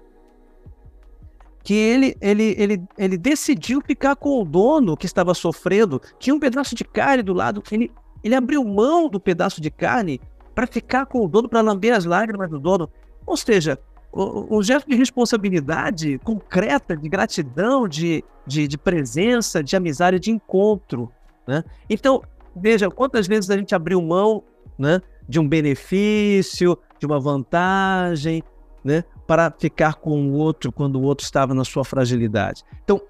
que 1.64 1.74
ele, 1.74 2.16
ele, 2.20 2.56
ele, 2.58 2.84
ele 2.98 3.18
decidiu 3.18 3.82
ficar 3.82 4.18
com 4.18 4.42
o 4.42 4.46
dono 4.46 4.98
que 4.98 5.06
estava 5.06 5.34
sofrendo. 5.34 6.02
Tinha 6.20 6.36
um 6.36 6.40
pedaço 6.40 6.76
de 6.76 6.84
carne 6.84 7.24
do 7.24 7.34
lado. 7.34 7.64
Ele, 7.72 7.90
ele 8.24 8.36
abriu 8.36 8.64
mão 8.64 9.10
do 9.10 9.20
pedaço 9.20 9.60
de 9.60 9.70
carne 9.70 10.22
para 10.56 10.68
ficar 10.68 11.06
com 11.06 11.24
o 11.24 11.28
dono, 11.28 11.50
para 11.50 11.62
lamber 11.62 11.94
as 11.94 12.06
lágrimas 12.06 12.50
do 12.50 12.60
dono. 12.60 12.90
Ou 13.26 13.36
seja, 13.36 13.80
um 14.14 14.62
gesto 14.62 14.88
de 14.88 14.96
responsabilidade 14.96 16.20
concreta, 16.20 16.96
de 16.96 17.10
gratidão, 17.10 17.88
de, 17.88 18.24
de, 18.46 18.68
de, 18.68 18.78
presença, 18.78 19.64
de 19.64 19.76
amizade, 19.76 20.20
de 20.20 20.30
encontro. 20.30 21.12
Né? 21.48 21.64
Então, 21.90 22.22
veja, 22.56 22.90
quantas 22.90 23.26
vezes 23.26 23.50
a 23.50 23.58
gente 23.58 23.74
abriu 23.74 24.02
mão 24.02 24.44
né, 24.78 25.02
de 25.28 25.40
um 25.40 25.48
benefício, 25.48 26.78
de 27.00 27.06
uma 27.06 27.20
vantagem, 27.20 28.44
né, 28.84 29.04
para 29.26 29.52
ficar 29.58 29.96
com 29.96 30.28
o 30.28 30.34
outro 30.34 30.72
quando 30.72 30.98
o 30.98 31.02
outro 31.02 31.26
estava 31.26 31.54
na 31.54 31.64
sua 31.64 31.84
fragilidade. 31.84 32.64
Então, 32.84 33.02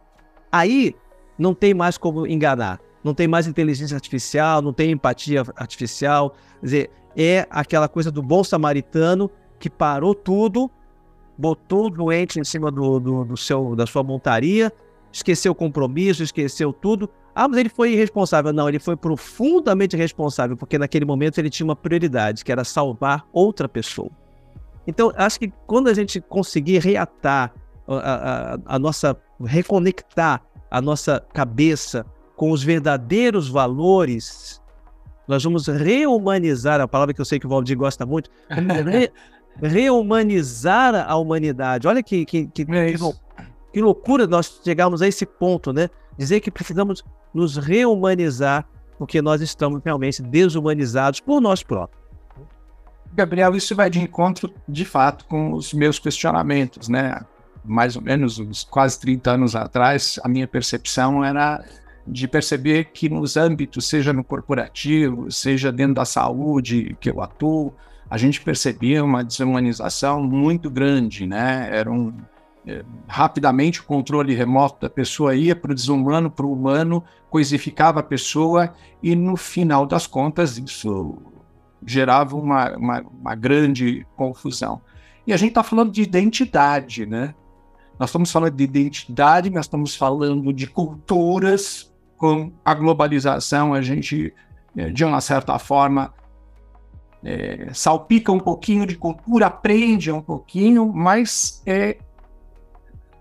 aí 0.51 0.95
não 1.37 1.53
tem 1.53 1.73
mais 1.73 1.97
como 1.97 2.25
enganar. 2.25 2.79
Não 3.03 3.13
tem 3.13 3.27
mais 3.27 3.47
inteligência 3.47 3.95
artificial, 3.95 4.61
não 4.61 4.73
tem 4.73 4.91
empatia 4.91 5.43
artificial. 5.55 6.31
Quer 6.59 6.65
dizer, 6.65 6.91
é 7.15 7.47
aquela 7.49 7.87
coisa 7.87 8.11
do 8.11 8.21
bom 8.21 8.43
samaritano 8.43 9.29
que 9.59 9.69
parou 9.69 10.15
tudo 10.15 10.71
botou 11.37 11.87
o 11.87 11.89
doente 11.89 12.39
em 12.39 12.43
cima 12.43 12.71
do, 12.71 12.99
do, 12.99 13.25
do, 13.25 13.37
seu, 13.37 13.75
da 13.75 13.85
sua 13.85 14.03
montaria, 14.03 14.71
esqueceu 15.11 15.51
o 15.51 15.55
compromisso, 15.55 16.23
esqueceu 16.23 16.71
tudo. 16.71 17.09
Ah, 17.35 17.47
mas 17.47 17.57
ele 17.57 17.69
foi 17.69 17.93
irresponsável. 17.93 18.53
Não, 18.53 18.69
ele 18.69 18.79
foi 18.79 18.95
profundamente 18.95 19.97
responsável, 19.97 20.55
porque 20.55 20.77
naquele 20.77 21.05
momento 21.05 21.39
ele 21.39 21.49
tinha 21.49 21.65
uma 21.65 21.75
prioridade, 21.75 22.43
que 22.43 22.51
era 22.51 22.63
salvar 22.63 23.25
outra 23.33 23.67
pessoa. 23.67 24.11
Então, 24.85 25.11
acho 25.15 25.39
que 25.39 25.51
quando 25.65 25.87
a 25.87 25.93
gente 25.93 26.21
conseguir 26.21 26.79
reatar 26.79 27.53
a, 27.87 27.95
a, 27.95 28.75
a 28.75 28.79
nossa, 28.79 29.17
reconectar 29.43 30.43
a 30.69 30.81
nossa 30.81 31.19
cabeça 31.33 32.05
com 32.35 32.51
os 32.51 32.63
verdadeiros 32.63 33.47
valores, 33.47 34.61
nós 35.27 35.43
vamos 35.43 35.67
rehumanizar 35.67 36.81
a 36.81 36.87
palavra 36.87 37.13
que 37.13 37.21
eu 37.21 37.25
sei 37.25 37.39
que 37.39 37.45
o 37.45 37.49
Valdir 37.49 37.77
gosta 37.77 38.05
muito, 38.05 38.29
re, 38.49 39.11
rehumanizar 39.61 40.95
a 40.95 41.15
humanidade. 41.15 41.87
Olha 41.87 42.03
que, 42.03 42.25
que, 42.25 42.47
que, 42.47 42.61
é 42.63 42.93
que, 42.93 42.97
que 43.73 43.81
loucura 43.81 44.27
nós 44.27 44.61
chegarmos 44.63 45.01
a 45.01 45.07
esse 45.07 45.25
ponto, 45.25 45.71
né? 45.71 45.89
Dizer 46.17 46.39
que 46.39 46.51
precisamos 46.51 47.03
nos 47.33 47.57
rehumanizar 47.57 48.67
porque 48.97 49.21
nós 49.21 49.41
estamos 49.41 49.81
realmente 49.83 50.21
desumanizados 50.21 51.19
por 51.19 51.41
nós 51.41 51.63
próprios. 51.63 52.01
Gabriel, 53.13 53.55
isso 53.55 53.75
vai 53.75 53.89
de 53.89 53.99
encontro, 53.99 54.51
de 54.67 54.85
fato, 54.85 55.25
com 55.25 55.53
os 55.53 55.73
meus 55.73 55.99
questionamentos, 55.99 56.89
né? 56.89 57.21
Mais 57.63 57.95
ou 57.95 58.01
menos 58.01 58.39
uns 58.39 58.63
quase 58.63 58.99
30 58.99 59.31
anos 59.31 59.55
atrás, 59.55 60.19
a 60.23 60.27
minha 60.27 60.47
percepção 60.47 61.23
era 61.23 61.63
de 62.05 62.27
perceber 62.27 62.85
que 62.93 63.07
nos 63.09 63.37
âmbitos, 63.37 63.87
seja 63.87 64.11
no 64.11 64.23
corporativo, 64.23 65.31
seja 65.31 65.71
dentro 65.71 65.95
da 65.95 66.05
saúde 66.05 66.95
que 66.99 67.09
eu 67.09 67.21
atuo, 67.21 67.73
a 68.09 68.17
gente 68.17 68.41
percebia 68.41 69.03
uma 69.03 69.23
desumanização 69.23 70.21
muito 70.21 70.69
grande, 70.69 71.25
né? 71.25 71.69
Era 71.71 71.91
um 71.91 72.13
é, 72.65 72.83
rapidamente 73.07 73.81
o 73.81 73.83
controle 73.83 74.33
remoto 74.33 74.81
da 74.81 74.89
pessoa 74.89 75.35
ia 75.35 75.55
para 75.55 75.71
o 75.71 75.75
desumano, 75.75 76.31
para 76.31 76.45
o 76.45 76.53
humano, 76.53 77.03
coisificava 77.29 77.99
a 77.99 78.03
pessoa 78.03 78.73
e 79.01 79.15
no 79.15 79.35
final 79.35 79.85
das 79.85 80.07
contas 80.07 80.57
isso 80.57 81.17
gerava 81.85 82.35
uma, 82.35 82.75
uma, 82.77 83.01
uma 83.01 83.35
grande 83.35 84.05
confusão. 84.15 84.81
E 85.27 85.33
a 85.33 85.37
gente 85.37 85.49
está 85.49 85.63
falando 85.63 85.91
de 85.91 86.01
identidade, 86.01 87.05
né? 87.05 87.33
Nós 87.99 88.09
estamos 88.09 88.31
falando 88.31 88.55
de 88.55 88.63
identidade, 88.63 89.49
nós 89.49 89.65
estamos 89.65 89.95
falando 89.95 90.51
de 90.51 90.67
culturas. 90.67 91.92
Com 92.23 92.53
a 92.63 92.73
globalização, 92.73 93.73
a 93.73 93.81
gente, 93.81 94.33
é, 94.77 94.89
de 94.89 95.03
uma 95.03 95.19
certa 95.19 95.59
forma, 95.59 96.13
é, 97.21 97.67
salpica 97.73 98.31
um 98.31 98.39
pouquinho 98.39 98.87
de 98.87 98.95
cultura, 98.95 99.47
aprende 99.47 100.09
um 100.09 100.21
pouquinho, 100.21 100.89
mas 100.93 101.61
é, 101.65 101.97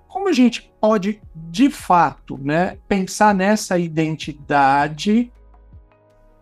como 0.07 0.29
a 0.29 0.33
gente 0.33 0.73
pode, 0.81 1.21
de 1.35 1.69
fato, 1.69 2.39
né, 2.39 2.79
pensar 2.87 3.35
nessa 3.35 3.77
identidade 3.77 5.33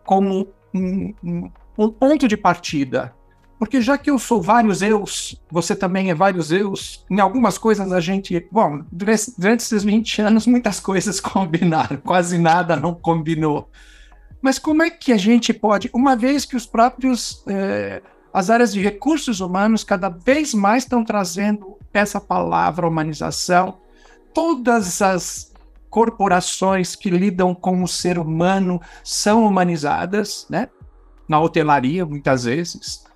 como 0.04 0.46
um, 0.74 1.14
um, 1.24 1.50
um 1.78 1.90
ponto 1.90 2.28
de 2.28 2.36
partida? 2.36 3.14
Porque 3.60 3.82
já 3.82 3.98
que 3.98 4.10
eu 4.10 4.18
sou 4.18 4.40
vários 4.40 4.80
eus, 4.80 5.38
você 5.50 5.76
também 5.76 6.08
é 6.08 6.14
vários 6.14 6.50
eus, 6.50 7.04
em 7.10 7.20
algumas 7.20 7.58
coisas 7.58 7.92
a 7.92 8.00
gente. 8.00 8.48
Bom, 8.50 8.82
durante, 8.90 9.34
esses 9.58 9.84
20 9.84 10.22
anos 10.22 10.46
muitas 10.46 10.80
coisas 10.80 11.20
combinaram, 11.20 11.98
quase 11.98 12.38
nada 12.38 12.74
não 12.74 12.94
combinou. 12.94 13.68
Mas 14.40 14.58
como 14.58 14.82
é 14.82 14.88
que 14.88 15.12
a 15.12 15.18
gente 15.18 15.52
pode, 15.52 15.90
uma 15.92 16.16
vez 16.16 16.46
que 16.46 16.56
os 16.56 16.64
próprios 16.64 17.44
é, 17.46 18.00
as 18.32 18.48
áreas 18.48 18.72
de 18.72 18.80
recursos 18.80 19.40
humanos 19.40 19.84
cada 19.84 20.08
vez 20.08 20.54
mais 20.54 20.84
estão 20.84 21.04
trazendo 21.04 21.76
essa 21.92 22.18
palavra 22.18 22.88
humanização, 22.88 23.76
todas 24.32 25.02
as 25.02 25.52
corporações 25.90 26.96
que 26.96 27.10
lidam 27.10 27.54
com 27.54 27.82
o 27.82 27.88
ser 27.88 28.18
humano 28.18 28.80
são 29.04 29.44
humanizadas, 29.44 30.46
né? 30.48 30.70
Na 31.28 31.38
hotelaria, 31.38 32.06
muitas 32.06 32.44
vezes. 32.44 33.09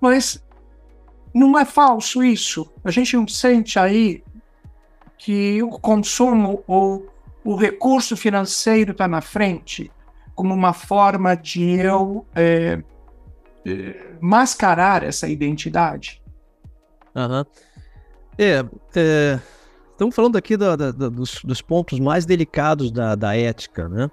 Mas 0.00 0.42
não 1.34 1.58
é 1.58 1.64
falso 1.64 2.22
isso. 2.22 2.70
A 2.84 2.90
gente 2.90 3.16
não 3.16 3.28
sente 3.28 3.78
aí 3.78 4.22
que 5.18 5.62
o 5.62 5.70
consumo 5.70 6.62
ou 6.66 7.06
o 7.44 7.56
recurso 7.56 8.16
financeiro 8.16 8.92
está 8.92 9.06
na 9.06 9.20
frente 9.20 9.90
como 10.34 10.52
uma 10.52 10.72
forma 10.72 11.34
de 11.34 11.62
eu 11.80 12.26
é, 12.34 12.82
é, 13.64 14.16
mascarar 14.20 15.02
essa 15.02 15.26
identidade. 15.26 16.22
Uhum. 17.14 17.44
É, 18.38 18.64
é, 18.94 19.40
estamos 19.92 20.14
falando 20.14 20.36
aqui 20.36 20.56
dos, 20.56 21.42
dos, 21.42 21.62
pontos 21.62 21.98
mais 21.98 22.26
delicados 22.26 22.90
da, 22.90 23.36
ética, 23.36 23.88
né? 23.88 24.10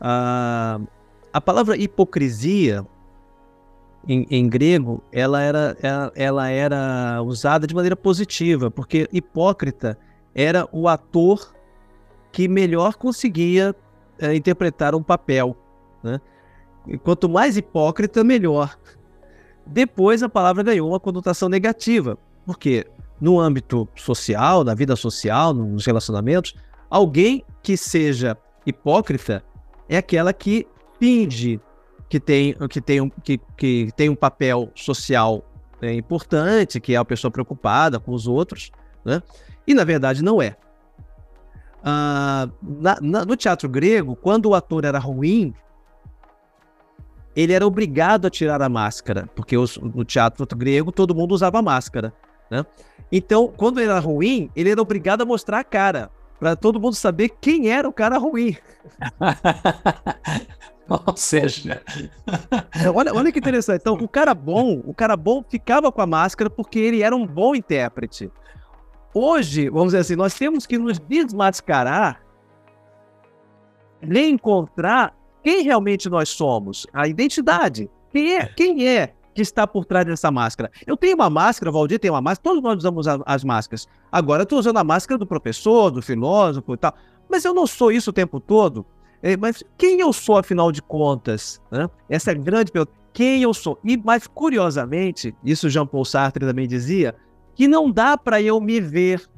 A 0.00 1.40
palavra 1.44 1.76
hipocrisia 1.76 2.86
em, 4.06 4.26
em, 4.30 4.48
grego, 4.48 5.02
ela 5.12 5.42
era, 5.42 5.76
ela, 5.82 6.12
ela 6.14 6.48
era 6.48 7.22
usada 7.22 7.66
de 7.66 7.74
maneira 7.74 7.96
positiva, 7.96 8.70
porque 8.70 9.08
hipócrita 9.12 9.98
era 10.34 10.68
o 10.72 10.88
ator 10.88 11.54
que 12.30 12.46
melhor 12.48 12.94
conseguia 12.94 13.74
é, 14.18 14.34
interpretar 14.34 14.94
um 14.94 15.02
papel. 15.02 15.56
Né? 16.02 16.20
Quanto 17.02 17.28
mais 17.28 17.56
hipócrita, 17.56 18.22
melhor. 18.22 18.78
Depois 19.66 20.22
a 20.22 20.28
palavra 20.28 20.62
ganhou 20.62 20.88
uma 20.88 21.00
conotação 21.00 21.48
negativa, 21.48 22.16
porque 22.46 22.86
no 23.20 23.38
âmbito 23.38 23.88
social, 23.94 24.64
na 24.64 24.74
vida 24.74 24.96
social, 24.96 25.52
nos 25.52 25.84
relacionamentos, 25.84 26.54
alguém 26.88 27.44
que 27.62 27.76
seja 27.76 28.36
hipócrita 28.64 29.44
é 29.88 29.98
aquela 29.98 30.32
que 30.32 30.66
finge 30.98 31.60
que 32.08 32.18
tem, 32.18 32.54
que 32.68 32.80
tem, 32.80 33.00
um, 33.00 33.10
que, 33.10 33.38
que 33.56 33.90
tem 33.96 34.08
um 34.08 34.14
papel 34.14 34.70
social 34.74 35.44
é, 35.80 35.92
importante, 35.92 36.80
que 36.80 36.94
é 36.94 36.96
a 36.96 37.04
pessoa 37.04 37.30
preocupada 37.30 38.00
com 38.00 38.12
os 38.12 38.26
outros, 38.26 38.70
né? 39.04 39.22
E 39.66 39.74
na 39.74 39.84
verdade 39.84 40.22
não 40.22 40.40
é. 40.40 40.56
Ah, 41.82 42.48
na, 42.62 42.98
na, 43.00 43.24
no 43.24 43.36
teatro 43.36 43.68
grego, 43.68 44.16
quando 44.16 44.46
o 44.46 44.54
ator 44.54 44.84
era 44.84 44.98
ruim, 44.98 45.54
ele 47.36 47.52
era 47.52 47.66
obrigado 47.66 48.26
a 48.26 48.30
tirar 48.30 48.60
a 48.62 48.68
máscara, 48.68 49.28
porque 49.36 49.56
os, 49.56 49.76
no 49.76 50.04
teatro 50.04 50.44
grego 50.56 50.90
todo 50.90 51.14
mundo 51.14 51.32
usava 51.32 51.62
máscara, 51.62 52.12
né? 52.50 52.64
Então, 53.12 53.52
quando 53.56 53.78
ele 53.80 53.90
era 53.90 54.00
ruim, 54.00 54.50
ele 54.56 54.70
era 54.70 54.82
obrigado 54.82 55.22
a 55.22 55.24
mostrar 55.24 55.60
a 55.60 55.64
cara, 55.64 56.10
para 56.38 56.56
todo 56.56 56.80
mundo 56.80 56.94
saber 56.94 57.30
quem 57.40 57.70
era 57.70 57.88
o 57.88 57.92
cara 57.92 58.18
ruim. 58.18 58.56
Ou 61.06 61.16
seja, 61.16 61.82
é, 62.82 62.88
olha, 62.88 63.12
olha 63.14 63.30
que 63.30 63.38
interessante. 63.38 63.80
Então, 63.82 63.94
o 63.94 64.08
cara 64.08 64.34
bom, 64.34 64.80
o 64.86 64.94
cara 64.94 65.16
bom 65.16 65.44
ficava 65.46 65.92
com 65.92 66.00
a 66.00 66.06
máscara 66.06 66.48
porque 66.48 66.78
ele 66.78 67.02
era 67.02 67.14
um 67.14 67.26
bom 67.26 67.54
intérprete. 67.54 68.30
Hoje, 69.12 69.68
vamos 69.68 69.88
dizer 69.88 69.98
assim, 69.98 70.16
nós 70.16 70.34
temos 70.34 70.64
que 70.64 70.78
nos 70.78 70.98
desmascarar, 70.98 72.22
reencontrar 74.00 75.14
quem 75.42 75.62
realmente 75.62 76.08
nós 76.08 76.30
somos, 76.30 76.86
a 76.92 77.06
identidade. 77.06 77.90
Quem 78.10 78.36
é, 78.36 78.46
quem 78.46 78.88
é 78.88 79.14
que 79.34 79.42
está 79.42 79.66
por 79.66 79.84
trás 79.84 80.06
dessa 80.06 80.30
máscara? 80.30 80.70
Eu 80.86 80.96
tenho 80.96 81.14
uma 81.14 81.28
máscara, 81.28 81.70
Valdir 81.70 81.98
tem 81.98 82.10
uma 82.10 82.22
máscara, 82.22 82.44
todos 82.44 82.62
nós 82.62 82.78
usamos 82.78 83.06
as 83.26 83.44
máscaras. 83.44 83.86
Agora 84.10 84.40
eu 84.40 84.44
estou 84.44 84.58
usando 84.58 84.78
a 84.78 84.84
máscara 84.84 85.18
do 85.18 85.26
professor, 85.26 85.90
do 85.90 86.00
filósofo 86.00 86.72
e 86.72 86.76
tal. 86.78 86.94
Mas 87.28 87.44
eu 87.44 87.52
não 87.52 87.66
sou 87.66 87.92
isso 87.92 88.08
o 88.08 88.12
tempo 88.12 88.40
todo. 88.40 88.86
É, 89.22 89.36
mas 89.36 89.64
quem 89.76 90.00
eu 90.00 90.12
sou, 90.12 90.38
afinal 90.38 90.70
de 90.70 90.80
contas? 90.80 91.60
Né? 91.70 91.88
Essa 92.08 92.30
é 92.30 92.34
a 92.34 92.38
grande 92.38 92.70
pergunta. 92.70 92.92
Quem 93.12 93.42
eu 93.42 93.52
sou? 93.52 93.78
E, 93.82 93.96
mais 93.96 94.26
curiosamente, 94.26 95.34
isso 95.44 95.68
Jean 95.68 95.86
Paul 95.86 96.04
Sartre 96.04 96.46
também 96.46 96.68
dizia, 96.68 97.16
que 97.54 97.66
não 97.66 97.90
dá 97.90 98.16
para 98.16 98.40
eu 98.40 98.60
me 98.60 98.80
ver, 98.80 99.28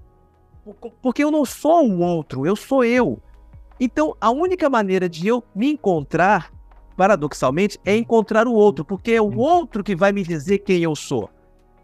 porque 1.01 1.25
eu 1.25 1.31
não 1.31 1.45
sou 1.45 1.83
um 1.83 2.03
outro, 2.03 2.47
eu 2.47 2.55
sou 2.55 2.85
eu. 2.85 3.19
Então, 3.79 4.15
a 4.21 4.31
única 4.31 4.69
maneira 4.69 5.09
de 5.09 5.27
eu 5.27 5.43
me 5.55 5.73
encontrar, 5.73 6.53
paradoxalmente, 6.95 7.79
é 7.83 7.97
encontrar 7.97 8.47
o 8.47 8.53
outro, 8.53 8.85
porque 8.85 9.13
é 9.13 9.23
o 9.23 9.39
outro 9.39 9.83
que 9.83 9.97
vai 9.97 10.13
me 10.13 10.23
dizer 10.23 10.59
quem 10.59 10.83
eu 10.83 10.95
sou. 10.95 11.31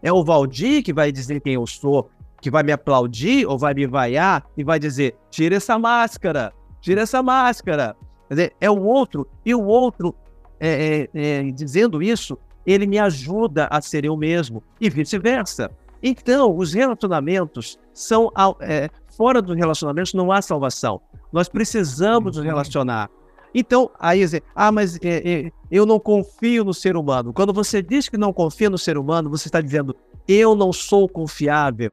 É 0.03 0.13
o 0.13 0.23
Valdir 0.23 0.83
que 0.83 0.93
vai 0.93 1.11
dizer 1.11 1.41
quem 1.41 1.55
eu 1.55 1.65
sou, 1.65 2.11
que 2.39 2.51
vai 2.51 2.61
me 2.61 2.71
aplaudir 2.71 3.47
ou 3.47 3.57
vai 3.57 3.73
me 3.73 3.87
vaiar 3.87 4.45
e 4.55 4.63
vai 4.63 4.77
dizer: 4.77 5.15
tira 5.31 5.55
essa 5.55 5.79
máscara, 5.79 6.53
tira 6.87 7.01
essa 7.01 7.21
máscara. 7.21 7.97
Quer 8.29 8.33
dizer, 8.33 8.53
é 8.61 8.69
o 8.71 8.81
outro, 8.81 9.27
e 9.45 9.53
o 9.53 9.61
outro, 9.61 10.15
é, 10.57 11.09
é, 11.13 11.21
é, 11.21 11.51
dizendo 11.51 12.01
isso, 12.01 12.37
ele 12.65 12.87
me 12.87 12.97
ajuda 12.97 13.67
a 13.69 13.81
ser 13.81 14.05
eu 14.05 14.15
mesmo, 14.15 14.63
e 14.79 14.89
vice-versa. 14.89 15.69
Então, 16.01 16.55
os 16.55 16.73
relacionamentos 16.73 17.77
são. 17.93 18.31
É, 18.61 18.89
fora 19.17 19.41
dos 19.41 19.57
relacionamentos 19.57 20.13
não 20.13 20.31
há 20.31 20.41
salvação. 20.41 21.01
Nós 21.31 21.49
precisamos 21.49 22.37
nos 22.37 22.45
relacionar. 22.45 23.09
Então, 23.53 23.89
aí 23.99 24.19
dizer, 24.19 24.43
ah, 24.55 24.71
mas 24.71 24.97
é, 25.01 25.47
é, 25.47 25.51
eu 25.71 25.85
não 25.85 25.99
confio 25.99 26.63
no 26.63 26.73
ser 26.73 26.95
humano. 26.95 27.33
Quando 27.33 27.51
você 27.51 27.81
diz 27.81 28.07
que 28.07 28.17
não 28.17 28.31
confia 28.31 28.69
no 28.69 28.77
ser 28.77 28.97
humano, 28.97 29.29
você 29.29 29.47
está 29.47 29.59
dizendo, 29.59 29.95
eu 30.27 30.55
não 30.55 30.71
sou 30.71 31.09
confiável. 31.09 31.91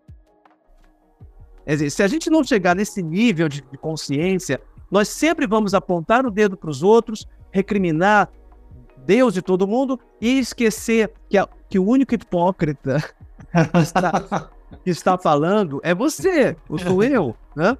Quer 1.65 1.73
dizer, 1.73 1.91
se 1.91 2.03
a 2.03 2.07
gente 2.07 2.29
não 2.29 2.45
chegar 2.45 2.77
nesse 2.77 3.03
nível 3.03 3.49
de 3.49 3.63
consciência, 3.81 4.61
nós 4.90 5.09
sempre 5.09 5.47
vamos 5.47 5.75
apontar 5.75 6.27
o 6.27 6.31
dedo 6.31 6.57
para 6.57 6.70
os 6.70 6.83
outros, 6.83 7.27
recriminar 7.51 8.31
Deus 9.05 9.37
e 9.37 9.42
todo 9.42 9.66
mundo 9.66 9.99
e 10.20 10.38
esquecer 10.38 11.12
que, 11.29 11.37
a, 11.37 11.49
que 11.68 11.79
o 11.79 11.87
único 11.87 12.14
hipócrita 12.14 13.03
que 13.73 13.79
está, 13.79 14.51
que 14.83 14.90
está 14.90 15.18
falando 15.18 15.81
é 15.83 15.94
você, 15.94 16.57
ou 16.68 16.79
sou 16.79 17.03
eu, 17.03 17.37
né? 17.55 17.77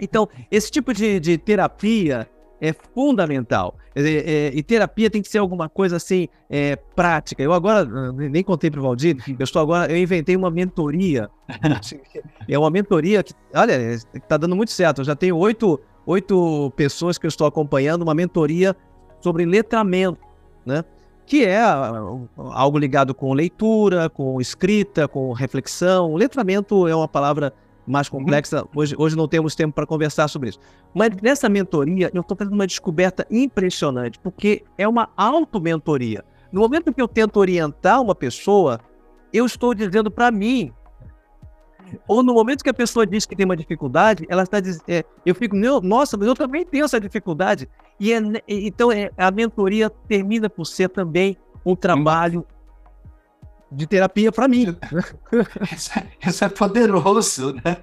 Então, 0.00 0.28
esse 0.50 0.70
tipo 0.70 0.94
de, 0.94 1.18
de 1.18 1.36
terapia 1.36 2.28
é 2.60 2.72
fundamental. 2.72 3.76
É, 3.94 4.00
é, 4.00 4.46
e 4.54 4.62
terapia 4.62 5.10
tem 5.10 5.22
que 5.22 5.28
ser 5.28 5.38
alguma 5.38 5.68
coisa 5.68 5.96
assim, 5.96 6.28
é, 6.48 6.76
prática. 6.76 7.42
Eu 7.42 7.52
agora, 7.52 7.84
nem 8.12 8.42
contei 8.42 8.70
para 8.70 8.80
o 8.80 8.82
Valdir, 8.82 9.16
eu 9.26 9.44
estou 9.44 9.62
agora, 9.62 9.90
eu 9.90 9.96
inventei 9.96 10.36
uma 10.36 10.50
mentoria. 10.50 11.28
é 12.48 12.58
uma 12.58 12.70
mentoria 12.70 13.22
que, 13.22 13.34
olha, 13.54 13.74
está 14.14 14.36
dando 14.36 14.54
muito 14.54 14.70
certo. 14.70 15.00
Eu 15.00 15.04
já 15.04 15.16
tenho 15.16 15.36
oito, 15.36 15.80
oito 16.08 16.72
pessoas 16.74 17.18
que 17.18 17.26
eu 17.26 17.28
estou 17.28 17.46
acompanhando, 17.46 18.02
uma 18.02 18.14
mentoria 18.14 18.74
sobre 19.20 19.44
letramento, 19.44 20.20
né? 20.64 20.82
Que 21.26 21.44
é 21.44 21.60
algo 22.36 22.78
ligado 22.78 23.14
com 23.14 23.34
leitura, 23.34 24.08
com 24.08 24.40
escrita, 24.40 25.06
com 25.06 25.30
reflexão. 25.32 26.14
Letramento 26.14 26.88
é 26.88 26.96
uma 26.96 27.06
palavra 27.06 27.52
mais 27.86 28.08
uhum. 28.08 28.20
complexa. 28.20 28.64
Hoje, 28.74 28.94
hoje 28.96 29.14
não 29.14 29.28
temos 29.28 29.54
tempo 29.54 29.74
para 29.74 29.84
conversar 29.84 30.28
sobre 30.28 30.48
isso. 30.48 30.58
Mas 30.94 31.10
nessa 31.20 31.46
mentoria, 31.50 32.10
eu 32.14 32.22
estou 32.22 32.34
fazendo 32.34 32.54
uma 32.54 32.66
descoberta 32.66 33.26
impressionante, 33.30 34.18
porque 34.18 34.64
é 34.78 34.88
uma 34.88 35.10
auto-mentoria. 35.14 36.24
No 36.50 36.62
momento 36.62 36.94
que 36.94 37.02
eu 37.02 37.08
tento 37.08 37.36
orientar 37.38 38.00
uma 38.00 38.14
pessoa, 38.14 38.80
eu 39.30 39.44
estou 39.44 39.74
dizendo 39.74 40.10
para 40.10 40.30
mim. 40.30 40.72
Ou 42.06 42.22
no 42.22 42.34
momento 42.34 42.62
que 42.62 42.70
a 42.70 42.74
pessoa 42.74 43.06
diz 43.06 43.26
que 43.26 43.36
tem 43.36 43.44
uma 43.44 43.56
dificuldade, 43.56 44.26
ela 44.28 44.42
está 44.42 44.60
dizendo, 44.60 44.84
é, 44.88 45.04
eu 45.24 45.34
fico, 45.34 45.56
nossa, 45.82 46.16
mas 46.16 46.28
eu 46.28 46.34
também 46.34 46.64
tenho 46.64 46.84
essa 46.84 47.00
dificuldade. 47.00 47.68
E 47.98 48.12
é, 48.12 48.20
então 48.46 48.92
é, 48.92 49.10
a 49.16 49.30
mentoria 49.30 49.90
termina 49.90 50.48
por 50.48 50.64
ser 50.64 50.88
também 50.88 51.36
um 51.64 51.74
trabalho 51.74 52.46
de 53.70 53.86
terapia 53.86 54.32
para 54.32 54.48
mim. 54.48 54.76
Isso 55.74 55.90
é, 55.98 56.28
isso 56.28 56.44
é, 56.44 56.48
poderoso, 56.48 57.54
né? 57.64 57.76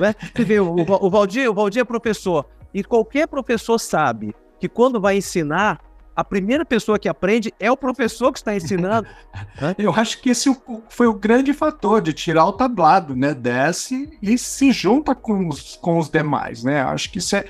É, 0.00 0.14
você 0.34 0.44
vê, 0.44 0.60
o, 0.60 0.74
o, 0.74 1.10
Valdir, 1.10 1.50
o 1.50 1.54
Valdir 1.54 1.82
é 1.82 1.84
professor, 1.84 2.46
e 2.72 2.84
qualquer 2.84 3.26
professor 3.26 3.78
sabe 3.78 4.34
que 4.60 4.68
quando 4.68 5.00
vai 5.00 5.16
ensinar, 5.16 5.80
a 6.18 6.24
primeira 6.24 6.64
pessoa 6.64 6.98
que 6.98 7.08
aprende 7.08 7.54
é 7.60 7.70
o 7.70 7.76
professor 7.76 8.32
que 8.32 8.40
está 8.40 8.52
ensinando. 8.52 9.06
Eu 9.78 9.94
acho 9.94 10.20
que 10.20 10.30
esse 10.30 10.52
foi 10.88 11.06
o 11.06 11.14
grande 11.14 11.52
fator 11.52 12.02
de 12.02 12.12
tirar 12.12 12.44
o 12.44 12.52
tablado, 12.52 13.14
né? 13.14 13.32
Desce 13.32 14.18
e 14.20 14.36
se 14.36 14.72
junta 14.72 15.14
com 15.14 15.46
os, 15.46 15.76
com 15.76 15.96
os 15.96 16.10
demais, 16.10 16.64
né? 16.64 16.82
Acho 16.82 17.12
que 17.12 17.18
isso 17.18 17.36
é, 17.36 17.44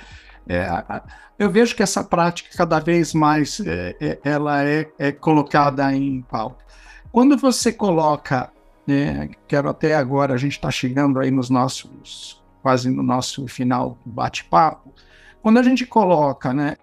é 0.47 1.01
eu 1.39 1.51
vejo 1.51 1.75
que 1.75 1.83
essa 1.83 2.05
prática 2.05 2.51
cada 2.55 2.79
vez 2.79 3.15
mais 3.15 3.59
é, 3.61 3.97
é, 3.99 4.19
ela 4.23 4.63
é, 4.63 4.87
é 4.99 5.13
colocada 5.13 5.91
em 5.95 6.21
pauta. 6.21 6.63
Quando 7.11 7.39
você 7.39 7.73
coloca, 7.73 8.53
né, 8.87 9.31
quero 9.47 9.71
até 9.71 9.95
agora, 9.95 10.35
a 10.35 10.37
gente 10.39 10.53
está 10.53 10.71
chegando 10.71 11.19
aí 11.21 11.31
nos 11.31 11.49
nossos, 11.49 12.45
quase 12.61 12.91
no 12.91 13.03
nosso 13.03 13.49
final 13.49 13.97
bate-papo, 14.05 14.93
quando 15.41 15.57
a 15.57 15.63
gente 15.63 15.87
coloca, 15.87 16.53
né, 16.53 16.77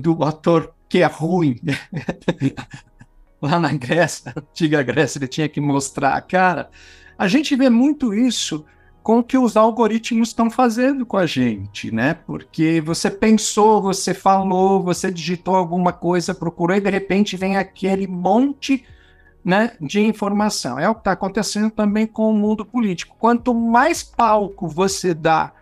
do 0.00 0.22
ator 0.24 0.74
que 0.88 1.02
é 1.02 1.06
ruim, 1.06 1.60
lá 3.40 3.58
na 3.58 3.72
Grécia, 3.72 4.32
na 4.34 4.42
antiga 4.42 4.82
Grécia, 4.82 5.18
ele 5.18 5.28
tinha 5.28 5.48
que 5.48 5.60
mostrar 5.60 6.14
a 6.14 6.20
cara, 6.20 6.70
a 7.18 7.28
gente 7.28 7.54
vê 7.56 7.70
muito 7.70 8.14
isso 8.14 8.64
com 9.02 9.18
o 9.18 9.22
que 9.22 9.36
os 9.36 9.54
algoritmos 9.54 10.28
estão 10.28 10.50
fazendo 10.50 11.04
com 11.04 11.18
a 11.18 11.26
gente, 11.26 11.94
né? 11.94 12.14
Porque 12.14 12.80
você 12.80 13.10
pensou, 13.10 13.82
você 13.82 14.14
falou, 14.14 14.82
você 14.82 15.12
digitou 15.12 15.56
alguma 15.56 15.92
coisa, 15.92 16.34
procurou 16.34 16.74
e 16.74 16.80
de 16.80 16.88
repente 16.88 17.36
vem 17.36 17.58
aquele 17.58 18.06
monte 18.06 18.82
né, 19.44 19.72
de 19.78 20.00
informação. 20.00 20.78
É 20.78 20.88
o 20.88 20.94
que 20.94 21.02
está 21.02 21.12
acontecendo 21.12 21.70
também 21.70 22.06
com 22.06 22.30
o 22.30 22.32
mundo 22.32 22.64
político. 22.64 23.14
Quanto 23.18 23.54
mais 23.54 24.02
palco 24.02 24.66
você 24.66 25.12
dá 25.12 25.52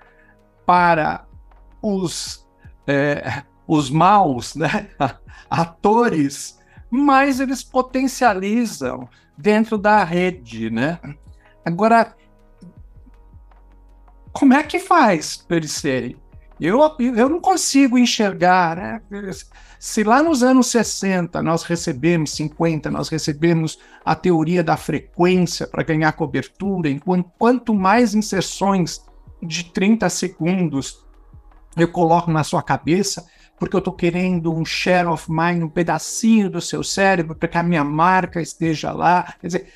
para 0.64 1.26
os, 1.82 2.46
é, 2.86 3.42
os 3.66 3.90
maus 3.90 4.55
né, 4.55 4.88
atores, 5.48 6.59
mais 6.90 7.40
eles 7.40 7.62
potencializam 7.62 9.09
dentro 9.37 9.78
da 9.78 10.05
rede. 10.05 10.70
Né? 10.70 10.99
Agora, 11.64 12.14
como 14.32 14.55
é 14.55 14.62
que 14.62 14.78
faz 14.78 15.36
para 15.36 15.57
eles 15.57 15.72
serem? 15.72 16.16
Eu, 16.61 16.80
eu 16.99 17.28
não 17.28 17.41
consigo 17.41 17.99
enxergar, 17.99 18.76
né? 18.76 19.03
Se 19.80 20.05
lá 20.05 20.22
nos 20.22 20.45
anos 20.45 20.68
60 20.68 21.43
nós 21.43 21.64
recebemos, 21.64 22.30
50, 22.36 22.89
nós 22.89 23.09
recebemos 23.09 23.80
a 24.05 24.14
teoria 24.14 24.62
da 24.62 24.76
frequência 24.76 25.66
para 25.66 25.82
ganhar 25.82 26.12
cobertura, 26.12 26.89
enquanto 26.89 27.32
quanto 27.36 27.74
mais 27.74 28.14
inserções 28.14 29.05
de 29.43 29.64
30 29.72 30.09
segundos 30.09 31.05
eu 31.76 31.89
coloco 31.89 32.30
na 32.30 32.45
sua 32.45 32.62
cabeça, 32.62 33.26
porque 33.62 33.76
eu 33.76 33.78
estou 33.78 33.92
querendo 33.92 34.52
um 34.52 34.64
share 34.64 35.06
of 35.06 35.30
mine, 35.30 35.62
um 35.62 35.68
pedacinho 35.68 36.50
do 36.50 36.60
seu 36.60 36.82
cérebro, 36.82 37.36
para 37.36 37.48
que 37.48 37.56
a 37.56 37.62
minha 37.62 37.84
marca 37.84 38.42
esteja 38.42 38.90
lá. 38.90 39.36
Quer 39.40 39.46
dizer, 39.46 39.72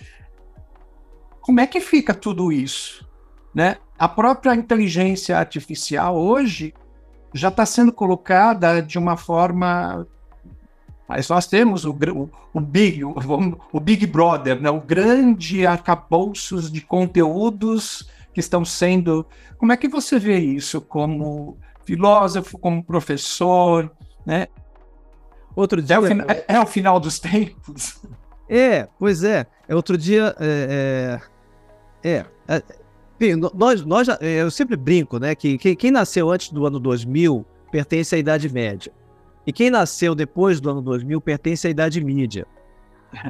como 1.41 1.61
é 1.61 1.69
que 1.69 1.81
fica 1.81 2.13
tudo 2.13 2.51
isso? 2.51 3.09
Né? 3.55 3.77
A 3.97 4.09
própria 4.09 4.57
inteligência 4.57 5.39
artificial 5.39 6.17
hoje 6.17 6.75
já 7.33 7.47
está 7.47 7.65
sendo 7.65 7.93
colocada 7.93 8.83
de 8.83 8.99
uma 8.99 9.17
forma 9.17 10.05
Mas 11.07 11.29
nós 11.29 11.47
temos 11.47 11.85
o, 11.85 11.93
o, 11.93 12.29
o 12.53 12.61
Big, 12.61 13.05
o, 13.05 13.15
o, 13.73 13.79
Big 13.79 14.05
Brother, 14.05 14.61
né? 14.61 14.69
o 14.69 14.81
grande 14.81 15.65
arcabouços 15.65 16.73
de 16.73 16.81
conteúdos 16.81 18.11
que 18.35 18.41
estão 18.41 18.65
sendo. 18.65 19.25
Como 19.57 19.71
é 19.71 19.77
que 19.77 19.87
você 19.87 20.19
vê 20.19 20.41
isso 20.41 20.81
como 20.81 21.57
filósofo, 21.87 22.59
como 22.59 22.83
professor? 22.85 23.91
Né? 24.27 24.49
Outro 25.55 25.81
dia. 25.81 25.97
É 25.97 26.01
o, 26.01 26.07
é, 26.07 26.45
é 26.49 26.61
o 26.61 26.67
final 26.67 27.01
dos 27.01 27.19
tempos. 27.19 28.03
É, 28.49 28.89
pois 28.99 29.25
é. 29.25 29.47
é 29.67 29.75
outro 29.75 29.97
dia. 29.97 30.35
É, 30.39 31.21
é, 32.03 32.27
é, 32.49 32.57
é 32.57 33.37
nós, 33.55 33.85
nós, 33.85 34.09
é, 34.09 34.43
eu 34.43 34.51
sempre 34.51 34.77
brinco, 34.77 35.19
né, 35.19 35.35
que, 35.35 35.57
que 35.57 35.75
quem 35.75 35.91
nasceu 35.91 36.31
antes 36.31 36.51
do 36.51 36.67
ano 36.67 36.79
2000 36.79 37.47
pertence 37.73 38.15
à 38.15 38.19
Idade 38.19 38.53
Média. 38.53 38.93
E 39.47 39.53
quem 39.53 39.71
nasceu 39.71 40.15
depois 40.15 40.61
do 40.61 40.71
ano 40.71 40.83
2000 40.83 41.21
pertence 41.21 41.67
à 41.67 41.71
Idade 41.71 42.03
Mídia. 42.05 42.47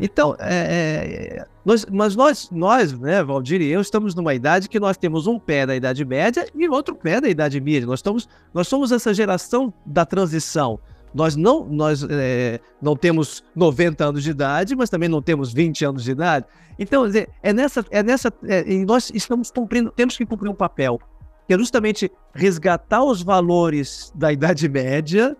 Então, 0.01 0.37
é, 0.39 0.55
é, 0.55 1.47
nós, 1.64 1.87
mas 1.91 2.16
nós, 2.16 2.51
nós, 2.51 2.93
né, 2.99 3.22
Valdir 3.22 3.61
e 3.61 3.70
eu, 3.70 3.81
estamos 3.81 4.14
numa 4.14 4.35
idade 4.35 4.68
que 4.68 4.81
nós 4.81 4.97
temos 4.97 5.27
um 5.27 5.39
pé 5.39 5.66
da 5.66 5.77
Idade 5.77 6.05
Média 6.05 6.47
e 6.55 6.68
outro 6.68 6.95
pé 6.95 7.20
da 7.20 7.29
Idade 7.29 7.61
Mídia. 7.61 7.87
Nós, 7.87 8.01
estamos, 8.01 8.29
nós 8.53 8.68
somos 8.68 8.93
essa 8.93 9.12
geração 9.14 9.72
da 9.85 10.05
transição. 10.05 10.79
Nós 11.14 11.35
não, 11.35 11.64
nós, 11.64 12.07
é, 12.09 12.61
não 12.81 12.95
temos 12.95 13.43
90 13.55 14.05
anos 14.05 14.22
de 14.22 14.31
idade, 14.31 14.77
mas 14.77 14.91
também 14.91 15.09
não 15.09 15.22
temos 15.22 15.53
20 15.53 15.85
anos 15.85 16.05
de 16.05 16.11
idade. 16.11 16.47
Então, 16.79 17.05
é 17.43 17.53
nessa, 17.53 17.85
é 17.91 18.03
nessa, 18.03 18.33
é, 18.45 18.64
nós 18.85 19.11
estamos 19.14 19.51
cumprindo, 19.51 19.91
temos 19.91 20.16
que 20.16 20.27
cumprir 20.27 20.51
um 20.51 20.55
papel 20.55 21.01
que 21.47 21.55
é 21.55 21.59
justamente 21.59 22.11
resgatar 22.34 23.05
os 23.05 23.22
valores 23.22 24.12
da 24.14 24.32
Idade 24.32 24.68
Média, 24.68 25.36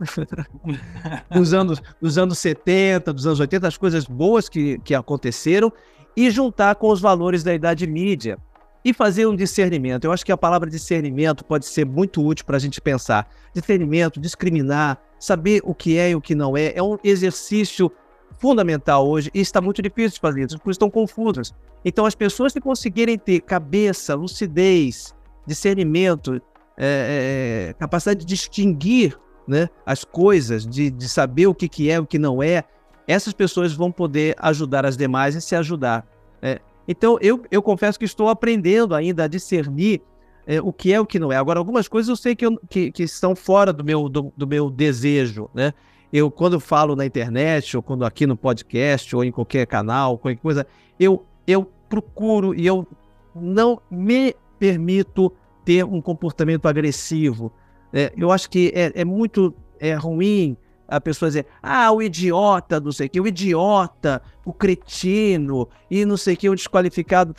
dos, 1.30 1.52
anos, 1.52 1.82
dos 2.00 2.16
anos 2.16 2.38
70, 2.38 3.12
dos 3.12 3.26
anos 3.26 3.40
80, 3.40 3.66
as 3.66 3.76
coisas 3.76 4.04
boas 4.04 4.48
que, 4.48 4.78
que 4.78 4.94
aconteceram, 4.94 5.72
e 6.16 6.30
juntar 6.30 6.76
com 6.76 6.88
os 6.88 7.00
valores 7.00 7.42
da 7.42 7.52
Idade 7.52 7.86
Mídia 7.86 8.38
e 8.84 8.94
fazer 8.94 9.26
um 9.26 9.34
discernimento. 9.34 10.04
Eu 10.04 10.12
acho 10.12 10.24
que 10.24 10.30
a 10.30 10.36
palavra 10.36 10.70
discernimento 10.70 11.44
pode 11.44 11.66
ser 11.66 11.84
muito 11.84 12.24
útil 12.24 12.46
para 12.46 12.57
a 12.57 12.61
gente 12.61 12.80
pensar. 12.80 13.28
Discernimento, 13.52 14.20
discriminar, 14.20 14.98
saber 15.18 15.61
o 15.64 15.74
que 15.74 15.98
é 15.98 16.11
e 16.11 16.14
o 16.14 16.20
que 16.20 16.36
não 16.36 16.57
é, 16.57 16.72
é 16.72 16.80
um 16.80 16.96
exercício 17.02 17.90
fundamental 18.38 19.09
hoje 19.09 19.28
e 19.34 19.40
está 19.40 19.61
muito 19.61 19.82
difícil 19.82 20.12
de 20.12 20.20
fazer, 20.20 20.44
as 20.44 20.54
pessoas 20.54 20.74
estão 20.74 20.88
confusas. 20.88 21.52
Então, 21.84 22.07
as 22.07 22.14
pessoas 22.14 22.52
que 22.52 22.61
conseguirem 22.61 23.18
ter 23.18 23.40
cabeça, 23.40 24.14
lucidez, 24.14 25.15
discernimento, 25.47 26.40
é, 26.76 27.68
é, 27.68 27.72
capacidade 27.74 28.20
de 28.20 28.26
distinguir 28.26 29.18
né, 29.47 29.68
as 29.84 30.05
coisas, 30.05 30.66
de, 30.66 30.90
de 30.90 31.09
saber 31.09 31.47
o 31.47 31.55
que, 31.55 31.68
que 31.68 31.90
é 31.90 31.99
o 31.99 32.07
que 32.07 32.18
não 32.18 32.42
é, 32.42 32.64
essas 33.07 33.32
pessoas 33.32 33.72
vão 33.72 33.92
poder 33.92 34.34
ajudar 34.38 34.84
as 34.84 34.97
demais 34.97 35.34
e 35.34 35.40
se 35.40 35.55
ajudar. 35.55 36.07
É. 36.42 36.61
Então, 36.88 37.18
eu, 37.20 37.42
eu 37.51 37.62
confesso 37.62 37.99
que 37.99 38.05
estou 38.05 38.28
aprendendo 38.28 38.94
ainda 38.94 39.24
a 39.24 39.28
discernir 39.28 40.03
é, 40.47 40.61
o 40.61 40.72
que 40.72 40.92
é 40.92 41.01
o 41.01 41.07
que 41.07 41.18
não 41.18 41.32
é. 41.32 41.36
Agora, 41.36 41.59
algumas 41.59 41.88
coisas 41.88 42.09
eu 42.09 42.16
sei 42.16 42.36
que, 42.36 42.47
eu, 42.47 42.59
que, 42.68 42.92
que 42.92 43.03
estão 43.03 43.34
fora 43.34 43.72
do 43.72 43.84
meu, 43.84 44.09
do, 44.09 44.32
do, 44.36 44.47
meu 44.47 44.70
desejo, 44.70 45.51
né? 45.53 45.72
Eu, 46.12 46.30
quando 46.30 46.61
falo 46.61 46.94
na 46.94 47.05
internet, 47.05 47.76
ou 47.76 47.82
quando 47.82 48.05
aqui 48.05 48.26
no 48.26 48.36
podcast, 48.36 49.14
ou 49.14 49.24
em 49.24 49.32
qualquer 49.32 49.66
canal, 49.66 50.16
qualquer 50.16 50.40
coisa, 50.40 50.66
eu, 51.01 51.26
eu 51.47 51.68
procuro 51.88 52.55
e 52.55 52.64
eu 52.64 52.86
não 53.34 53.80
me 53.90 54.34
permito 54.59 55.32
ter 55.64 55.84
um 55.84 56.00
comportamento 56.00 56.66
agressivo. 56.66 57.52
É, 57.92 58.12
eu 58.16 58.30
acho 58.30 58.48
que 58.48 58.72
é, 58.74 58.92
é, 58.94 59.04
muito 59.04 59.54
é 59.80 59.94
ruim 59.94 60.57
a 60.88 61.00
pessoa 61.00 61.28
dizer, 61.28 61.46
ah, 61.62 61.90
o 61.90 62.00
idiota, 62.00 62.78
não 62.78 62.92
sei 62.92 63.09
o 63.09 63.11
que, 63.11 63.20
o 63.20 63.26
idiota, 63.26 64.22
o 64.44 64.52
cretino, 64.52 65.68
e 65.90 66.04
não 66.04 66.16
sei 66.16 66.34
o 66.34 66.36
que, 66.36 66.48
o 66.48 66.54
desqualificado. 66.54 67.34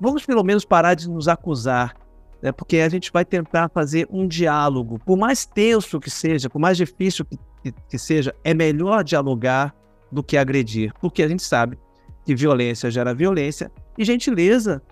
Vamos 0.00 0.24
pelo 0.24 0.42
menos 0.42 0.64
parar 0.64 0.94
de 0.94 1.10
nos 1.10 1.28
acusar, 1.28 1.94
né, 2.40 2.50
porque 2.52 2.78
a 2.78 2.88
gente 2.88 3.12
vai 3.12 3.24
tentar 3.24 3.68
fazer 3.68 4.08
um 4.10 4.26
diálogo. 4.26 4.98
Por 5.04 5.18
mais 5.18 5.44
tenso 5.44 6.00
que 6.00 6.10
seja, 6.10 6.48
por 6.48 6.58
mais 6.58 6.78
difícil 6.78 7.24
que, 7.26 7.38
que, 7.62 7.72
que 7.90 7.98
seja, 7.98 8.34
é 8.42 8.54
melhor 8.54 9.04
dialogar 9.04 9.74
do 10.10 10.22
que 10.22 10.38
agredir, 10.38 10.94
porque 11.00 11.22
a 11.22 11.28
gente 11.28 11.42
sabe 11.42 11.78
que 12.24 12.34
violência 12.34 12.90
gera 12.90 13.14
violência 13.14 13.70
e 13.98 14.04
gentileza 14.04 14.82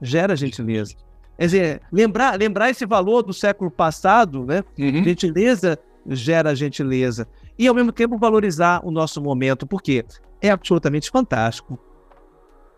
gera 0.00 0.36
gentileza. 0.36 0.94
Quer 1.38 1.44
dizer, 1.44 1.82
lembrar, 1.92 2.38
lembrar 2.38 2.70
esse 2.70 2.86
valor 2.86 3.22
do 3.22 3.32
século 3.32 3.70
passado, 3.70 4.44
né? 4.44 4.64
Uhum. 4.78 5.04
Gentileza 5.04 5.78
gera 6.08 6.54
gentileza. 6.54 7.28
E 7.58 7.66
ao 7.66 7.74
mesmo 7.74 7.92
tempo 7.92 8.16
valorizar 8.16 8.80
o 8.84 8.90
nosso 8.90 9.20
momento, 9.20 9.66
porque 9.66 10.04
é 10.40 10.50
absolutamente 10.50 11.10
fantástico 11.10 11.78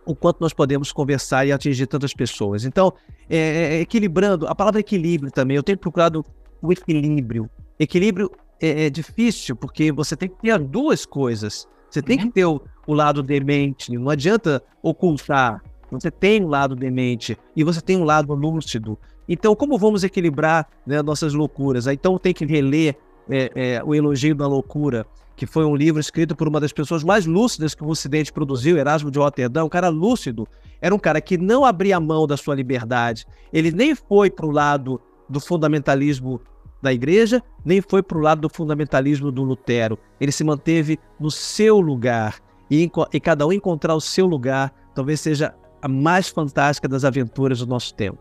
o 0.04 0.14
quanto 0.14 0.40
nós 0.40 0.54
podemos 0.54 0.90
conversar 0.90 1.46
e 1.46 1.52
atingir 1.52 1.86
tantas 1.86 2.14
pessoas. 2.14 2.64
Então, 2.64 2.94
é, 3.28 3.36
é, 3.36 3.74
é 3.74 3.80
equilibrando, 3.80 4.46
a 4.46 4.54
palavra 4.54 4.80
equilíbrio 4.80 5.30
também, 5.30 5.56
eu 5.56 5.62
tenho 5.62 5.76
procurado 5.76 6.24
o 6.62 6.72
equilíbrio. 6.72 7.50
Equilíbrio 7.78 8.30
é, 8.60 8.86
é 8.86 8.90
difícil, 8.90 9.54
porque 9.54 9.92
você 9.92 10.16
tem 10.16 10.30
que 10.30 10.40
ter 10.40 10.52
as 10.52 10.66
duas 10.66 11.04
coisas. 11.04 11.68
Você 11.90 12.00
tem 12.00 12.16
que 12.16 12.24
uhum. 12.24 12.30
ter 12.30 12.44
o, 12.46 12.60
o 12.86 12.94
lado 12.94 13.22
demente, 13.22 13.92
não 13.92 14.08
adianta 14.08 14.62
ocultar 14.82 15.62
você 15.90 16.10
tem 16.10 16.44
um 16.44 16.48
lado 16.48 16.76
demente 16.76 17.36
e 17.56 17.64
você 17.64 17.80
tem 17.80 17.96
um 17.96 18.04
lado 18.04 18.34
lúcido. 18.34 18.98
Então, 19.28 19.54
como 19.54 19.78
vamos 19.78 20.04
equilibrar 20.04 20.68
né, 20.86 21.02
nossas 21.02 21.34
loucuras? 21.34 21.86
Então, 21.86 22.18
tem 22.18 22.32
que 22.32 22.46
reler 22.46 22.96
é, 23.28 23.50
é, 23.54 23.84
O 23.84 23.94
Elogio 23.94 24.34
da 24.34 24.46
Loucura, 24.46 25.06
que 25.36 25.46
foi 25.46 25.64
um 25.64 25.76
livro 25.76 26.00
escrito 26.00 26.34
por 26.34 26.48
uma 26.48 26.58
das 26.58 26.72
pessoas 26.72 27.04
mais 27.04 27.26
lúcidas 27.26 27.74
que 27.74 27.84
o 27.84 27.88
Ocidente 27.88 28.32
produziu, 28.32 28.78
Erasmo 28.78 29.10
de 29.10 29.18
Roterdã, 29.18 29.64
um 29.64 29.68
cara 29.68 29.88
lúcido. 29.88 30.48
Era 30.80 30.94
um 30.94 30.98
cara 30.98 31.20
que 31.20 31.36
não 31.36 31.64
abria 31.64 32.00
mão 32.00 32.26
da 32.26 32.36
sua 32.36 32.54
liberdade. 32.54 33.26
Ele 33.52 33.70
nem 33.70 33.94
foi 33.94 34.30
para 34.30 34.46
o 34.46 34.50
lado 34.50 35.00
do 35.28 35.40
fundamentalismo 35.40 36.40
da 36.80 36.92
igreja, 36.92 37.42
nem 37.64 37.82
foi 37.82 38.02
para 38.02 38.16
o 38.16 38.20
lado 38.20 38.42
do 38.42 38.48
fundamentalismo 38.48 39.30
do 39.30 39.42
Lutero. 39.42 39.98
Ele 40.20 40.32
se 40.32 40.44
manteve 40.44 40.98
no 41.20 41.30
seu 41.30 41.80
lugar. 41.80 42.40
E, 42.70 42.90
e 43.12 43.20
cada 43.20 43.46
um 43.46 43.52
encontrar 43.52 43.94
o 43.94 44.00
seu 44.00 44.26
lugar 44.26 44.72
talvez 44.94 45.20
seja 45.20 45.54
a 45.80 45.88
mais 45.88 46.28
fantástica 46.28 46.88
das 46.88 47.04
aventuras 47.04 47.60
do 47.60 47.66
nosso 47.66 47.94
tempo. 47.94 48.18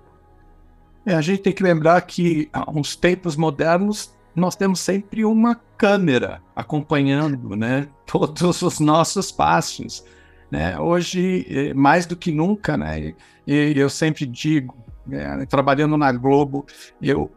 É, 1.05 1.15
a 1.15 1.21
gente 1.21 1.41
tem 1.41 1.53
que 1.53 1.63
lembrar 1.63 2.01
que 2.01 2.49
nos 2.73 2.95
tempos 2.95 3.35
modernos 3.35 4.13
nós 4.35 4.55
temos 4.55 4.79
sempre 4.79 5.25
uma 5.25 5.55
câmera 5.77 6.41
acompanhando 6.55 7.55
né, 7.55 7.87
todos 8.05 8.61
os 8.61 8.79
nossos 8.79 9.31
passos. 9.31 10.03
Né? 10.51 10.77
Hoje, 10.79 11.45
é, 11.49 11.73
mais 11.73 12.05
do 12.05 12.15
que 12.15 12.31
nunca, 12.31 12.77
né, 12.77 13.13
e 13.45 13.73
eu 13.77 13.89
sempre 13.89 14.25
digo, 14.25 14.75
é, 15.11 15.45
trabalhando 15.45 15.97
na 15.97 16.11
Globo, 16.11 16.65
eu 17.01 17.31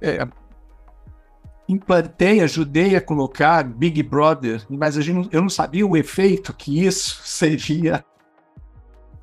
é, 0.00 0.26
implantei, 1.68 2.40
ajudei 2.40 2.94
a 2.94 3.00
colocar 3.00 3.64
Big 3.64 4.02
Brother, 4.02 4.64
mas 4.68 4.94
gente, 4.96 5.28
eu 5.32 5.40
não 5.40 5.48
sabia 5.48 5.86
o 5.86 5.96
efeito 5.96 6.52
que 6.52 6.84
isso 6.84 7.20
seria 7.24 8.04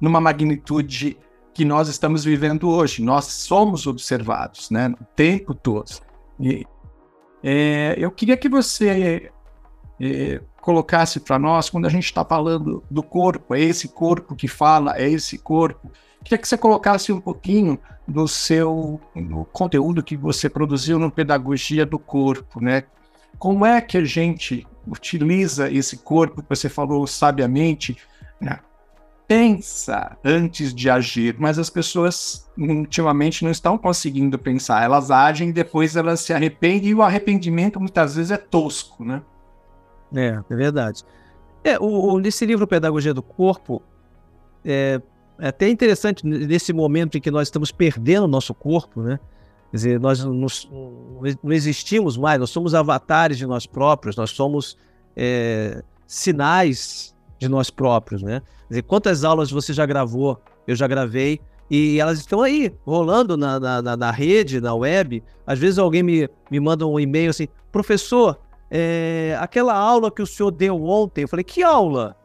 numa 0.03 0.19
magnitude 0.19 1.15
que 1.53 1.63
nós 1.63 1.87
estamos 1.87 2.25
vivendo 2.25 2.69
hoje. 2.69 3.01
Nós 3.01 3.23
somos 3.23 3.87
observados, 3.87 4.69
né, 4.69 4.93
o 4.99 5.05
tempo 5.15 5.53
todo. 5.53 5.89
E, 6.37 6.65
é, 7.41 7.95
eu 7.97 8.11
queria 8.11 8.35
que 8.35 8.49
você 8.49 9.31
é, 9.97 10.41
colocasse 10.59 11.21
para 11.21 11.39
nós, 11.39 11.69
quando 11.69 11.85
a 11.85 11.89
gente 11.89 12.03
está 12.03 12.25
falando 12.25 12.83
do 12.91 13.01
corpo, 13.01 13.55
é 13.55 13.61
esse 13.61 13.87
corpo 13.87 14.35
que 14.35 14.45
fala, 14.45 14.97
é 14.97 15.09
esse 15.09 15.37
corpo. 15.37 15.89
Queria 16.21 16.37
que 16.37 16.49
você 16.49 16.57
colocasse 16.57 17.13
um 17.13 17.21
pouquinho 17.21 17.79
do 18.05 18.27
seu 18.27 18.99
no 19.15 19.45
conteúdo 19.45 20.03
que 20.03 20.17
você 20.17 20.49
produziu 20.49 20.99
no 20.99 21.09
Pedagogia 21.09 21.85
do 21.85 21.97
Corpo, 21.97 22.61
né? 22.61 22.83
Como 23.39 23.65
é 23.65 23.79
que 23.79 23.97
a 23.97 24.03
gente 24.03 24.67
utiliza 24.85 25.71
esse 25.71 25.95
corpo 25.95 26.41
que 26.41 26.49
você 26.49 26.67
falou 26.67 27.07
sabiamente 27.07 27.97
né? 28.43 28.59
Pensa 29.33 30.15
antes 30.23 30.71
de 30.75 30.91
agir, 30.91 31.35
mas 31.39 31.57
as 31.57 31.67
pessoas 31.67 32.47
ultimamente 32.55 33.43
não 33.43 33.49
estão 33.49 33.79
conseguindo 33.79 34.37
pensar. 34.37 34.83
Elas 34.83 35.09
agem 35.09 35.49
e 35.49 35.51
depois 35.51 35.95
elas 35.95 36.19
se 36.19 36.31
arrependem, 36.31 36.89
e 36.89 36.93
o 36.93 37.01
arrependimento 37.01 37.79
muitas 37.79 38.15
vezes 38.15 38.29
é 38.29 38.37
tosco, 38.37 39.03
né? 39.03 39.23
É, 40.15 40.39
é 40.47 40.55
verdade. 40.55 41.03
É, 41.63 41.79
o, 41.79 42.19
nesse 42.19 42.45
livro 42.45 42.67
Pedagogia 42.67 43.11
do 43.11 43.23
Corpo, 43.23 43.81
é, 44.63 45.01
é 45.39 45.47
até 45.47 45.67
interessante 45.67 46.23
nesse 46.27 46.71
momento 46.71 47.17
em 47.17 47.21
que 47.21 47.31
nós 47.31 47.47
estamos 47.47 47.71
perdendo 47.71 48.25
o 48.25 48.27
nosso 48.27 48.53
corpo, 48.53 49.01
né? 49.01 49.19
Quer 49.71 49.77
dizer, 49.77 49.99
nós 49.99 50.23
nos, 50.23 50.69
não 51.41 51.51
existimos 51.51 52.15
mais, 52.17 52.39
nós 52.39 52.51
somos 52.51 52.75
avatares 52.75 53.39
de 53.39 53.47
nós 53.47 53.65
próprios, 53.65 54.15
nós 54.15 54.29
somos 54.29 54.77
é, 55.17 55.83
sinais 56.05 57.15
de 57.39 57.49
nós 57.49 57.71
próprios, 57.71 58.21
né? 58.21 58.43
Dizer, 58.73 58.81
quantas 58.83 59.23
aulas 59.23 59.51
você 59.51 59.71
já 59.71 59.85
gravou? 59.85 60.41
Eu 60.65 60.75
já 60.75 60.87
gravei 60.87 61.39
e 61.69 61.99
elas 61.99 62.17
estão 62.17 62.41
aí, 62.41 62.73
rolando 62.83 63.37
na, 63.37 63.59
na, 63.59 63.95
na 63.95 64.09
rede, 64.09 64.59
na 64.59 64.73
web. 64.73 65.23
Às 65.45 65.59
vezes 65.59 65.77
alguém 65.77 66.01
me, 66.01 66.27
me 66.49 66.59
manda 66.59 66.87
um 66.87 66.99
e-mail 66.99 67.29
assim, 67.29 67.47
professor, 67.71 68.39
é, 68.71 69.37
aquela 69.39 69.75
aula 69.75 70.09
que 70.09 70.23
o 70.23 70.25
senhor 70.25 70.49
deu 70.49 70.83
ontem, 70.83 71.21
eu 71.21 71.27
falei, 71.27 71.43
que 71.43 71.61
aula? 71.61 72.17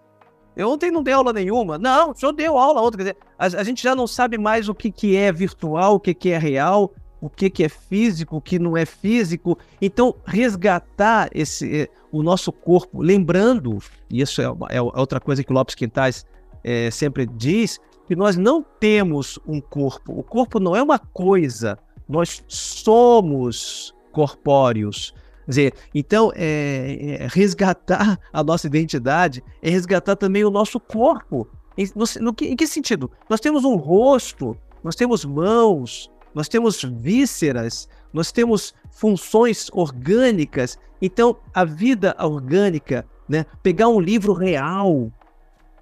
Eu 0.56 0.70
ontem 0.70 0.90
não 0.90 1.02
dei 1.02 1.12
aula 1.12 1.34
nenhuma. 1.34 1.76
Não, 1.76 2.12
o 2.12 2.14
senhor 2.14 2.32
deu 2.32 2.56
aula 2.56 2.80
ontem. 2.80 2.96
Quer 2.96 3.02
dizer, 3.02 3.16
a, 3.38 3.60
a 3.60 3.62
gente 3.62 3.82
já 3.82 3.94
não 3.94 4.06
sabe 4.06 4.38
mais 4.38 4.70
o 4.70 4.74
que, 4.74 4.90
que 4.90 5.16
é 5.16 5.30
virtual, 5.30 5.96
o 5.96 6.00
que, 6.00 6.14
que 6.14 6.30
é 6.30 6.38
real, 6.38 6.94
o 7.20 7.28
que, 7.28 7.50
que 7.50 7.62
é 7.62 7.68
físico, 7.68 8.36
o 8.36 8.40
que 8.40 8.58
não 8.58 8.74
é 8.74 8.86
físico. 8.86 9.58
Então, 9.82 10.14
resgatar 10.24 11.28
esse, 11.34 11.82
eh, 11.82 11.88
o 12.10 12.22
nosso 12.22 12.50
corpo, 12.50 13.02
lembrando, 13.02 13.78
e 14.10 14.22
isso 14.22 14.40
é, 14.40 14.46
é 14.70 14.80
outra 14.80 15.20
coisa 15.20 15.44
que 15.44 15.52
o 15.52 15.54
Lopes 15.54 15.74
Quintais 15.74 16.26
é, 16.62 16.90
sempre 16.90 17.26
diz, 17.26 17.78
que 18.06 18.16
nós 18.16 18.36
não 18.36 18.62
temos 18.62 19.38
um 19.46 19.60
corpo. 19.60 20.18
O 20.18 20.22
corpo 20.22 20.58
não 20.58 20.74
é 20.74 20.82
uma 20.82 20.98
coisa, 20.98 21.78
nós 22.08 22.42
somos 22.48 23.94
corpóreos. 24.12 25.12
Quer 25.44 25.50
dizer, 25.50 25.74
então, 25.94 26.32
é, 26.34 27.18
é, 27.20 27.28
resgatar 27.30 28.18
a 28.32 28.42
nossa 28.42 28.66
identidade 28.66 29.42
é 29.62 29.70
resgatar 29.70 30.16
também 30.16 30.44
o 30.44 30.50
nosso 30.50 30.80
corpo. 30.80 31.46
Em, 31.76 31.86
no, 31.94 32.04
no, 32.20 32.36
em 32.42 32.56
que 32.56 32.66
sentido? 32.66 33.10
Nós 33.28 33.40
temos 33.40 33.64
um 33.64 33.76
rosto, 33.76 34.56
nós 34.82 34.96
temos 34.96 35.24
mãos, 35.24 36.10
nós 36.34 36.48
temos 36.48 36.82
vísceras, 36.82 37.88
nós 38.12 38.32
temos 38.32 38.74
funções 38.90 39.68
orgânicas. 39.72 40.78
Então, 41.00 41.36
a 41.54 41.64
vida 41.64 42.16
orgânica, 42.18 43.06
né? 43.28 43.44
pegar 43.62 43.88
um 43.88 44.00
livro 44.00 44.32
real, 44.32 45.12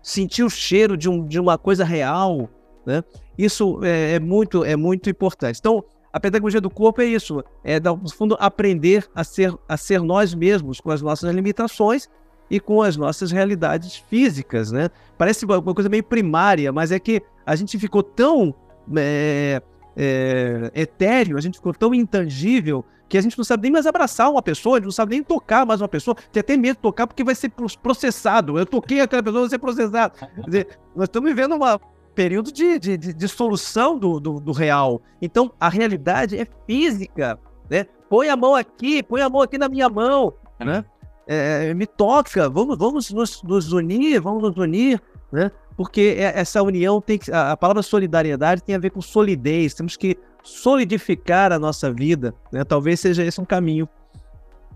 sentir 0.07 0.45
o 0.45 0.49
cheiro 0.49 0.97
de, 0.97 1.09
um, 1.09 1.27
de 1.27 1.41
uma 1.41 1.59
coisa 1.59 1.85
real, 1.85 2.49
né? 2.87 3.03
isso 3.37 3.81
é, 3.83 4.13
é 4.13 4.21
muito, 4.21 4.65
é 4.65 4.77
muito 4.77 5.11
importante. 5.11 5.59
Então, 5.59 5.85
a 6.13 6.21
pedagogia 6.21 6.61
do 6.61 6.71
corpo 6.71 7.03
é 7.03 7.07
isso, 7.07 7.43
é, 7.65 7.81
no 7.81 8.09
fundo, 8.11 8.37
aprender 8.39 9.05
a 9.13 9.25
ser, 9.25 9.53
a 9.69 9.77
ser 9.77 10.01
nós 10.01 10.33
mesmos 10.33 10.81
com 10.81 10.93
as 10.93 11.03
nossas 11.03 11.35
limitações 11.35 12.09
e 12.49 12.61
com 12.61 12.83
as 12.83 12.97
nossas 12.97 13.33
realidades 13.33 13.97
físicas, 13.97 14.71
né? 14.71 14.91
Parece 15.19 15.45
uma 15.45 15.75
coisa 15.75 15.89
meio 15.89 16.05
primária, 16.05 16.71
mas 16.71 16.93
é 16.93 17.01
que 17.01 17.21
a 17.45 17.57
gente 17.57 17.77
ficou 17.77 18.05
tão 18.05 18.55
é, 18.97 19.61
é, 19.97 20.71
etéreo, 20.73 21.37
a 21.37 21.41
gente 21.41 21.57
ficou 21.57 21.75
tão 21.75 21.93
intangível 21.93 22.85
que 23.09 23.17
a 23.17 23.21
gente 23.21 23.37
não 23.37 23.45
sabe 23.45 23.65
nem 23.65 23.73
mais 23.73 23.87
abraçar 23.87 24.31
uma 24.31 24.43
pessoa, 24.43 24.77
a 24.77 24.79
gente 24.79 24.87
não 24.87 24.93
sabe 24.93 25.13
nem 25.13 25.23
tocar 25.23 25.65
mais 25.65 25.81
uma 25.81 25.89
pessoa, 25.89 26.17
tem 26.33 26.41
até 26.41 26.57
medo 26.57 26.77
de 26.77 26.83
tocar 26.83 27.07
porque 27.07 27.23
vai 27.23 27.35
ser 27.35 27.53
processado. 27.83 28.59
Eu 28.59 28.67
toquei 28.67 29.01
aquela 29.01 29.23
pessoa, 29.23 29.43
vai 29.43 29.51
ser 29.51 29.59
processado. 29.59 30.15
Quer 30.19 30.45
dizer, 30.45 30.79
nós 30.95 31.05
estamos 31.05 31.29
vivendo 31.31 31.55
uma, 31.55 31.81
período 32.17 32.51
de, 32.51 32.79
de, 32.79 32.97
de, 32.97 33.13
de 33.13 33.29
solução 33.29 33.99
do, 33.99 34.19
do, 34.19 34.41
do, 34.41 34.53
real. 34.53 35.03
Então, 35.21 35.53
a 35.61 35.69
realidade 35.69 36.37
é 36.37 36.47
física, 36.67 37.39
né? 37.69 37.87
Põe 38.09 38.31
a 38.31 38.37
mão 38.37 38.55
aqui, 38.55 39.03
põe 39.03 39.21
a 39.21 39.29
mão 39.29 39.43
aqui 39.43 39.59
na 39.59 39.69
minha 39.69 39.89
mão, 39.89 40.33
né? 40.59 40.85
É, 41.27 41.75
me 41.75 41.87
toca, 41.87 42.49
vamos, 42.49 42.79
vamos 42.79 43.11
nos, 43.11 43.43
nos, 43.43 43.73
unir, 43.73 44.21
vamos 44.21 44.43
nos 44.43 44.57
unir, 44.57 45.03
né? 45.33 45.51
Porque 45.77 46.17
é, 46.19 46.39
essa 46.39 46.63
união 46.63 47.01
tem 47.01 47.19
que. 47.19 47.33
A 47.33 47.57
palavra 47.57 47.83
solidariedade 47.83 48.63
tem 48.63 48.75
a 48.75 48.79
ver 48.79 48.91
com 48.91 49.01
solidez, 49.01 49.75
temos 49.75 49.97
que 49.97 50.17
solidificar 50.43 51.53
a 51.53 51.59
nossa 51.59 51.93
vida, 51.93 52.35
né? 52.53 52.63
Talvez 52.65 53.01
seja 53.01 53.25
esse 53.25 53.41
um 53.41 53.45
caminho. 53.45 53.89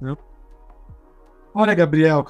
Né? 0.01 0.17
Olha, 1.55 1.75
Gabriel, 1.75 2.27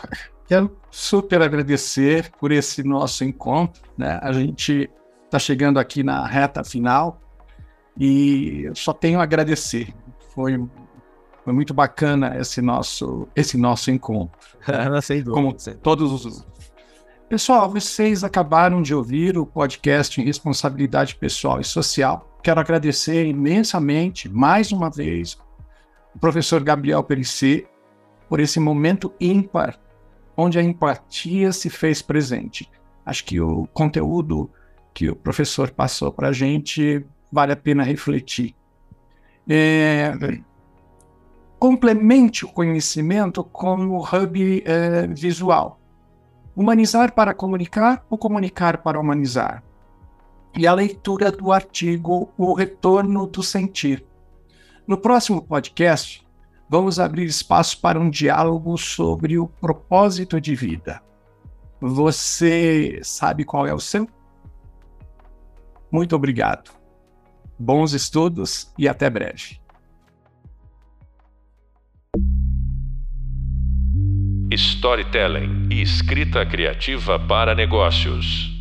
quero 0.47 0.77
super 0.91 1.41
agradecer 1.41 2.31
por 2.39 2.53
esse 2.53 2.83
nosso 2.83 3.25
encontro. 3.25 3.83
Né? 3.97 4.19
A 4.23 4.33
gente 4.33 4.91
está 5.25 5.39
chegando 5.39 5.79
aqui 5.79 6.03
na 6.03 6.27
reta 6.27 6.65
final 6.65 7.21
e 7.99 8.71
só 8.75 8.93
tenho 8.93 9.21
a 9.21 9.23
agradecer. 9.23 9.95
Foi, 10.35 10.59
foi 11.45 11.53
muito 11.53 11.73
bacana 11.73 12.37
esse 12.39 12.61
nosso, 12.61 13.29
esse 13.35 13.57
nosso 13.57 13.91
encontro. 13.91 14.39
Sem 15.03 15.23
dúvida. 15.23 15.35
Como 15.35 15.57
todos 15.83 16.25
os 16.25 16.47
Pessoal, 17.31 17.71
vocês 17.71 18.25
acabaram 18.25 18.83
de 18.83 18.93
ouvir 18.93 19.39
o 19.39 19.47
podcast 19.47 20.21
em 20.21 20.25
Responsabilidade 20.25 21.15
Pessoal 21.15 21.61
e 21.61 21.65
Social. 21.65 22.29
Quero 22.43 22.59
agradecer 22.59 23.25
imensamente, 23.25 24.29
mais 24.29 24.73
uma 24.73 24.91
vez, 24.91 25.39
o 26.13 26.19
professor 26.19 26.61
Gabriel 26.61 27.05
Perissé 27.05 27.67
por 28.29 28.41
esse 28.41 28.59
momento 28.59 29.15
ímpar, 29.21 29.79
onde 30.37 30.59
a 30.59 30.63
empatia 30.63 31.53
se 31.53 31.71
fez 31.71 32.03
presente. 32.03 32.69
Acho 33.07 33.25
que 33.25 33.41
o 33.41 33.69
conteúdo 33.73 34.51
que 34.93 35.09
o 35.09 35.15
professor 35.15 35.71
passou 35.71 36.11
para 36.11 36.31
a 36.31 36.33
gente 36.33 37.07
vale 37.31 37.53
a 37.53 37.57
pena 37.57 37.85
refletir. 37.85 38.57
É, 39.49 40.13
complemente 41.61 42.47
o 42.47 42.49
conhecimento 42.49 43.45
com 43.45 43.87
o 43.89 44.03
hub 44.03 44.63
é, 44.65 45.07
visual. 45.09 45.79
Humanizar 46.57 47.13
para 47.13 47.35
comunicar 47.35 48.05
ou 48.09 48.17
comunicar 48.17 48.79
para 48.79 48.99
humanizar. 48.99 49.63
E 50.57 50.67
a 50.67 50.73
leitura 50.73 51.31
do 51.31 51.53
artigo 51.53 52.33
O 52.37 52.55
Retorno 52.55 53.27
do 53.27 53.43
Sentir. 53.43 54.05
No 54.87 54.97
próximo 54.97 55.43
podcast, 55.43 56.27
vamos 56.69 56.99
abrir 56.99 57.27
espaço 57.27 57.79
para 57.79 58.01
um 58.01 58.09
diálogo 58.09 58.77
sobre 58.79 59.39
o 59.39 59.47
propósito 59.47 60.41
de 60.41 60.55
vida. 60.55 61.03
Você 61.79 63.01
sabe 63.03 63.45
qual 63.45 63.67
é 63.67 63.75
o 63.75 63.81
seu? 63.81 64.09
Muito 65.93 66.17
obrigado. 66.17 66.71
Bons 67.59 67.93
estudos 67.93 68.73
e 68.79 68.89
até 68.89 69.11
breve. 69.11 69.60
Storytelling 74.53 75.69
e 75.71 75.81
escrita 75.81 76.45
criativa 76.45 77.19
para 77.19 77.55
negócios. 77.55 78.60